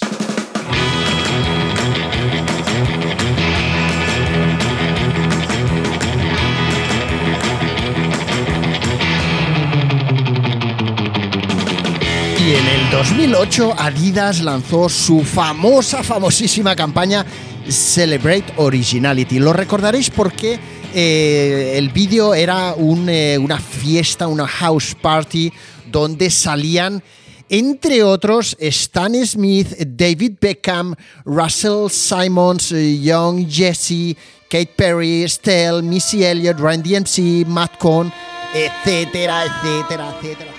Y 12.46 12.54
en 12.54 12.68
el 12.68 12.92
2008 12.92 13.74
Adidas 13.76 14.42
lanzó 14.42 14.88
su 14.88 15.24
famosa, 15.24 16.04
famosísima 16.04 16.76
campaña 16.76 17.26
Celebrate 17.68 18.54
Originality. 18.58 19.40
Lo 19.40 19.52
recordaréis 19.52 20.12
porque 20.12 20.60
eh, 20.94 21.74
el 21.76 21.90
vídeo 21.90 22.36
era 22.36 22.76
eh, 22.78 23.40
una 23.40 23.58
fiesta, 23.58 24.28
una 24.28 24.46
house 24.46 24.94
party 24.94 25.52
donde 25.92 26.30
salían 26.30 27.02
entre 27.50 28.04
otros 28.04 28.56
Stan 28.60 29.16
Smith, 29.26 29.70
David 29.80 30.34
Beckham, 30.40 30.94
Russell 31.26 31.90
Simons, 31.90 32.72
eh, 32.74 33.00
Young 33.02 33.50
Jesse, 33.50 34.16
Kate 34.52 34.72
Perry, 34.76 35.24
Estelle, 35.24 35.82
Missy 35.82 36.24
Elliott, 36.24 36.60
Randy 36.60 36.94
DMC, 36.94 37.48
Matt 37.48 37.80
Cohn, 37.80 38.14
etcétera, 38.54 39.46
etcétera, 39.46 40.14
etcétera. 40.20 40.55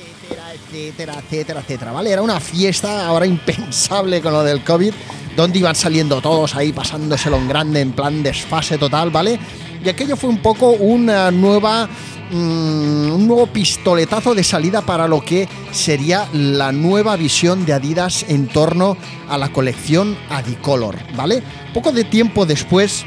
Etcétera. 0.00 0.54
etcétera, 0.54 1.14
etcétera, 1.18 1.60
etcétera, 1.60 1.92
¿vale? 1.92 2.10
Era 2.10 2.22
una 2.22 2.40
fiesta 2.40 3.06
ahora 3.06 3.26
impensable 3.26 4.20
con 4.20 4.32
lo 4.32 4.42
del 4.42 4.62
COVID, 4.62 4.92
donde 5.36 5.58
iban 5.58 5.74
saliendo 5.74 6.20
todos 6.20 6.54
ahí 6.54 6.72
pasándoselo 6.72 7.36
en 7.36 7.48
grande, 7.48 7.80
en 7.80 7.92
plan 7.92 8.22
desfase 8.22 8.78
total, 8.78 9.10
¿vale? 9.10 9.38
y 9.86 9.88
aquello 9.88 10.16
fue 10.16 10.30
un 10.30 10.38
poco 10.38 10.70
una 10.70 11.30
nueva 11.30 11.88
mm, 12.30 13.12
un 13.12 13.26
nuevo 13.28 13.46
pistoletazo 13.46 14.34
de 14.34 14.42
salida 14.42 14.82
para 14.82 15.06
lo 15.06 15.20
que 15.20 15.48
sería 15.70 16.28
la 16.32 16.72
nueva 16.72 17.14
visión 17.14 17.64
de 17.64 17.72
Adidas 17.72 18.24
en 18.28 18.48
torno 18.48 18.96
a 19.28 19.38
la 19.38 19.52
colección 19.52 20.16
Adicolor, 20.28 20.96
¿vale? 21.14 21.40
Poco 21.72 21.92
de 21.92 22.02
tiempo 22.02 22.46
después, 22.46 23.04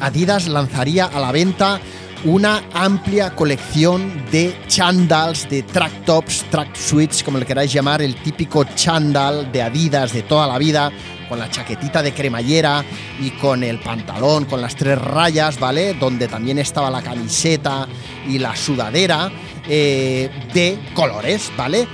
Adidas 0.00 0.48
lanzaría 0.48 1.04
a 1.04 1.20
la 1.20 1.30
venta 1.30 1.80
una 2.24 2.62
amplia 2.72 3.34
colección 3.34 4.24
de 4.30 4.56
chandals, 4.66 5.48
de 5.48 5.62
track 5.62 6.04
tops, 6.04 6.44
track 6.50 6.74
suites, 6.74 7.22
como 7.22 7.38
le 7.38 7.44
queráis 7.44 7.72
llamar, 7.72 8.00
el 8.00 8.14
típico 8.16 8.64
chandal 8.64 9.52
de 9.52 9.62
Adidas 9.62 10.12
de 10.12 10.22
toda 10.22 10.46
la 10.46 10.58
vida, 10.58 10.90
con 11.28 11.38
la 11.38 11.50
chaquetita 11.50 12.02
de 12.02 12.12
cremallera 12.12 12.84
y 13.20 13.30
con 13.32 13.62
el 13.62 13.78
pantalón 13.78 14.44
con 14.44 14.60
las 14.60 14.74
tres 14.74 14.98
rayas, 14.98 15.58
¿vale? 15.58 15.94
Donde 15.94 16.28
también 16.28 16.58
estaba 16.58 16.90
la 16.90 17.02
camiseta 17.02 17.86
y 18.26 18.38
la 18.38 18.56
sudadera 18.56 19.30
eh, 19.68 20.30
de 20.52 20.78
colores, 20.94 21.50
¿vale? 21.56 21.86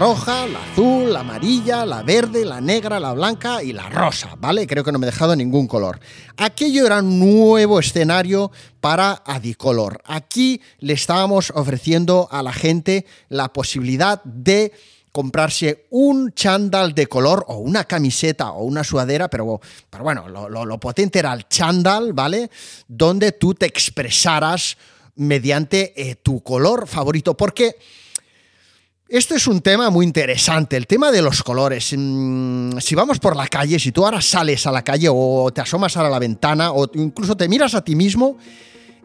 Roja, 0.00 0.46
la 0.46 0.64
azul, 0.64 1.12
la 1.12 1.20
amarilla, 1.20 1.84
la 1.84 2.02
verde, 2.02 2.46
la 2.46 2.58
negra, 2.58 2.98
la 2.98 3.12
blanca 3.12 3.62
y 3.62 3.74
la 3.74 3.90
rosa, 3.90 4.34
¿vale? 4.38 4.66
Creo 4.66 4.82
que 4.82 4.92
no 4.92 4.98
me 4.98 5.06
he 5.06 5.10
dejado 5.10 5.36
ningún 5.36 5.66
color. 5.66 6.00
Aquello 6.38 6.86
era 6.86 7.00
un 7.00 7.20
nuevo 7.20 7.78
escenario 7.78 8.50
para 8.80 9.22
Adicolor. 9.26 10.00
Aquí 10.06 10.62
le 10.78 10.94
estábamos 10.94 11.52
ofreciendo 11.54 12.28
a 12.30 12.42
la 12.42 12.54
gente 12.54 13.04
la 13.28 13.52
posibilidad 13.52 14.24
de 14.24 14.72
comprarse 15.12 15.86
un 15.90 16.32
chándal 16.32 16.94
de 16.94 17.06
color 17.06 17.44
o 17.48 17.58
una 17.58 17.84
camiseta 17.84 18.52
o 18.52 18.64
una 18.64 18.84
sudadera, 18.84 19.28
pero, 19.28 19.60
pero 19.90 20.02
bueno, 20.02 20.30
lo 20.30 20.80
potente 20.80 21.18
era 21.18 21.34
el 21.34 21.46
chándal, 21.46 22.14
¿vale? 22.14 22.50
Donde 22.88 23.32
tú 23.32 23.52
te 23.52 23.66
expresaras 23.66 24.78
mediante 25.16 25.92
eh, 25.94 26.14
tu 26.14 26.42
color 26.42 26.86
favorito, 26.86 27.36
porque 27.36 27.76
esto 29.10 29.34
es 29.34 29.46
un 29.48 29.60
tema 29.60 29.90
muy 29.90 30.06
interesante, 30.06 30.76
el 30.76 30.86
tema 30.86 31.10
de 31.10 31.20
los 31.22 31.42
colores. 31.42 31.92
Mm, 31.96 32.78
Si 32.78 32.94
vamos 32.94 33.18
por 33.18 33.36
la 33.36 33.48
calle, 33.48 33.78
si 33.78 33.90
tú 33.92 34.04
ahora 34.04 34.20
sales 34.20 34.66
a 34.66 34.72
la 34.72 34.82
calle 34.82 35.08
o 35.10 35.50
te 35.52 35.60
asomas 35.60 35.96
ahora 35.96 36.08
a 36.08 36.12
la 36.12 36.18
ventana 36.18 36.72
o 36.72 36.88
incluso 36.94 37.36
te 37.36 37.48
miras 37.48 37.74
a 37.74 37.82
ti 37.82 37.96
mismo, 37.96 38.36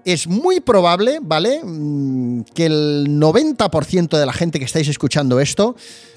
es 0.06 0.28
muy 0.28 0.60
probable, 0.60 1.18
¿vale? 1.22 1.62
Mm, 1.64 2.41
Que 2.53 2.68
el 2.68 3.08
90% 3.20 4.18
de 4.20 4.26
la 4.28 4.34
gente 4.34 4.60
que 4.60 4.66
estáis 4.66 4.88
escuchando 4.88 5.39
esto, 5.39 5.76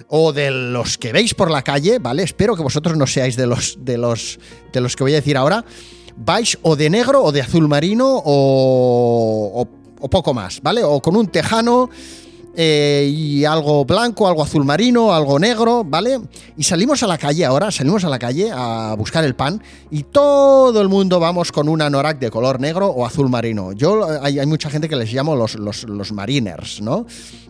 o 0.08 0.32
de 0.34 0.50
los 0.50 0.98
que 0.98 1.12
veis 1.12 1.32
por 1.34 1.50
la 1.50 1.62
calle, 1.62 1.98
¿vale? 1.98 2.22
Espero 2.22 2.54
que 2.56 2.62
vosotros 2.62 2.96
no 2.98 3.06
seáis 3.06 3.36
de 3.36 3.46
los, 3.46 3.78
de 3.80 3.96
los, 3.96 4.38
de 4.72 4.80
los 4.82 4.94
que 4.96 5.04
voy 5.04 5.12
a 5.12 5.16
decir 5.16 5.36
ahora, 5.38 5.64
vais 6.16 6.58
o 6.62 6.76
de 6.76 6.90
negro 6.90 7.22
o 7.22 7.32
de 7.32 7.40
azul 7.40 7.66
marino 7.68 8.06
o, 8.22 9.62
o- 9.62 9.68
o 10.00 10.08
poco 10.10 10.34
más, 10.34 10.60
¿vale? 10.62 10.84
O 10.84 11.00
con 11.00 11.16
un 11.16 11.26
tejano 11.28 11.88
eh, 12.56 13.08
y 13.12 13.44
algo 13.44 13.84
blanco, 13.84 14.26
algo 14.26 14.42
azul 14.42 14.64
marino, 14.64 15.14
algo 15.14 15.38
negro, 15.38 15.84
¿vale? 15.84 16.20
Y 16.56 16.64
salimos 16.64 17.02
a 17.02 17.06
la 17.06 17.18
calle 17.18 17.44
ahora, 17.44 17.70
salimos 17.70 18.04
a 18.04 18.08
la 18.08 18.18
calle 18.18 18.50
a 18.52 18.94
buscar 18.98 19.24
el 19.24 19.34
pan 19.34 19.62
y 19.90 20.04
todo 20.04 20.80
el 20.80 20.88
mundo 20.88 21.20
vamos 21.20 21.52
con 21.52 21.68
un 21.68 21.82
anorak 21.82 22.18
de 22.18 22.30
color 22.30 22.60
negro 22.60 22.88
o 22.88 23.06
azul 23.06 23.28
marino. 23.28 23.72
Yo, 23.72 24.06
hay, 24.22 24.44
mucha 24.46 24.70
gente 24.70 24.88
que 24.88 24.96
les 24.96 25.12
llamo 25.12 25.36
los, 25.36 25.54
los, 25.54 25.84
los 25.84 26.12
mariners, 26.12 26.80
¿no? 26.80 27.06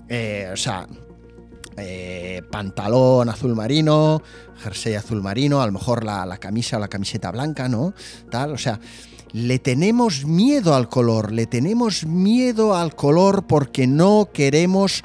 Eh, 0.09 0.51
o 0.53 0.57
sea, 0.57 0.87
eh, 1.77 2.43
pantalón 2.51 3.29
azul 3.29 3.55
marino, 3.55 4.21
jersey 4.63 4.95
azul 4.95 5.23
marino, 5.23 5.63
a 5.63 5.67
lo 5.67 5.73
mejor 5.73 6.05
la, 6.05 6.27
la 6.27 6.39
camisa 6.39 6.77
o 6.77 6.81
la 6.81 6.89
camiseta 6.89 7.31
blanca, 7.31 7.69
¿no? 7.69 7.95
Tal, 8.31 8.53
o 8.53 8.59
sea, 8.59 8.81
le 9.33 9.59
tenemos 9.59 10.25
miedo 10.25 10.75
al 10.75 10.89
color, 10.89 11.33
le 11.33 11.47
tenemos 11.47 12.07
miedo 12.07 12.75
al 12.75 12.95
color 12.95 13.47
porque 13.47 13.87
no 13.87 14.31
queremos 14.33 15.03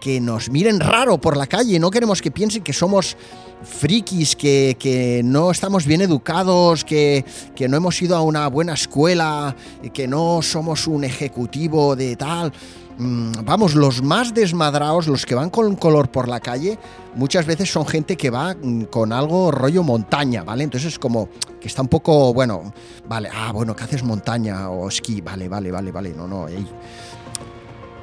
que 0.00 0.20
nos 0.20 0.50
miren 0.50 0.80
raro 0.80 1.20
por 1.20 1.36
la 1.36 1.46
calle, 1.46 1.78
no 1.78 1.90
queremos 1.90 2.22
que 2.22 2.30
piensen 2.30 2.62
que 2.62 2.72
somos 2.72 3.16
frikis, 3.62 4.36
que, 4.36 4.76
que 4.78 5.22
no 5.24 5.50
estamos 5.50 5.86
bien 5.86 6.00
educados, 6.00 6.84
que, 6.84 7.24
que 7.54 7.68
no 7.68 7.76
hemos 7.76 8.00
ido 8.00 8.16
a 8.16 8.22
una 8.22 8.46
buena 8.48 8.74
escuela, 8.74 9.56
que 9.92 10.06
no 10.06 10.42
somos 10.42 10.86
un 10.86 11.04
ejecutivo 11.04 11.96
de 11.96 12.16
tal. 12.16 12.52
Mm, 12.98 13.32
Vamos, 13.44 13.74
los 13.74 14.02
más 14.02 14.32
desmadrados, 14.32 15.06
los 15.06 15.26
que 15.26 15.34
van 15.34 15.50
con 15.50 15.76
color 15.76 16.08
por 16.10 16.28
la 16.28 16.40
calle, 16.40 16.78
muchas 17.14 17.44
veces 17.44 17.70
son 17.70 17.86
gente 17.86 18.16
que 18.16 18.30
va 18.30 18.54
mm, 18.54 18.84
con 18.84 19.12
algo 19.12 19.50
rollo 19.50 19.82
montaña, 19.82 20.42
¿vale? 20.44 20.64
Entonces 20.64 20.94
es 20.94 20.98
como 20.98 21.28
que 21.60 21.68
está 21.68 21.82
un 21.82 21.88
poco, 21.88 22.32
bueno, 22.32 22.72
vale, 23.06 23.28
ah, 23.32 23.52
bueno, 23.52 23.76
que 23.76 23.84
haces 23.84 24.02
montaña 24.02 24.70
o 24.70 24.88
esquí, 24.88 25.20
vale, 25.20 25.48
vale, 25.48 25.70
vale, 25.70 25.92
vale, 25.92 26.14
no, 26.16 26.26
no, 26.26 26.48
ey. 26.48 26.66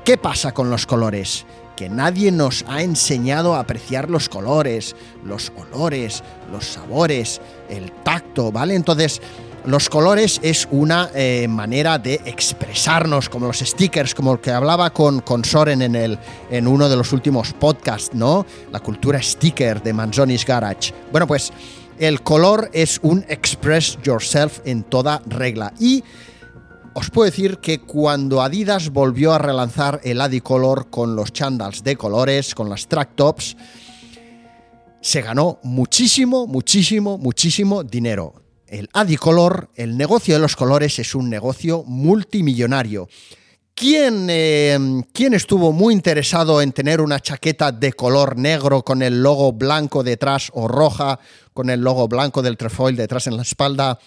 ¿Qué 0.06 0.18
pasa 0.18 0.54
con 0.54 0.70
los 0.70 0.86
colores? 0.86 1.46
Que 1.76 1.90
nadie 1.90 2.32
nos 2.32 2.64
ha 2.68 2.84
enseñado 2.84 3.56
a 3.56 3.62
apreciar 3.62 4.12
los 4.12 4.30
colores, 4.30 4.96
los 5.24 5.52
olores, 5.58 6.24
los 6.52 6.68
sabores, 6.68 7.42
el 7.68 7.92
tacto, 8.04 8.52
¿vale? 8.52 8.76
Entonces, 8.76 9.22
los 9.66 9.88
colores 9.88 10.42
es 10.44 10.68
una 10.72 11.10
eh, 11.16 11.48
manera 11.48 11.98
de 11.98 12.16
expresarnos, 12.26 13.30
como 13.30 13.48
los 13.48 13.60
stickers, 13.60 14.14
como 14.14 14.34
el 14.34 14.40
que 14.40 14.52
hablaba 14.52 14.92
con, 14.92 15.22
con 15.22 15.46
Soren 15.46 15.82
en, 15.82 15.96
el, 15.96 16.20
en 16.50 16.68
uno 16.68 16.90
de 16.90 16.98
los 16.98 17.14
últimos 17.14 17.54
podcasts, 17.54 18.14
¿no? 18.14 18.46
La 18.72 18.82
cultura 18.82 19.22
sticker 19.22 19.82
de 19.82 19.94
Manzoni's 19.94 20.46
Garage. 20.46 20.94
Bueno, 21.12 21.28
pues 21.28 21.54
el 21.98 22.22
color 22.24 22.70
es 22.74 23.00
un 23.04 23.24
express 23.30 23.98
yourself 24.04 24.60
en 24.66 24.84
toda 24.84 25.22
regla. 25.28 25.74
Y 25.80 26.04
os 26.94 27.10
puedo 27.10 27.26
decir 27.26 27.60
que 27.60 27.80
cuando 27.80 28.42
Adidas 28.42 28.90
volvió 28.90 29.32
a 29.34 29.38
relanzar 29.38 30.02
el 30.04 30.20
Adicolor 30.20 30.90
con 30.90 31.16
los 31.16 31.32
chandals 31.32 31.84
de 31.84 31.96
colores, 31.96 32.54
con 32.54 32.70
las 32.70 32.88
track 32.88 33.16
tops, 33.16 33.56
se 35.00 35.22
ganó 35.22 35.60
muchísimo, 35.64 36.48
muchísimo, 36.48 37.18
muchísimo 37.18 37.84
dinero. 37.84 38.43
El 38.74 38.90
Adicolor, 38.94 39.70
el 39.76 39.98
negocio 39.98 40.34
de 40.34 40.40
los 40.40 40.56
colores, 40.56 40.98
es 40.98 41.14
un 41.14 41.30
negocio 41.30 41.84
multimillonario. 41.86 43.08
¿Quién, 43.76 44.26
eh, 44.32 45.04
quién 45.14 45.36
estuvo 45.36 45.72
muy 45.72 45.94
interesado 45.94 46.60
en 46.60 46.72
tener 46.72 47.00
una 47.00 47.20
chaqueta 47.20 47.72
de 47.72 47.94
color 47.94 48.36
negro 48.36 48.82
con 48.82 49.04
el 49.04 49.22
logo 49.22 49.54
blanco 49.54 50.02
detrás 50.02 50.50
o 50.56 50.68
roja 50.68 51.20
con 51.54 51.70
el 51.70 51.82
logo 51.82 52.08
blanco 52.08 52.42
del 52.42 52.58
trefoil 52.58 52.96
detrás 52.96 53.28
en 53.28 53.38
la 53.38 53.44
espalda 53.44 54.00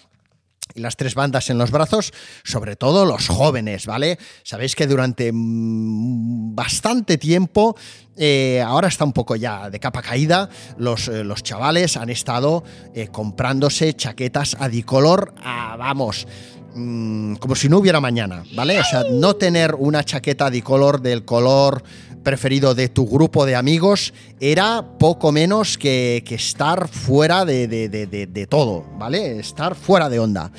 y 0.73 0.81
las 0.81 0.95
tres 0.95 1.15
bandas 1.15 1.49
en 1.49 1.57
los 1.57 1.71
brazos, 1.71 2.13
sobre 2.43 2.75
todo 2.75 3.05
los 3.05 3.27
jóvenes, 3.27 3.85
¿vale? 3.85 4.17
Sabéis 4.43 4.75
que 4.75 4.87
durante 4.87 5.31
mm, 5.33 6.55
bastante 6.55 7.17
tiempo, 7.17 7.75
eh, 8.15 8.63
ahora 8.65 8.87
está 8.87 9.05
un 9.05 9.13
poco 9.13 9.35
ya 9.35 9.69
de 9.69 9.79
capa 9.79 10.01
caída, 10.01 10.49
los, 10.77 11.07
eh, 11.07 11.23
los 11.23 11.43
chavales 11.43 11.97
han 11.97 12.09
estado 12.09 12.63
eh, 12.93 13.09
comprándose 13.09 13.93
chaquetas 13.93 14.57
adicolor 14.59 15.33
a, 15.43 15.75
vamos, 15.77 16.27
mm, 16.75 17.35
como 17.35 17.55
si 17.55 17.69
no 17.69 17.77
hubiera 17.77 17.99
mañana, 17.99 18.43
¿vale? 18.55 18.79
O 18.79 18.83
sea, 18.83 19.03
no 19.11 19.35
tener 19.35 19.75
una 19.75 20.03
chaqueta 20.03 20.47
adicolor 20.47 21.01
del 21.01 21.25
color 21.25 21.83
preferido 22.31 22.75
de 22.75 22.89
tu 22.89 23.05
grupo 23.05 23.45
de 23.45 23.55
amigos 23.55 24.13
era 24.41 24.83
poco 24.99 25.31
menos 25.31 25.77
que, 25.77 26.21
que 26.25 26.35
estar 26.35 26.89
fuera 26.89 27.45
de, 27.45 27.69
de- 27.69 27.87
de- 27.87 28.05
de- 28.27 28.47
todo, 28.47 28.83
¿vale? 28.99 29.39
Estar 29.39 29.75
fuera 29.75 30.09
de 30.09 30.19
onda. 30.19 30.51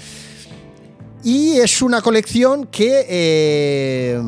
Y 1.24 1.56
es 1.56 1.82
una 1.82 2.00
colección 2.00 2.66
que 2.66 3.04
eh, 3.08 4.22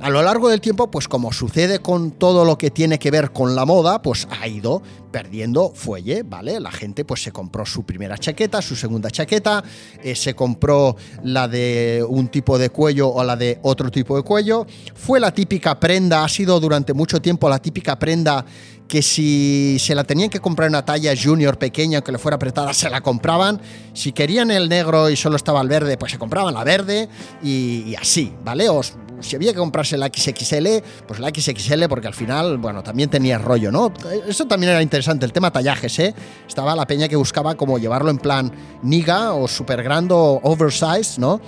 a 0.00 0.08
lo 0.08 0.22
largo 0.22 0.48
del 0.48 0.60
tiempo, 0.62 0.90
pues 0.90 1.06
como 1.06 1.32
sucede 1.32 1.80
con 1.80 2.12
todo 2.12 2.46
lo 2.46 2.56
que 2.56 2.70
tiene 2.70 2.98
que 2.98 3.10
ver 3.10 3.30
con 3.30 3.54
la 3.54 3.66
moda, 3.66 4.00
pues 4.00 4.26
ha 4.30 4.48
ido 4.48 4.82
perdiendo 5.12 5.72
fuelle, 5.74 6.22
¿vale? 6.22 6.58
La 6.58 6.70
gente 6.70 7.04
pues 7.04 7.22
se 7.22 7.30
compró 7.30 7.66
su 7.66 7.82
primera 7.82 8.16
chaqueta, 8.16 8.62
su 8.62 8.74
segunda 8.74 9.10
chaqueta, 9.10 9.62
eh, 10.02 10.14
se 10.14 10.34
compró 10.34 10.96
la 11.22 11.46
de 11.46 12.04
un 12.08 12.28
tipo 12.28 12.58
de 12.58 12.70
cuello 12.70 13.08
o 13.08 13.22
la 13.22 13.36
de 13.36 13.58
otro 13.62 13.90
tipo 13.90 14.16
de 14.16 14.22
cuello. 14.22 14.66
Fue 14.94 15.20
la 15.20 15.34
típica 15.34 15.78
prenda, 15.78 16.24
ha 16.24 16.28
sido 16.28 16.58
durante 16.58 16.94
mucho 16.94 17.20
tiempo 17.20 17.50
la 17.50 17.58
típica 17.58 17.98
prenda 17.98 18.46
que 18.90 19.02
si 19.02 19.76
se 19.78 19.94
la 19.94 20.02
tenían 20.02 20.28
que 20.28 20.40
comprar 20.40 20.68
una 20.68 20.84
talla 20.84 21.14
junior 21.16 21.56
pequeña 21.58 22.00
que 22.02 22.10
le 22.10 22.18
fuera 22.18 22.34
apretada, 22.34 22.74
se 22.74 22.90
la 22.90 23.00
compraban. 23.00 23.60
Si 23.94 24.10
querían 24.10 24.50
el 24.50 24.68
negro 24.68 25.08
y 25.08 25.14
solo 25.14 25.36
estaba 25.36 25.60
el 25.60 25.68
verde, 25.68 25.96
pues 25.96 26.10
se 26.10 26.18
compraban 26.18 26.52
la 26.52 26.64
verde 26.64 27.08
y, 27.40 27.94
así, 27.94 28.34
¿vale? 28.44 28.68
O 28.68 28.82
si 28.82 29.36
había 29.36 29.52
que 29.52 29.60
comprarse 29.60 29.96
la 29.96 30.08
XXL, 30.08 30.82
pues 31.06 31.20
la 31.20 31.28
XXL 31.28 31.84
porque 31.88 32.08
al 32.08 32.14
final, 32.14 32.58
bueno, 32.58 32.82
también 32.82 33.08
tenía 33.08 33.38
rollo, 33.38 33.70
¿no? 33.70 33.92
Eso 34.26 34.46
también 34.46 34.72
era 34.72 34.82
interesante, 34.82 35.24
el 35.24 35.32
tema 35.32 35.52
tallajes, 35.52 35.96
¿eh? 36.00 36.14
Estaba 36.48 36.74
la 36.74 36.84
peña 36.84 37.06
que 37.06 37.14
buscaba 37.14 37.54
como 37.54 37.78
llevarlo 37.78 38.10
en 38.10 38.18
plan 38.18 38.52
niga 38.82 39.34
o 39.34 39.46
super 39.46 39.84
grande 39.84 40.14
o 40.14 40.40
oversize, 40.42 41.20
¿no? 41.20 41.40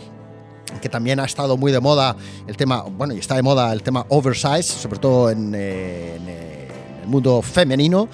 que 0.80 0.88
también 0.88 1.20
ha 1.20 1.26
estado 1.26 1.58
muy 1.58 1.70
de 1.70 1.80
moda 1.80 2.16
el 2.46 2.56
tema, 2.56 2.82
bueno, 2.82 3.12
y 3.12 3.18
está 3.18 3.34
de 3.34 3.42
moda 3.42 3.70
el 3.74 3.82
tema 3.82 4.06
oversize, 4.08 4.62
sobre 4.62 4.98
todo 4.98 5.28
en, 5.28 5.54
eh, 5.54 6.18
eh, 6.26 6.51
el 7.02 7.08
mundo 7.08 7.42
femenino, 7.42 8.08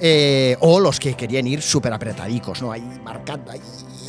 eh, 0.00 0.56
o 0.60 0.80
los 0.80 0.98
que 0.98 1.14
querían 1.14 1.46
ir 1.46 1.62
súper 1.62 1.92
apretadicos, 1.92 2.60
¿no? 2.60 2.72
Ahí 2.72 2.82
marcando, 3.04 3.50
ahí 3.50 3.60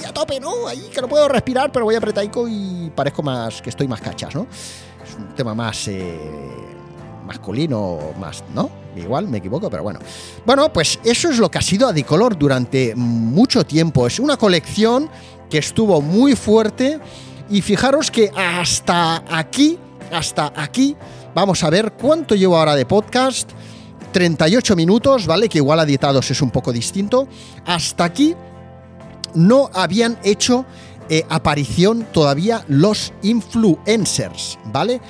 a 0.08 0.12
tope, 0.12 0.40
¿no? 0.40 0.68
Ahí 0.68 0.90
que 0.94 1.02
no 1.02 1.08
puedo 1.08 1.28
respirar, 1.28 1.72
pero 1.72 1.86
voy 1.86 1.96
apretaico 1.96 2.48
y 2.48 2.92
parezco 2.96 3.24
más, 3.24 3.62
que 3.62 3.70
estoy 3.70 3.88
más 3.88 4.02
cachas, 4.02 4.34
¿no? 4.36 4.48
Es 5.08 5.16
un 5.16 5.36
tema 5.36 5.54
más 5.54 5.88
eh, 5.88 6.18
masculino, 7.26 8.00
más, 8.20 8.44
¿no? 8.54 8.70
Igual 8.96 9.28
me 9.28 9.38
equivoco, 9.38 9.70
pero 9.70 9.84
bueno. 9.84 10.00
Bueno, 10.46 10.72
pues 10.72 11.00
eso 11.04 11.30
es 11.30 11.40
lo 11.40 11.50
que 11.50 11.58
ha 11.58 11.62
sido 11.62 11.88
Adicolor 11.88 12.38
durante 12.38 12.94
mucho 12.96 13.64
tiempo. 13.64 14.08
Es 14.08 14.20
una 14.20 14.38
colección 14.38 15.10
que 15.50 15.60
estuvo 15.60 16.02
muy 16.02 16.36
fuerte 16.36 17.00
y 17.50 17.62
fijaros 17.62 18.12
que 18.12 18.32
hasta 18.36 19.24
aquí, 19.30 19.78
hasta 20.12 20.54
aquí, 20.56 20.96
vamos 21.34 21.64
a 21.64 21.70
ver 21.70 21.94
cuánto 21.94 22.36
llevo 22.36 22.58
ahora 22.58 22.76
de 22.76 22.86
podcast. 22.86 23.52
38 24.14 24.76
minutos, 24.78 25.28
¿vale? 25.28 25.50
Que 25.50 25.58
igual 25.58 25.80
editados 25.82 26.32
es 26.32 26.42
un 26.42 26.52
poco 26.52 26.72
distinto. 26.72 27.28
Hasta 27.66 28.06
aquí 28.06 28.36
no 29.36 29.70
habían 29.74 30.18
hecho 30.24 30.66
eh, 31.10 31.26
aparición 31.30 32.08
todavía 32.14 32.64
los 32.70 33.12
influencers, 33.24 34.58
¿vale? 34.66 35.02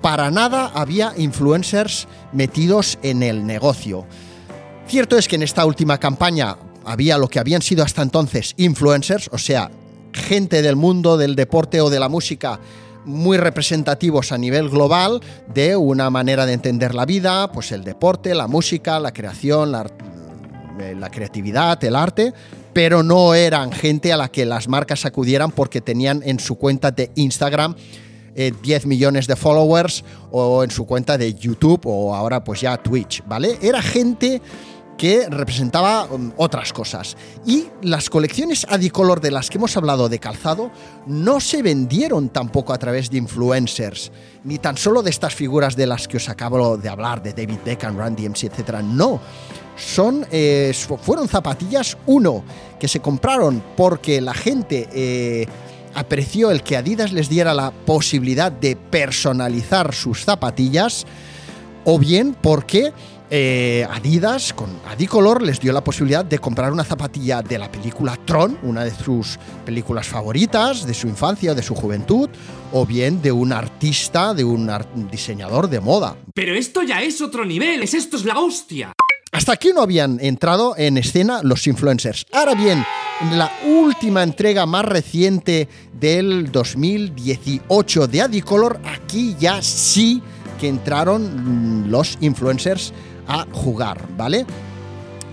Para 0.00 0.30
nada 0.30 0.70
había 0.74 1.12
influencers 1.18 2.08
metidos 2.32 2.98
en 3.02 3.22
el 3.22 3.46
negocio. 3.46 4.06
Cierto 4.86 5.18
es 5.18 5.28
que 5.28 5.36
en 5.36 5.42
esta 5.42 5.66
última 5.66 5.98
campaña 5.98 6.56
había 6.84 7.18
lo 7.18 7.28
que 7.28 7.38
habían 7.38 7.62
sido 7.62 7.84
hasta 7.84 8.02
entonces 8.02 8.54
influencers, 8.56 9.28
o 9.32 9.38
sea, 9.38 9.70
gente 10.12 10.62
del 10.62 10.76
mundo 10.76 11.16
del 11.16 11.36
deporte 11.36 11.80
o 11.80 11.90
de 11.90 12.00
la 12.00 12.08
música 12.08 12.60
muy 13.04 13.36
representativos 13.36 14.32
a 14.32 14.38
nivel 14.38 14.68
global 14.68 15.20
de 15.52 15.76
una 15.76 16.10
manera 16.10 16.46
de 16.46 16.52
entender 16.52 16.94
la 16.94 17.06
vida, 17.06 17.50
pues 17.52 17.72
el 17.72 17.84
deporte, 17.84 18.34
la 18.34 18.46
música, 18.46 19.00
la 19.00 19.12
creación, 19.12 19.72
la, 19.72 19.86
eh, 20.80 20.94
la 20.98 21.10
creatividad, 21.10 21.82
el 21.84 21.96
arte, 21.96 22.32
pero 22.72 23.02
no 23.02 23.34
eran 23.34 23.72
gente 23.72 24.12
a 24.12 24.16
la 24.16 24.28
que 24.28 24.46
las 24.46 24.68
marcas 24.68 25.04
acudieran 25.04 25.50
porque 25.50 25.80
tenían 25.80 26.22
en 26.24 26.40
su 26.40 26.56
cuenta 26.56 26.90
de 26.90 27.10
Instagram 27.14 27.74
10 28.34 28.84
eh, 28.84 28.86
millones 28.86 29.26
de 29.26 29.36
followers 29.36 30.04
o 30.30 30.64
en 30.64 30.70
su 30.70 30.86
cuenta 30.86 31.18
de 31.18 31.34
YouTube 31.34 31.82
o 31.84 32.14
ahora 32.14 32.42
pues 32.42 32.62
ya 32.62 32.76
Twitch, 32.76 33.22
¿vale? 33.26 33.58
Era 33.60 33.82
gente 33.82 34.40
que 35.02 35.28
representaba 35.28 36.04
um, 36.04 36.30
otras 36.36 36.72
cosas. 36.72 37.16
Y 37.44 37.66
las 37.82 38.08
colecciones 38.08 38.64
Adicolor 38.68 39.20
de 39.20 39.32
las 39.32 39.50
que 39.50 39.58
hemos 39.58 39.76
hablado 39.76 40.08
de 40.08 40.20
calzado 40.20 40.70
no 41.06 41.40
se 41.40 41.60
vendieron 41.60 42.28
tampoco 42.28 42.72
a 42.72 42.78
través 42.78 43.10
de 43.10 43.18
influencers, 43.18 44.12
ni 44.44 44.58
tan 44.58 44.76
solo 44.76 45.02
de 45.02 45.10
estas 45.10 45.34
figuras 45.34 45.74
de 45.74 45.88
las 45.88 46.06
que 46.06 46.18
os 46.18 46.28
acabo 46.28 46.76
de 46.76 46.88
hablar, 46.88 47.20
de 47.20 47.32
David 47.32 47.58
Beckham, 47.64 47.98
Randy 47.98 48.28
MC, 48.28 48.44
etc. 48.44 48.74
No. 48.80 49.20
Son, 49.76 50.24
eh, 50.30 50.72
fueron 51.00 51.26
zapatillas, 51.26 51.98
uno, 52.06 52.44
que 52.78 52.86
se 52.86 53.00
compraron 53.00 53.60
porque 53.76 54.20
la 54.20 54.34
gente 54.34 54.88
eh, 54.92 55.48
apreció 55.94 56.52
el 56.52 56.62
que 56.62 56.76
Adidas 56.76 57.12
les 57.12 57.28
diera 57.28 57.54
la 57.54 57.72
posibilidad 57.72 58.52
de 58.52 58.76
personalizar 58.76 59.96
sus 59.96 60.24
zapatillas, 60.24 61.06
o 61.84 61.98
bien 61.98 62.36
porque 62.40 62.92
eh, 63.34 63.86
Adidas, 63.90 64.52
con 64.52 64.68
Adicolor, 64.86 65.40
les 65.40 65.58
dio 65.58 65.72
la 65.72 65.82
posibilidad 65.82 66.22
de 66.22 66.38
comprar 66.38 66.70
una 66.70 66.84
zapatilla 66.84 67.40
de 67.40 67.56
la 67.56 67.72
película 67.72 68.18
Tron, 68.26 68.58
una 68.62 68.84
de 68.84 68.90
sus 68.90 69.38
películas 69.64 70.06
favoritas, 70.06 70.86
de 70.86 70.92
su 70.92 71.08
infancia 71.08 71.52
o 71.52 71.54
de 71.54 71.62
su 71.62 71.74
juventud, 71.74 72.28
o 72.72 72.84
bien 72.84 73.22
de 73.22 73.32
un 73.32 73.54
artista, 73.54 74.34
de 74.34 74.44
un 74.44 74.70
diseñador 75.10 75.70
de 75.70 75.80
moda. 75.80 76.14
Pero 76.34 76.54
esto 76.54 76.82
ya 76.82 77.00
es 77.00 77.22
otro 77.22 77.46
nivel, 77.46 77.82
es 77.82 77.94
esto 77.94 78.18
es 78.18 78.26
la 78.26 78.38
hostia. 78.38 78.92
Hasta 79.32 79.52
aquí 79.52 79.70
no 79.74 79.80
habían 79.80 80.20
entrado 80.20 80.74
en 80.76 80.98
escena 80.98 81.40
los 81.42 81.66
influencers. 81.66 82.26
Ahora 82.34 82.54
bien, 82.54 82.84
en 83.22 83.38
la 83.38 83.50
última 83.64 84.22
entrega 84.22 84.66
más 84.66 84.84
reciente 84.84 85.68
del 85.98 86.52
2018 86.52 88.08
de 88.08 88.20
Adicolor, 88.20 88.78
aquí 88.84 89.34
ya 89.40 89.62
sí 89.62 90.20
que 90.60 90.68
entraron 90.68 91.90
los 91.90 92.18
influencers 92.20 92.92
a 93.26 93.46
jugar, 93.52 94.06
¿vale? 94.16 94.46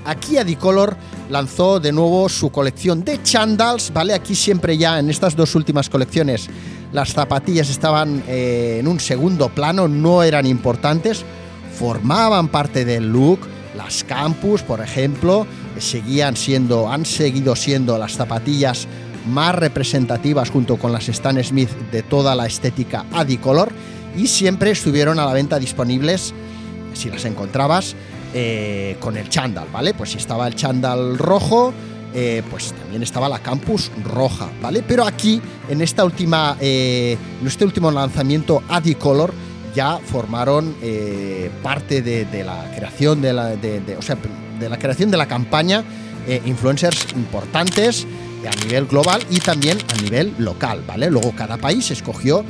Aquí 0.06 0.38
Adicolor 0.38 0.96
lanzó 1.30 1.80
de 1.80 1.92
nuevo 1.92 2.30
su 2.30 2.50
colección 2.50 3.04
de 3.04 3.22
chandals, 3.22 3.92
¿vale? 3.94 4.14
Aquí 4.14 4.34
siempre 4.34 4.78
ya 4.78 5.00
en 5.00 5.10
estas 5.10 5.36
dos 5.36 5.56
últimas 5.56 5.90
colecciones 5.90 6.50
las 6.92 7.14
zapatillas 7.14 7.70
estaban 7.70 8.24
eh, 8.28 8.78
en 8.80 8.88
un 8.88 9.00
segundo 9.00 9.50
plano, 9.50 9.88
no 9.88 10.24
eran 10.24 10.46
importantes, 10.46 11.24
formaban 11.78 12.48
parte 12.48 12.86
del 12.86 13.12
look. 13.12 13.40
Las 13.78 14.04
Campus, 14.04 14.64
por 14.64 14.82
ejemplo, 14.82 15.46
seguían 15.78 16.36
siendo, 16.36 16.92
han 16.92 17.06
seguido 17.06 17.56
siendo 17.56 17.98
las 17.98 18.14
zapatillas 18.14 18.88
más 19.28 19.54
representativas 19.54 20.50
junto 20.50 20.78
con 20.78 20.92
las 20.92 21.08
Stan 21.08 21.42
Smith 21.44 21.70
de 21.92 22.02
toda 22.02 22.36
la 22.36 22.48
estética 22.48 23.06
Adicolor 23.14 23.72
y 24.18 24.28
siempre 24.28 24.72
estuvieron 24.72 25.20
a 25.20 25.26
la 25.26 25.34
venta 25.34 25.60
disponibles 25.60 26.34
si 27.00 27.10
las 27.10 27.26
encontrabas 27.26 27.96
eh, 28.34 28.98
con 29.00 29.18
el 29.18 29.30
chándal, 29.30 29.68
¿vale? 29.72 29.94
Pues 29.94 30.12
si 30.12 30.18
estaba 30.18 30.48
el 30.48 30.56
chándal 30.56 31.18
rojo, 31.18 31.74
eh, 32.14 32.44
pues 32.50 32.74
también 32.74 33.02
estaba 33.02 33.30
la 33.30 33.40
campus 33.40 33.92
roja, 34.04 34.50
¿vale? 34.62 34.84
Pero 34.88 35.06
aquí, 35.06 35.42
en 35.70 35.82
esta 35.82 36.04
última, 36.04 36.58
eh, 36.60 37.18
en 37.42 37.48
este 37.48 37.66
último 37.66 37.90
lanzamiento 37.90 38.62
Adicolor, 38.70 39.34
ya 39.74 40.00
formaron 40.00 40.76
parte 41.62 42.02
de, 42.02 42.44
la 42.44 42.72
creación 42.76 43.22
de 43.22 43.34
la, 43.34 43.54
o 43.98 44.02
sea, 44.02 44.18
de 44.60 44.68
la 44.68 44.80
creación 44.80 45.12
de 45.12 45.18
la 45.18 45.28
campaña 45.28 45.84
influencers 46.46 47.08
importantes 47.16 48.08
a 48.48 48.66
nivel 48.66 48.86
global 48.88 49.22
y 49.30 49.40
también 49.40 49.78
a 49.94 50.02
nivel 50.02 50.34
local, 50.40 50.84
¿vale? 50.88 51.12
Luego 51.12 51.34
cada 51.36 51.58
país 51.58 51.92
escogió 51.92 52.44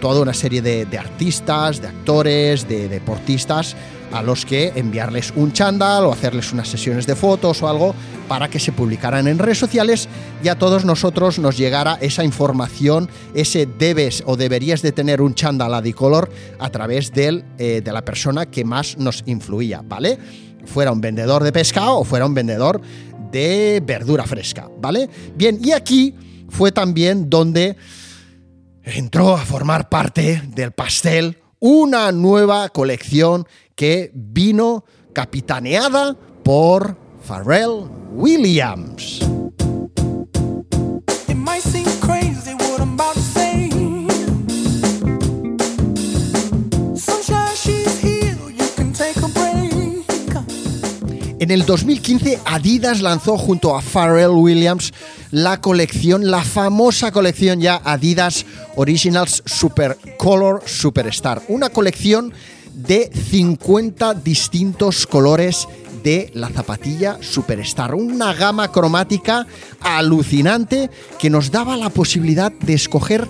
toda 0.00 0.22
una 0.22 0.34
serie 0.34 0.62
de, 0.62 0.98
artistas, 0.98 1.80
de 1.80 1.88
actores, 1.88 2.68
de 2.68 2.88
deportistas 2.88 3.76
a 4.12 4.22
los 4.22 4.46
que 4.46 4.72
enviarles 4.74 5.32
un 5.36 5.52
chándal 5.52 6.06
o 6.06 6.12
hacerles 6.12 6.52
unas 6.52 6.68
sesiones 6.68 7.06
de 7.06 7.14
fotos 7.14 7.62
o 7.62 7.68
algo 7.68 7.94
para 8.26 8.48
que 8.48 8.58
se 8.58 8.72
publicaran 8.72 9.28
en 9.28 9.38
redes 9.38 9.58
sociales 9.58 10.08
y 10.42 10.48
a 10.48 10.58
todos 10.58 10.84
nosotros 10.84 11.38
nos 11.38 11.58
llegara 11.58 11.98
esa 12.00 12.24
información, 12.24 13.08
ese 13.34 13.66
debes 13.66 14.22
o 14.26 14.36
deberías 14.36 14.82
de 14.82 14.92
tener 14.92 15.20
un 15.20 15.34
chándal 15.34 15.74
adicolor 15.74 16.30
a 16.58 16.70
través 16.70 17.12
del, 17.12 17.44
eh, 17.58 17.82
de 17.84 17.92
la 17.92 18.04
persona 18.04 18.46
que 18.46 18.64
más 18.64 18.96
nos 18.98 19.22
influía, 19.26 19.82
¿vale? 19.84 20.18
Fuera 20.64 20.92
un 20.92 21.00
vendedor 21.00 21.44
de 21.44 21.52
pescado 21.52 21.98
o 21.98 22.04
fuera 22.04 22.26
un 22.26 22.34
vendedor 22.34 22.80
de 23.30 23.82
verdura 23.84 24.24
fresca, 24.24 24.68
¿vale? 24.80 25.08
Bien, 25.36 25.58
y 25.62 25.72
aquí 25.72 26.14
fue 26.48 26.72
también 26.72 27.28
donde 27.28 27.76
entró 28.94 29.36
a 29.36 29.44
formar 29.44 29.88
parte 29.88 30.42
del 30.46 30.72
pastel 30.72 31.38
una 31.60 32.12
nueva 32.12 32.68
colección 32.70 33.46
que 33.74 34.10
vino 34.14 34.84
capitaneada 35.12 36.16
por 36.42 36.96
Pharrell 37.26 37.88
Williams. 38.12 39.20
En 51.40 51.52
el 51.52 51.64
2015 51.64 52.40
Adidas 52.46 53.00
lanzó 53.00 53.38
junto 53.38 53.76
a 53.76 53.80
Pharrell 53.80 54.30
Williams 54.30 54.92
la 55.30 55.60
colección, 55.60 56.32
la 56.32 56.42
famosa 56.42 57.12
colección 57.12 57.60
ya 57.60 57.80
Adidas 57.84 58.44
Originals 58.74 59.44
Super 59.46 59.96
Color 60.16 60.62
Superstar, 60.66 61.42
una 61.46 61.70
colección 61.70 62.32
de 62.74 63.08
50 63.30 64.14
distintos 64.14 65.06
colores 65.06 65.68
de 66.02 66.30
la 66.34 66.48
zapatilla 66.48 67.18
Superstar, 67.20 67.94
una 67.94 68.34
gama 68.34 68.72
cromática 68.72 69.46
alucinante 69.80 70.90
que 71.20 71.30
nos 71.30 71.52
daba 71.52 71.76
la 71.76 71.90
posibilidad 71.90 72.50
de 72.50 72.74
escoger 72.74 73.28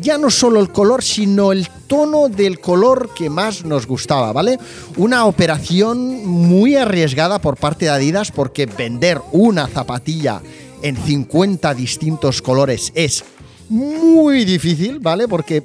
ya 0.00 0.18
no 0.18 0.30
solo 0.30 0.60
el 0.60 0.70
color, 0.70 1.02
sino 1.02 1.52
el 1.52 1.68
tono 1.86 2.28
del 2.28 2.60
color 2.60 3.10
que 3.14 3.30
más 3.30 3.64
nos 3.64 3.86
gustaba, 3.86 4.32
¿vale? 4.32 4.58
Una 4.96 5.26
operación 5.26 6.26
muy 6.26 6.76
arriesgada 6.76 7.40
por 7.40 7.56
parte 7.56 7.86
de 7.86 7.92
Adidas 7.92 8.32
porque 8.32 8.66
vender 8.66 9.20
una 9.32 9.66
zapatilla 9.68 10.42
en 10.82 10.96
50 10.96 11.74
distintos 11.74 12.42
colores 12.42 12.92
es 12.94 13.24
muy 13.68 14.44
difícil, 14.44 15.00
¿vale? 15.00 15.26
Porque 15.26 15.62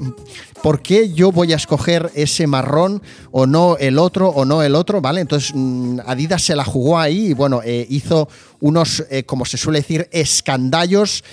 ¿por 0.62 0.82
qué 0.82 1.12
yo 1.12 1.32
voy 1.32 1.54
a 1.54 1.56
escoger 1.56 2.12
ese 2.16 2.48
marrón 2.48 3.02
o 3.32 3.46
no 3.46 3.78
el 3.78 4.00
otro 4.00 4.30
o 4.30 4.46
no 4.46 4.64
el 4.64 4.76
otro, 4.76 5.02
¿vale? 5.02 5.22
Entonces 5.22 5.52
mm, 5.54 6.00
Adidas 6.06 6.44
se 6.44 6.56
la 6.56 6.66
jugó 6.66 7.00
ahí 7.00 7.28
y 7.28 7.34
bueno, 7.34 7.62
eh, 7.64 7.86
hizo 7.90 8.28
unos, 8.60 9.04
eh, 9.10 9.24
como 9.24 9.46
se 9.46 9.58
suele 9.58 9.80
decir, 9.80 10.08
escandallos 10.12 11.24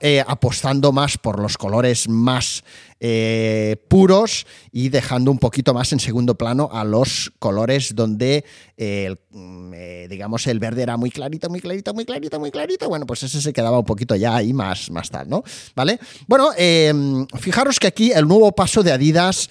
eh, 0.00 0.24
apostando 0.26 0.92
más 0.92 1.18
por 1.18 1.40
los 1.40 1.58
colores 1.58 2.08
más 2.08 2.62
eh, 3.00 3.76
puros 3.88 4.46
y 4.72 4.88
dejando 4.88 5.30
un 5.30 5.38
poquito 5.38 5.72
más 5.72 5.92
en 5.92 6.00
segundo 6.00 6.36
plano 6.36 6.68
a 6.72 6.84
los 6.84 7.32
colores 7.38 7.94
donde, 7.94 8.44
eh, 8.76 9.06
el, 9.06 9.18
mm, 9.30 9.72
eh, 9.74 10.06
digamos, 10.10 10.46
el 10.46 10.58
verde 10.58 10.82
era 10.82 10.96
muy 10.96 11.10
clarito, 11.10 11.48
muy 11.48 11.60
clarito, 11.60 11.94
muy 11.94 12.04
clarito, 12.04 12.40
muy 12.40 12.50
clarito. 12.50 12.88
Bueno, 12.88 13.06
pues 13.06 13.22
ese 13.22 13.40
se 13.40 13.52
quedaba 13.52 13.78
un 13.78 13.84
poquito 13.84 14.16
ya 14.16 14.36
ahí 14.36 14.52
más, 14.52 14.90
más 14.90 15.10
tal, 15.10 15.28
¿no? 15.28 15.44
¿Vale? 15.74 15.98
Bueno, 16.26 16.50
eh, 16.56 16.92
fijaros 17.38 17.78
que 17.78 17.86
aquí 17.86 18.12
el 18.12 18.26
nuevo 18.26 18.52
paso 18.52 18.82
de 18.82 18.92
Adidas 18.92 19.48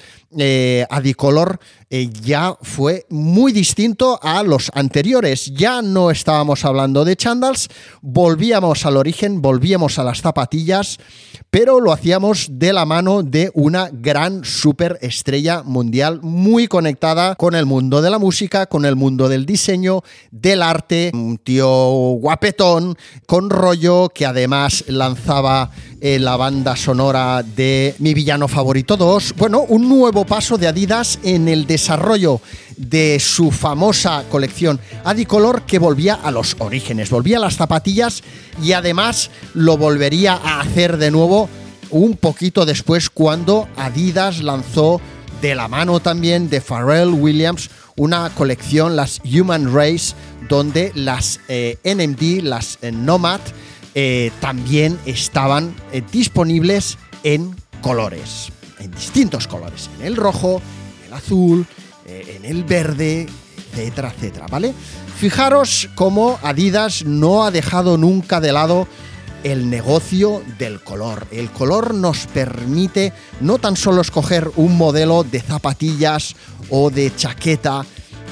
Adicolor 0.89 1.59
ya 1.89 2.57
fue 2.61 3.05
muy 3.09 3.53
distinto 3.53 4.19
a 4.21 4.43
los 4.43 4.69
anteriores. 4.73 5.45
Ya 5.53 5.81
no 5.81 6.11
estábamos 6.11 6.65
hablando 6.65 7.05
de 7.05 7.15
chandals, 7.15 7.69
volvíamos 8.01 8.85
al 8.85 8.97
origen, 8.97 9.41
volvíamos 9.41 9.97
a 9.97 10.03
las 10.03 10.21
zapatillas, 10.21 10.99
pero 11.49 11.79
lo 11.79 11.91
hacíamos 11.91 12.47
de 12.51 12.73
la 12.73 12.85
mano 12.85 13.23
de 13.23 13.51
una 13.53 13.89
gran 13.91 14.43
superestrella 14.43 15.63
mundial 15.63 16.19
muy 16.21 16.67
conectada 16.67 17.35
con 17.35 17.55
el 17.55 17.65
mundo 17.65 18.01
de 18.01 18.09
la 18.09 18.19
música, 18.19 18.65
con 18.65 18.85
el 18.85 18.95
mundo 18.95 19.29
del 19.29 19.45
diseño, 19.45 20.03
del 20.31 20.61
arte, 20.61 21.11
un 21.13 21.37
tío 21.37 21.67
guapetón, 22.19 22.97
con 23.25 23.49
rollo, 23.49 24.09
que 24.09 24.25
además 24.25 24.83
lanzaba 24.87 25.71
eh, 26.01 26.19
la 26.19 26.35
banda 26.35 26.75
sonora 26.75 27.43
de 27.43 27.95
Mi 27.99 28.13
Villano 28.13 28.47
Favorito 28.47 28.97
2. 28.97 29.35
Bueno, 29.37 29.61
un 29.61 29.87
nuevo 29.89 30.25
paso 30.25 30.57
de 30.57 30.67
Adidas 30.67 31.19
en 31.23 31.47
el 31.47 31.65
desarrollo 31.65 32.41
de 32.77 33.19
su 33.19 33.51
famosa 33.51 34.23
colección 34.29 34.79
Adicolor 35.03 35.63
que 35.63 35.79
volvía 35.79 36.15
a 36.15 36.31
los 36.31 36.55
orígenes, 36.59 37.09
volvía 37.09 37.37
a 37.37 37.41
las 37.41 37.57
zapatillas 37.57 38.23
y 38.63 38.71
además 38.73 39.31
lo 39.53 39.77
volvería 39.77 40.33
a 40.33 40.61
hacer 40.61 40.97
de 40.97 41.11
nuevo 41.11 41.49
un 41.89 42.17
poquito 42.17 42.65
después 42.65 43.09
cuando 43.09 43.67
Adidas 43.77 44.43
lanzó 44.43 45.01
de 45.41 45.55
la 45.55 45.67
mano 45.67 45.99
también 45.99 46.49
de 46.49 46.61
Pharrell 46.61 47.09
Williams 47.09 47.69
una 47.97 48.29
colección, 48.29 48.95
las 48.95 49.19
Human 49.25 49.73
Race, 49.73 50.13
donde 50.47 50.91
las 50.95 51.39
eh, 51.47 51.77
NMD, 51.83 52.43
las 52.43 52.77
eh, 52.81 52.91
Nomad, 52.91 53.41
eh, 53.95 54.31
también 54.39 54.99
estaban 55.05 55.75
disponibles 56.11 56.99
en 57.23 57.55
colores, 57.81 58.49
en 58.79 58.91
distintos 58.91 59.47
colores, 59.47 59.89
en 59.97 60.05
el 60.05 60.15
rojo, 60.15 60.61
en 61.01 61.07
el 61.07 61.13
azul, 61.13 61.67
eh, 62.07 62.37
en 62.37 62.45
el 62.45 62.63
verde, 62.63 63.27
etcétera, 63.71 64.13
etcétera, 64.15 64.47
¿vale? 64.49 64.73
Fijaros 65.19 65.89
cómo 65.95 66.39
Adidas 66.41 67.03
no 67.05 67.43
ha 67.43 67.51
dejado 67.51 67.97
nunca 67.97 68.39
de 68.39 68.51
lado 68.51 68.87
el 69.43 69.69
negocio 69.69 70.41
del 70.57 70.81
color. 70.81 71.27
El 71.31 71.49
color 71.51 71.93
nos 71.93 72.27
permite 72.27 73.13
no 73.39 73.57
tan 73.59 73.75
solo 73.75 74.01
escoger 74.01 74.49
un 74.55 74.77
modelo 74.77 75.23
de 75.23 75.41
zapatillas 75.41 76.35
o 76.69 76.89
de 76.89 77.15
chaqueta 77.15 77.85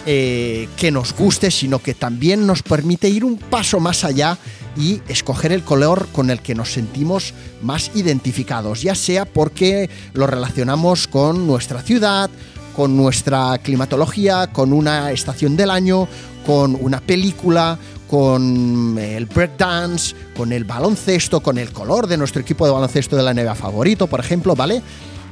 eh, 0.05 0.67
que 0.77 0.91
nos 0.91 1.13
guste, 1.13 1.49
sino 1.49 1.79
que 1.79 1.93
también 1.93 2.45
nos 2.45 2.61
permite 2.61 3.09
ir 3.09 3.25
un 3.25 3.37
paso 3.37 3.79
más 3.79 4.03
allá 4.03 4.37
y 4.77 5.01
escoger 5.07 5.51
el 5.51 5.63
color 5.63 6.07
con 6.11 6.29
el 6.29 6.41
que 6.41 6.53
nos 6.53 6.73
sentimos 6.73 7.33
más 7.61 7.91
identificados, 7.95 8.81
ya 8.81 8.93
sea 8.93 9.25
porque 9.25 9.89
lo 10.13 10.27
relacionamos 10.27 11.07
con 11.07 11.47
nuestra 11.47 11.81
ciudad, 11.81 12.29
con 12.75 12.97
nuestra 12.97 13.57
climatología, 13.59 14.47
con 14.47 14.73
una 14.73 15.11
estación 15.11 15.55
del 15.55 15.71
año, 15.71 16.07
con 16.45 16.77
una 16.79 16.99
película, 16.99 17.77
con 18.09 18.97
el 18.99 19.25
breakdance, 19.25 20.15
con 20.35 20.51
el 20.51 20.63
baloncesto, 20.63 21.41
con 21.41 21.57
el 21.57 21.71
color 21.71 22.07
de 22.07 22.17
nuestro 22.17 22.41
equipo 22.41 22.65
de 22.65 22.71
baloncesto 22.71 23.15
de 23.15 23.23
la 23.23 23.33
NBA 23.33 23.55
favorito, 23.55 24.07
por 24.07 24.19
ejemplo, 24.19 24.55
¿vale? 24.55 24.81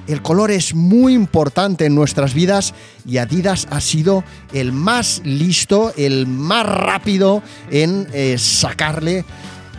El 0.07 0.21
color 0.21 0.51
es 0.51 0.75
muy 0.75 1.13
importante 1.13 1.85
en 1.85 1.95
nuestras 1.95 2.33
vidas 2.33 2.73
y 3.05 3.17
Adidas 3.17 3.67
ha 3.69 3.79
sido 3.79 4.23
el 4.51 4.73
más 4.73 5.21
listo, 5.23 5.93
el 5.95 6.27
más 6.27 6.65
rápido 6.65 7.41
en 7.71 8.07
eh, 8.11 8.37
sacarle 8.37 9.23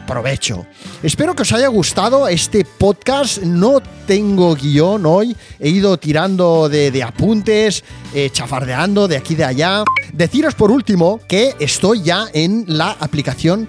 provecho. 0.07 0.67
Espero 1.03 1.35
que 1.35 1.43
os 1.43 1.53
haya 1.53 1.69
gustado 1.69 2.29
este 2.29 2.65
podcast. 2.65 3.39
No 3.39 3.81
tengo 4.07 4.55
guion 4.55 5.07
hoy. 5.07 5.37
He 5.59 5.69
ido 5.69 5.97
tirando 5.99 6.69
de, 6.69 7.03
apuntes, 7.03 7.85
eh, 8.15 8.31
chafardeando 8.31 9.09
de 9.09 9.17
aquí 9.17 9.35
de 9.35 9.45
allá. 9.45 9.85
Deciros 10.13 10.55
por 10.55 10.71
último 10.71 11.21
que 11.29 11.55
estoy 11.59 12.03
ya 12.03 12.27
en 12.33 12.65
la 12.69 12.93
aplicación 12.93 13.69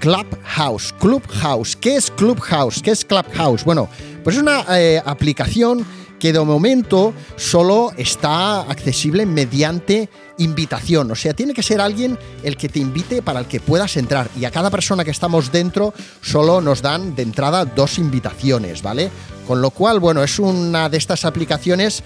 Clubhouse. 0.00 0.94
Clubhouse. 0.98 1.76
¿Qué 1.76 1.96
es 1.96 2.10
Clubhouse? 2.10 2.82
¿Qué 2.82 2.92
es 2.92 3.04
Clubhouse? 3.04 3.64
Bueno, 3.64 3.88
pues 4.22 4.36
es 4.36 4.42
una 4.42 4.64
eh, 4.70 5.02
aplicación 5.04 5.84
que 6.18 6.32
de 6.32 6.40
momento 6.40 7.14
solo 7.36 7.92
está 7.96 8.62
accesible 8.62 9.24
mediante 9.24 10.08
invitación. 10.38 11.10
O 11.10 11.14
sea, 11.14 11.34
tiene 11.34 11.54
que 11.54 11.62
ser 11.62 11.80
alguien 11.80 12.18
el 12.42 12.56
que 12.56 12.68
te 12.68 12.78
invite 12.78 13.22
para 13.22 13.40
el 13.40 13.46
que 13.46 13.60
puedas 13.60 13.96
entrar. 13.96 14.30
Y 14.38 14.44
a 14.44 14.50
cada 14.50 14.70
persona 14.70 15.04
que 15.04 15.10
estamos 15.10 15.52
dentro 15.52 15.92
solo 16.22 16.60
nos 16.60 16.82
dan 16.82 17.14
de 17.14 17.22
entrada 17.22 17.64
dos 17.64 17.98
invitaciones, 17.98 18.82
¿vale? 18.82 19.10
Con 19.46 19.60
lo 19.60 19.70
cual, 19.70 20.00
bueno, 20.00 20.22
es 20.22 20.38
una 20.38 20.88
de 20.88 20.96
estas 20.96 21.24
aplicaciones 21.24 22.02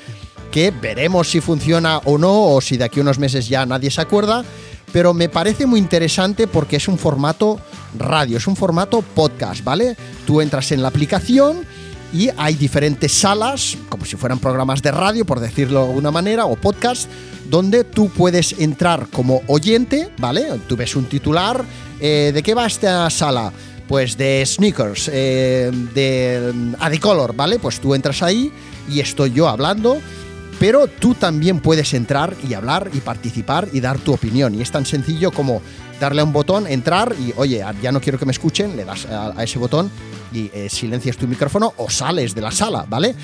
que 0.50 0.70
veremos 0.70 1.30
si 1.30 1.40
funciona 1.40 1.98
o 1.98 2.18
no, 2.18 2.52
o 2.52 2.60
si 2.60 2.76
de 2.76 2.84
aquí 2.84 3.00
a 3.00 3.02
unos 3.02 3.18
meses 3.18 3.48
ya 3.48 3.64
nadie 3.64 3.90
se 3.90 4.00
acuerda. 4.00 4.44
Pero 4.92 5.14
me 5.14 5.30
parece 5.30 5.64
muy 5.64 5.80
interesante 5.80 6.46
porque 6.46 6.76
es 6.76 6.86
un 6.86 6.98
formato 6.98 7.58
radio, 7.98 8.36
es 8.36 8.46
un 8.46 8.56
formato 8.56 9.00
podcast, 9.00 9.64
¿vale? 9.64 9.96
Tú 10.26 10.42
entras 10.42 10.70
en 10.72 10.82
la 10.82 10.88
aplicación 10.88 11.64
y 12.12 12.28
hay 12.36 12.54
diferentes 12.54 13.12
salas, 13.12 13.78
como 13.88 14.04
si 14.04 14.16
fueran 14.16 14.38
programas 14.38 14.82
de 14.82 14.90
radio, 14.90 15.24
por 15.24 15.40
decirlo 15.40 15.80
de 15.80 15.88
alguna 15.88 16.10
manera, 16.10 16.44
o 16.44 16.56
podcast, 16.56 17.08
donde 17.48 17.84
tú 17.84 18.08
puedes 18.08 18.58
entrar 18.58 19.08
como 19.08 19.42
oyente, 19.46 20.10
¿vale? 20.18 20.46
Tú 20.66 20.76
ves 20.76 20.96
un 20.96 21.06
titular, 21.06 21.64
eh, 22.00 22.30
¿de 22.34 22.42
qué 22.42 22.54
va 22.54 22.66
esta 22.66 23.08
sala? 23.10 23.52
Pues 23.88 24.16
de 24.16 24.42
sneakers, 24.46 25.10
eh, 25.12 25.70
de 25.94 26.74
Adicolor, 26.78 27.34
¿vale? 27.34 27.58
Pues 27.58 27.80
tú 27.80 27.94
entras 27.94 28.22
ahí 28.22 28.50
y 28.88 29.00
estoy 29.00 29.32
yo 29.32 29.48
hablando, 29.48 30.00
pero 30.58 30.86
tú 30.86 31.14
también 31.14 31.60
puedes 31.60 31.92
entrar 31.92 32.34
y 32.48 32.54
hablar 32.54 32.90
y 32.94 33.00
participar 33.00 33.68
y 33.72 33.80
dar 33.80 33.98
tu 33.98 34.14
opinión. 34.14 34.54
Y 34.54 34.62
es 34.62 34.70
tan 34.70 34.86
sencillo 34.86 35.30
como 35.30 35.60
darle 36.00 36.20
a 36.22 36.24
un 36.24 36.32
botón, 36.32 36.66
entrar 36.66 37.14
y, 37.18 37.32
oye, 37.36 37.64
ya 37.82 37.92
no 37.92 38.00
quiero 38.00 38.18
que 38.18 38.26
me 38.26 38.32
escuchen, 38.32 38.76
le 38.76 38.84
das 38.84 39.06
a, 39.06 39.38
a 39.38 39.44
ese 39.44 39.58
botón 39.58 39.90
y 40.32 40.50
eh, 40.52 40.68
silencias 40.68 41.16
tu 41.16 41.28
micrófono 41.28 41.74
o 41.76 41.90
sales 41.90 42.34
de 42.34 42.40
la 42.40 42.50
sala, 42.50 42.86
¿vale? 42.88 43.14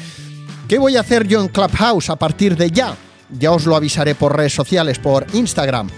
¿Qué 0.68 0.78
voy 0.78 0.96
a 0.96 1.00
hacer 1.00 1.26
yo 1.26 1.40
en 1.40 1.48
Clubhouse 1.48 2.10
a 2.10 2.16
partir 2.16 2.56
de 2.56 2.70
ya? 2.70 2.94
Ya 3.30 3.52
os 3.52 3.66
lo 3.66 3.76
avisaré 3.76 4.14
por 4.14 4.36
redes 4.36 4.54
sociales, 4.54 4.98
por 4.98 5.26
Instagram. 5.32 5.88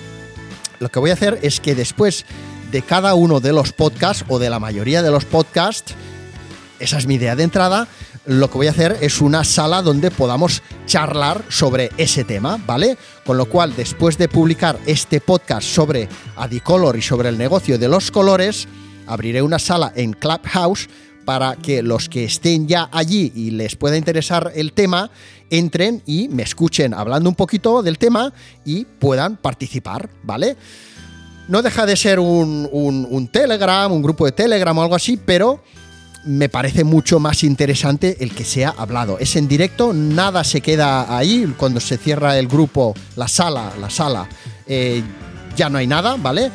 Lo 0.79 0.89
que 0.89 0.99
voy 0.99 1.11
a 1.11 1.15
hacer 1.15 1.39
es 1.43 1.61
que 1.61 1.75
después 1.75 2.25
de 2.71 2.83
cada 2.83 3.15
uno 3.15 3.41
de 3.41 3.53
los 3.53 3.73
podcasts 3.73 4.25
o 4.29 4.39
de 4.39 4.51
la 4.51 4.59
mayoría 4.59 5.03
de 5.03 5.11
los 5.11 5.25
podcasts, 5.25 5.95
esa 6.79 6.99
es 6.99 7.07
mi 7.07 7.15
idea 7.15 7.37
de 7.37 7.43
entrada, 7.43 7.89
lo 8.27 8.51
que 8.51 8.59
voy 8.59 8.67
a 8.67 8.71
hacer 8.71 8.99
es 9.01 9.21
una 9.21 9.45
sala 9.45 9.83
donde 9.83 10.11
podamos 10.11 10.63
charlar 10.87 11.45
sobre 11.49 11.91
ese 11.97 12.25
tema, 12.25 12.59
¿vale? 12.67 12.97
Con 13.25 13.37
lo 13.37 13.47
cual, 13.47 13.75
después 13.77 14.19
de 14.19 14.29
publicar 14.29 14.79
este 14.87 15.21
podcast 15.21 15.67
sobre 15.67 16.09
Adicolor 16.37 16.97
y 16.97 17.03
sobre 17.03 17.29
el 17.29 17.39
negocio 17.39 17.79
de 17.79 17.89
los 17.89 18.11
colores, 18.11 18.69
abriré 19.07 19.43
una 19.43 19.59
sala 19.59 19.93
en 19.97 20.13
Clubhouse 20.13 20.89
para 21.25 21.57
que 21.57 21.83
los 21.83 22.09
que 22.09 22.25
estén 22.25 22.67
ya 22.67 22.89
allí 22.93 23.33
y 23.35 23.51
les 23.51 23.77
pueda 23.77 23.97
interesar 23.97 24.53
el 24.55 24.73
tema, 24.73 25.11
entren 25.51 26.03
y 26.07 26.29
me 26.29 26.43
escuchen 26.43 26.95
hablando 26.95 27.29
un 27.29 27.35
poquito 27.35 27.83
del 27.83 27.99
tema 27.99 28.33
y 28.65 28.85
puedan 28.85 29.37
participar, 29.37 30.09
¿vale? 30.23 30.57
No 31.49 31.63
deja 31.63 31.85
de 31.85 31.97
ser 31.97 32.21
un, 32.21 32.69
un, 32.71 33.29
Telegram, 33.29 33.91
un 33.91 34.03
grupo 34.03 34.25
de 34.25 34.33
Telegram 34.33 34.77
o 34.79 34.83
algo 34.83 34.95
así, 34.95 35.17
pero 35.17 35.63
me 36.25 36.49
parece 36.49 36.85
mucho 36.85 37.19
más 37.19 37.43
interesante 37.43 38.19
el 38.21 38.33
que 38.33 38.45
sea 38.45 38.73
hablado. 38.77 39.19
Es 39.19 39.35
en 39.35 39.49
directo, 39.49 39.93
nada 39.93 40.45
se 40.45 40.61
queda 40.61 41.17
ahí. 41.17 41.53
Cuando 41.57 41.81
se 41.81 41.97
cierra 41.97 42.39
el 42.39 42.47
grupo, 42.47 42.95
la 43.17 43.27
sala, 43.27 43.73
la 43.81 43.91
sala, 43.91 44.29
eh, 44.67 45.03
ya 45.57 45.69
no 45.69 45.79
hay 45.79 45.89
nada, 45.89 46.17
¿vale? 46.17 46.53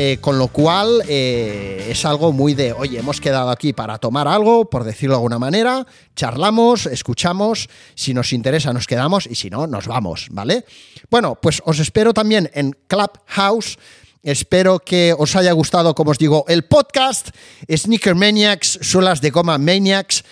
Eh, 0.00 0.18
con 0.20 0.38
lo 0.38 0.46
cual 0.46 1.02
eh, 1.08 1.88
es 1.90 2.04
algo 2.04 2.32
muy 2.32 2.54
de, 2.54 2.72
oye, 2.72 3.00
hemos 3.00 3.20
quedado 3.20 3.50
aquí 3.50 3.72
para 3.72 3.98
tomar 3.98 4.28
algo, 4.28 4.70
por 4.70 4.84
decirlo 4.84 5.14
de 5.14 5.16
alguna 5.16 5.40
manera, 5.40 5.88
charlamos, 6.14 6.86
escuchamos, 6.86 7.68
si 7.96 8.14
nos 8.14 8.32
interesa 8.32 8.72
nos 8.72 8.86
quedamos 8.86 9.26
y 9.26 9.34
si 9.34 9.50
no, 9.50 9.66
nos 9.66 9.88
vamos, 9.88 10.28
¿vale? 10.30 10.64
Bueno, 11.10 11.36
pues 11.42 11.60
os 11.64 11.80
espero 11.80 12.14
también 12.14 12.48
en 12.54 12.76
Clubhouse. 12.86 13.76
Espero 14.22 14.78
que 14.78 15.16
os 15.18 15.34
haya 15.34 15.50
gustado, 15.50 15.96
como 15.96 16.12
os 16.12 16.18
digo, 16.18 16.44
el 16.46 16.64
podcast 16.64 17.30
Sneaker 17.68 18.14
Maniacs, 18.14 18.78
suelas 18.80 19.20
de 19.20 19.30
goma 19.30 19.58
Maniacs. 19.58 20.22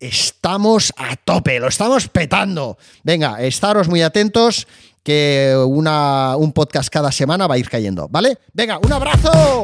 Estamos 0.00 0.92
a 0.96 1.14
tope, 1.14 1.60
lo 1.60 1.68
estamos 1.68 2.08
petando. 2.08 2.76
Venga, 3.04 3.40
estaros 3.40 3.86
muy 3.86 4.02
atentos 4.02 4.66
que 5.02 5.54
una, 5.66 6.36
un 6.36 6.52
podcast 6.52 6.88
cada 6.88 7.12
semana 7.12 7.46
va 7.46 7.54
a 7.54 7.58
ir 7.58 7.68
cayendo, 7.68 8.08
¿vale? 8.08 8.38
Venga, 8.52 8.78
un 8.78 8.92
abrazo. 8.92 9.62